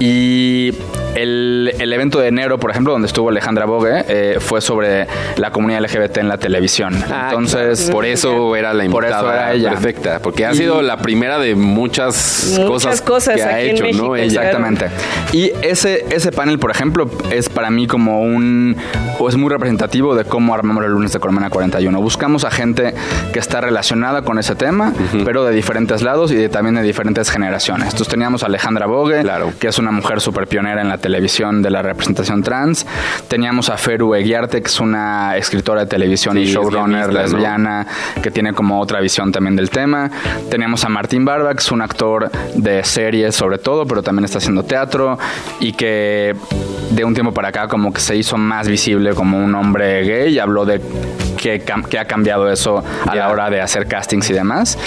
Y 0.00 0.72
el, 1.16 1.72
el 1.78 1.92
evento 1.92 2.20
de 2.20 2.28
enero, 2.28 2.58
por 2.58 2.70
ejemplo, 2.70 2.92
donde 2.92 3.06
estuvo 3.06 3.28
Alejandra 3.30 3.64
Bogue, 3.66 4.04
eh, 4.08 4.36
fue 4.40 4.60
sobre 4.60 5.06
la 5.36 5.50
comunidad 5.50 5.80
LGBT 5.82 6.18
en 6.18 6.28
la 6.28 6.38
televisión. 6.38 6.94
Ah, 7.10 7.28
Entonces, 7.30 7.80
claro. 7.80 7.92
por 7.92 8.04
eso 8.06 8.56
era 8.56 8.72
la 8.74 8.84
Por 8.90 9.04
invitada 9.04 9.22
eso 9.22 9.32
era 9.32 9.52
ella. 9.54 9.70
perfecta, 9.70 10.18
porque 10.20 10.46
ha 10.46 10.52
Y- 10.52 10.56
sido 10.56 10.82
la 10.82 10.98
primera 10.98 11.38
de 11.38 11.54
muchas, 11.54 12.46
Muchas 12.58 12.66
cosas, 12.68 13.02
cosas 13.02 13.36
que 13.36 13.42
ha 13.42 13.60
hecho, 13.60 13.84
México, 13.84 14.06
¿no? 14.08 14.16
Ella. 14.16 14.24
Exactamente. 14.26 14.86
Y 15.32 15.50
ese, 15.62 16.04
ese 16.10 16.32
panel, 16.32 16.58
por 16.58 16.70
ejemplo, 16.70 17.10
es 17.30 17.48
para 17.48 17.70
mí 17.70 17.86
como 17.86 18.20
un. 18.22 18.76
o 19.18 19.28
es 19.28 19.36
muy 19.36 19.50
representativo 19.50 20.14
de 20.14 20.24
cómo 20.24 20.54
armamos 20.54 20.84
el 20.84 20.90
lunes 20.92 21.12
de 21.12 21.18
Colmena 21.20 21.48
41. 21.50 22.00
Buscamos 22.00 22.44
a 22.44 22.50
gente 22.50 22.94
que 23.32 23.38
está 23.38 23.60
relacionada 23.60 24.22
con 24.22 24.38
ese 24.38 24.54
tema, 24.54 24.92
pero 25.24 25.44
de 25.44 25.54
diferentes 25.54 26.02
lados 26.02 26.30
y 26.32 26.34
de- 26.36 26.48
también 26.48 26.74
de 26.74 26.82
diferentes 26.82 27.30
generaciones. 27.30 27.84
Entonces 27.86 28.08
teníamos 28.08 28.42
a 28.42 28.46
Alejandra 28.46 28.86
Bogue, 28.86 29.22
Claro. 29.22 29.52
que 29.58 29.68
es 29.68 29.78
una 29.78 29.90
mujer 29.90 30.20
súper 30.20 30.46
pionera 30.46 30.82
en 30.82 30.88
la 30.88 30.98
televisión 31.06 31.62
de 31.62 31.70
la 31.70 31.82
representación 31.82 32.42
trans. 32.42 32.84
Teníamos 33.28 33.68
a 33.68 33.76
Feru 33.76 34.12
Eguiarte, 34.16 34.60
que 34.60 34.66
es 34.66 34.80
una 34.80 35.36
escritora 35.36 35.82
de 35.82 35.86
televisión 35.86 36.36
y 36.36 36.46
Sí, 36.46 36.52
showrunner 36.52 37.10
guionista, 37.10 37.12
¿no? 37.12 37.22
lesbiana, 37.22 37.86
que 38.20 38.32
tiene 38.32 38.52
como 38.52 38.80
otra 38.80 39.00
visión 39.00 39.30
también 39.30 39.54
del 39.54 39.70
tema. 39.70 40.10
Teníamos 40.50 40.84
a 40.84 40.88
Martín 40.88 41.24
Barba, 41.24 41.52
que 41.54 41.60
es 41.60 41.70
un 41.70 41.80
actor 41.80 42.28
de 42.56 42.82
series 42.82 43.36
sobre 43.36 43.58
todo, 43.58 43.86
pero 43.86 44.02
también 44.02 44.24
está 44.24 44.38
haciendo 44.38 44.64
teatro 44.64 45.16
y 45.60 45.74
que 45.74 46.34
de 46.90 47.04
un 47.04 47.14
tiempo 47.14 47.32
para 47.32 47.48
acá 47.48 47.68
como 47.68 47.92
que 47.92 48.00
se 48.00 48.16
hizo 48.16 48.36
más 48.36 48.66
visible 48.66 49.14
como 49.14 49.38
un 49.38 49.54
hombre 49.54 50.02
gay 50.02 50.34
y 50.34 50.38
habló 50.40 50.64
de 50.64 50.80
que, 51.46 51.98
ha 51.98 52.04
cambiado 52.04 52.50
eso 52.50 52.82
a 53.06 53.14
la 53.14 53.14
Ya. 53.26 53.28
hora 53.30 53.50
de 53.50 53.60
hacer 53.60 53.86
castings 53.86 54.28
y 54.30 54.32
demás. 54.32 54.78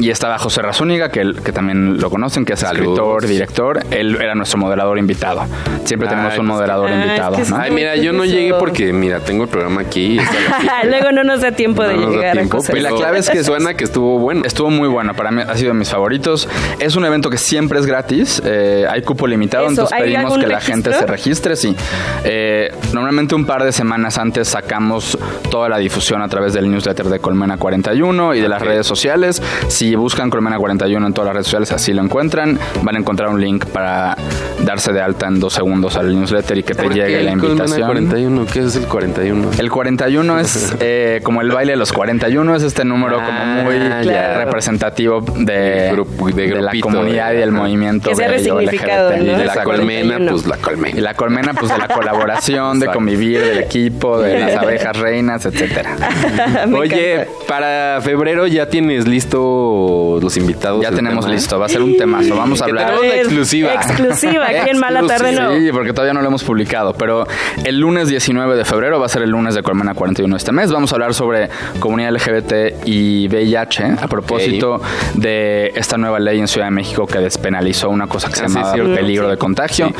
Y 0.00 0.08
estaba 0.08 0.38
José 0.38 0.62
Razúñiga, 0.62 1.10
que, 1.10 1.34
que 1.44 1.52
también 1.52 2.00
lo 2.00 2.08
conocen, 2.08 2.46
que 2.46 2.54
es 2.54 2.60
Saludos. 2.60 2.86
escritor, 2.94 3.26
director. 3.26 3.80
Él 3.90 4.16
era 4.18 4.34
nuestro 4.34 4.58
moderador 4.58 4.98
invitado. 4.98 5.44
Siempre 5.84 6.08
tenemos 6.08 6.32
Ay, 6.32 6.38
un 6.40 6.46
pues, 6.46 6.56
moderador 6.56 6.88
ah, 6.88 6.94
es 6.98 7.04
invitado. 7.06 7.36
que 7.36 7.44
¿no? 7.50 7.56
Ay, 7.58 7.70
mira, 7.70 7.96
yo 7.96 8.12
no 8.14 8.24
llegué 8.24 8.54
porque, 8.54 8.94
mira, 8.94 9.20
tengo 9.20 9.42
el 9.44 9.50
programa 9.50 9.82
aquí. 9.82 10.16
la- 10.16 10.84
Luego 10.88 11.12
no 11.12 11.22
nos 11.22 11.42
da 11.42 11.52
tiempo 11.52 11.82
de 11.82 11.96
no 11.96 12.02
da 12.06 12.08
llegar 12.16 12.32
tiempo, 12.32 12.58
a 12.58 12.60
pero 12.66 12.80
la 12.80 12.90
clave 12.92 13.18
es 13.18 13.28
que- 13.28 13.44
suena 13.50 13.74
que 13.74 13.84
estuvo 13.84 14.18
bueno. 14.18 14.40
Estuvo 14.46 14.70
muy 14.70 14.88
bueno, 14.88 15.12
para 15.14 15.30
mí 15.30 15.42
ha 15.46 15.54
sido 15.56 15.68
de 15.72 15.78
mis 15.78 15.90
favoritos. 15.90 16.48
Es 16.78 16.96
un 16.96 17.04
evento 17.04 17.28
que 17.28 17.36
siempre 17.36 17.78
es 17.78 17.84
gratis, 17.84 18.40
eh, 18.46 18.86
hay 18.88 19.02
cupo 19.02 19.26
limitado, 19.26 19.64
Eso, 19.64 19.70
entonces 19.72 19.92
¿hay 19.98 20.02
pedimos 20.14 20.32
que 20.38 20.46
la 20.46 20.54
registro? 20.60 20.74
gente 20.74 20.92
se 20.94 21.06
registre, 21.06 21.56
sí. 21.56 21.76
Eh, 22.24 22.72
normalmente 22.94 23.34
un 23.34 23.44
par 23.44 23.64
de 23.64 23.72
semanas 23.72 24.16
antes 24.16 24.48
sacamos 24.48 25.18
toda 25.50 25.68
la 25.68 25.76
difusión 25.90 26.22
a 26.22 26.28
través 26.28 26.52
del 26.52 26.70
newsletter 26.70 27.06
de 27.06 27.18
Colmena 27.18 27.56
41 27.56 28.36
y 28.36 28.40
de 28.40 28.48
las 28.48 28.62
redes 28.62 28.86
sociales. 28.86 29.42
Si 29.66 29.96
buscan 29.96 30.30
Colmena 30.30 30.56
41 30.56 31.04
en 31.04 31.12
todas 31.12 31.26
las 31.26 31.34
redes 31.34 31.46
sociales, 31.46 31.72
así 31.72 31.92
lo 31.92 32.00
encuentran. 32.02 32.58
Van 32.82 32.94
a 32.94 32.98
encontrar 33.00 33.28
un 33.28 33.40
link 33.40 33.64
para 33.66 34.16
darse 34.64 34.92
de 34.92 35.00
alta 35.02 35.26
en 35.26 35.40
dos 35.40 35.52
segundos 35.54 35.96
al 35.96 36.14
newsletter 36.14 36.58
y 36.58 36.62
que 36.62 36.74
te 36.74 36.82
¿Por 36.84 36.92
qué 36.92 37.00
llegue 37.00 37.22
la 37.24 37.32
el 37.32 37.38
Colmena 37.40 37.64
invitación. 37.64 37.86
41? 37.88 38.46
¿Qué 38.52 38.60
es 38.60 38.76
el 38.76 38.86
41? 38.86 39.50
El 39.58 39.70
41 39.70 40.38
es 40.38 40.76
eh, 40.80 41.20
como 41.24 41.40
el 41.40 41.50
baile 41.50 41.72
de 41.72 41.76
los 41.76 41.92
41, 41.92 42.54
es 42.54 42.62
este 42.62 42.84
número 42.84 43.16
como 43.16 43.28
Ah, 43.40 43.62
muy 43.64 43.74
representativo 43.74 45.22
de, 45.38 45.90
Grupo- 45.92 46.30
de 46.30 46.48
de 46.48 46.62
la 46.62 46.72
comunidad 46.80 47.32
y 47.32 47.36
del 47.38 47.48
ajá. 47.50 47.58
movimiento 47.58 48.10
Que 48.10 48.16
sea 48.16 48.28
resignificado, 48.28 49.10
LGBT. 49.10 49.22
Y 49.22 49.24
de 49.38 49.44
la 49.44 49.64
colmena, 49.64 50.14
41. 50.16 50.30
pues 50.30 50.46
la 50.46 50.56
colmena. 50.58 50.98
Y 50.98 51.00
la 51.00 51.14
colmena, 51.14 51.54
pues 51.54 51.72
de 51.72 51.78
la 51.78 51.88
colaboración, 51.88 52.78
de 52.78 52.86
convivir, 52.86 53.40
del 53.40 53.58
equipo, 53.58 54.20
de 54.20 54.38
las 54.38 54.56
abejas 54.62 54.96
reinas, 54.98 55.46
etcétera. 55.46 55.79
Oye, 56.76 57.14
encanta. 57.22 57.32
para 57.46 58.00
febrero 58.02 58.46
ya 58.46 58.66
tienes 58.68 59.06
listo 59.06 60.18
los 60.20 60.36
invitados. 60.36 60.82
Ya 60.82 60.90
tenemos 60.90 61.24
tema? 61.24 61.34
listo, 61.34 61.58
va 61.58 61.66
a 61.66 61.68
ser 61.68 61.82
un 61.82 61.96
temazo. 61.96 62.36
Vamos 62.36 62.60
a 62.60 62.64
hablar. 62.66 62.86
tenemos 62.86 63.04
una 63.06 63.16
exclusiva. 63.16 63.74
Exclusiva, 63.74 64.46
aquí 64.46 64.70
en 64.70 64.78
Mala 64.78 65.02
Tarde 65.06 65.32
no. 65.32 65.54
Sí, 65.56 65.70
porque 65.72 65.92
todavía 65.92 66.14
no 66.14 66.22
lo 66.22 66.28
hemos 66.28 66.44
publicado, 66.44 66.94
pero 66.94 67.26
el 67.64 67.78
lunes 67.78 68.08
19 68.08 68.56
de 68.56 68.64
febrero 68.64 68.98
va 69.00 69.06
a 69.06 69.08
ser 69.08 69.22
el 69.22 69.30
lunes 69.30 69.54
de 69.54 69.62
Colmena 69.62 69.94
41 69.94 70.36
este 70.36 70.52
mes. 70.52 70.72
Vamos 70.72 70.92
a 70.92 70.96
hablar 70.96 71.14
sobre 71.14 71.48
comunidad 71.78 72.12
LGBT 72.12 72.86
y 72.86 73.28
VIH 73.28 73.96
a 74.00 74.08
propósito 74.08 74.80
de 75.14 75.72
esta 75.74 75.96
nueva 75.96 76.18
ley 76.18 76.38
en 76.38 76.48
Ciudad 76.48 76.66
de 76.66 76.72
México 76.72 77.06
que 77.06 77.18
despenalizó 77.18 77.90
una 77.90 78.06
cosa 78.06 78.28
que 78.28 78.36
se 78.36 78.44
Ah, 78.44 78.72
sí, 78.72 78.78
llama 78.78 78.94
peligro 78.94 79.28
de 79.28 79.36
contagio. 79.36 79.92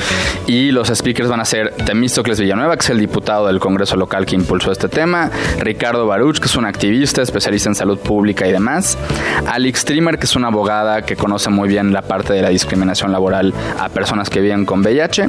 Y 0.47 0.71
los 0.73 0.89
speakers 0.89 1.29
van 1.29 1.41
a 1.41 1.45
ser 1.45 1.73
Temístocles 1.87 2.41
Villanueva, 2.41 2.77
que 2.77 2.83
es 2.83 2.91
el 2.91 2.99
diputado 2.99 3.47
del 3.47 3.59
Congreso 3.61 3.97
local 3.97 4.27
que 4.27 4.35
impulsó 4.35 4.73
este 4.73 4.89
tema, 4.89 5.31
Ricardo 5.61 6.07
Baruch, 6.07 6.39
que 6.39 6.47
es 6.47 6.57
un 6.57 6.65
activista 6.65 7.23
especialista 7.23 7.69
en 7.69 7.75
salud 7.75 7.99
pública 7.99 8.47
y 8.47 8.53
demás, 8.53 8.97
Alex 9.47 9.85
Trimmer, 9.85 10.19
que 10.19 10.27
es 10.27 10.37
una 10.37 10.49
abogada 10.49 11.03
que 11.03 11.17
conoce 11.17 11.51
muy 11.51 11.69
bien 11.69 11.93
la 11.93 12.03
parte 12.03 12.33
de 12.33 12.43
la 12.43 12.49
discriminación 12.49 13.13
laboral 13.13 13.53
a 13.79 13.89
personas 13.89 14.31
que 14.31 14.41
viven 14.41 14.65
con 14.65 14.81
VIH, 14.81 15.29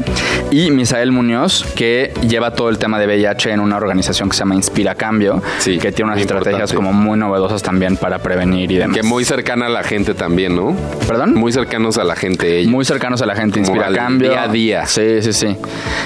y 0.51 0.71
Misael 0.71 1.11
Muñoz, 1.11 1.65
que 1.75 2.13
lleva 2.27 2.53
todo 2.53 2.69
el 2.69 2.77
tema 2.77 2.99
de 2.99 3.07
VIH 3.07 3.51
en 3.51 3.59
una 3.59 3.77
organización 3.77 4.29
que 4.29 4.35
se 4.35 4.39
llama 4.39 4.55
Inspira 4.55 4.95
Cambio, 4.95 5.41
Sí, 5.59 5.77
que 5.77 5.91
tiene 5.91 6.11
unas 6.11 6.21
estrategias 6.21 6.71
importante. 6.71 6.75
como 6.75 6.93
muy 6.93 7.17
novedosas 7.19 7.61
también 7.61 7.97
para 7.97 8.19
prevenir 8.19 8.71
y 8.71 8.77
demás. 8.77 8.95
Que 8.97 9.03
muy 9.03 9.25
cercana 9.25 9.65
a 9.67 9.69
la 9.69 9.83
gente 9.83 10.13
también, 10.13 10.55
¿no? 10.55 10.75
¿Perdón? 11.07 11.33
Muy 11.35 11.51
cercanos 11.51 11.97
a 11.97 12.03
la 12.03 12.15
gente 12.15 12.59
ellos. 12.59 12.71
Muy 12.71 12.85
cercanos 12.85 13.21
a 13.21 13.25
la 13.25 13.35
gente, 13.35 13.59
inspira 13.59 13.91
cambio. 13.91 14.29
día 14.29 14.43
a 14.43 14.47
día. 14.47 14.85
Sí, 14.85 15.21
sí, 15.21 15.33
sí. 15.33 15.55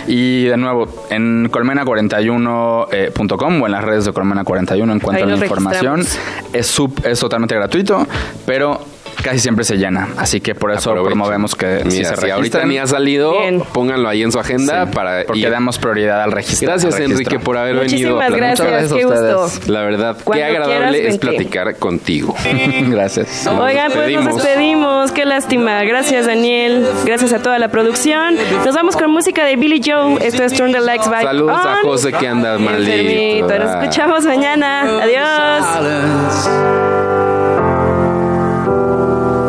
Y 0.08 0.46
de 0.46 0.58
nuevo, 0.58 0.88
en 1.10 1.50
colmena41.com 1.52 3.62
o 3.62 3.66
en 3.66 3.72
las 3.72 3.84
redes 3.84 4.06
de 4.06 4.12
Colmena41 4.16 4.96
encuentran 4.96 5.30
Ahí 5.30 5.38
la 5.38 5.46
información. 5.46 6.06
Es, 6.54 6.68
sub- 6.68 7.06
es 7.06 7.20
totalmente 7.20 7.54
gratuito, 7.54 8.08
pero 8.46 8.82
casi 9.24 9.40
siempre 9.40 9.64
se 9.66 9.78
llena. 9.78 10.10
Así 10.18 10.42
que 10.42 10.56
por 10.56 10.72
eso 10.72 10.92
Aprovechen. 10.92 11.18
promovemos 11.20 11.56
que 11.56 11.84
si 11.90 12.04
se 12.04 12.16
si 12.16 12.30
ahorita 12.30 12.66
ni 12.66 12.78
ha 12.78 12.88
salido, 12.88 13.40
Bien. 13.40 13.62
pónganlo 13.74 14.08
ahí 14.10 14.24
en 14.24 14.32
su 14.32 14.40
agenda 14.40 14.86
sí, 14.86 14.92
para 14.94 15.24
porque 15.26 15.50
damos 15.50 15.78
prioridad 15.78 16.22
al 16.22 16.32
registro. 16.32 16.68
Gracias, 16.70 16.94
al 16.94 17.00
registro. 17.00 17.24
Enrique, 17.24 17.40
por 17.44 17.58
haber 17.58 17.76
Muchísimas 17.76 18.32
venido. 18.32 18.38
gracias, 18.38 18.68
gracias 18.68 18.92
a 18.92 18.96
ustedes. 18.96 19.36
gusto. 19.36 19.72
La 19.72 19.82
verdad, 19.82 20.18
qué 20.32 20.44
agradable 20.44 20.98
quieras, 20.98 21.14
es 21.14 21.20
platicar 21.20 21.76
contigo. 21.78 22.36
gracias. 22.90 23.48
Oigan, 23.48 23.92
pues 23.92 24.12
nos 24.14 24.36
despedimos. 24.36 25.12
Qué 25.12 25.26
lástima. 25.26 25.84
Gracias, 25.84 26.26
Daniel. 26.28 26.86
Gracias 27.06 27.34
a 27.34 27.42
toda 27.42 27.60
la 27.60 27.70
producción. 27.70 28.36
Nos 28.66 28.76
vamos 28.76 28.96
con 28.98 29.12
música 29.12 29.46
de 29.46 29.56
Billy 29.56 29.82
Joe. 29.86 30.18
Esto 30.26 30.44
es 30.44 30.54
Turn 30.54 30.72
the 30.72 30.82
Lights 30.82 31.10
Back 31.10 31.24
Saludos 31.24 31.60
a. 31.64 31.78
José 31.84 32.12
que 32.12 32.28
anda 32.28 32.58
maldito. 32.58 33.48
Nos 33.48 33.70
escuchamos 33.72 34.26
mañana. 34.26 34.82
Adiós. 35.02 37.05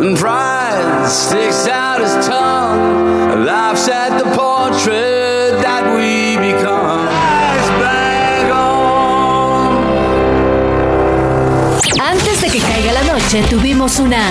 And 0.07 0.17
pride 0.17 1.09
sticks 1.09 1.67
out 1.67 2.01
his 2.01 2.15
tongue, 2.25 3.45
laughs 3.45 3.89
at 3.89 4.17
the 4.17 4.25
portrait 4.37 5.59
that 5.67 5.83
we 5.97 6.37
become. 6.39 7.09
Antes 12.01 12.41
de 12.41 12.49
que 12.51 12.61
caiga 12.61 12.93
la 12.93 13.03
noche, 13.03 13.43
tuvimos 13.51 13.99
una 13.99 14.31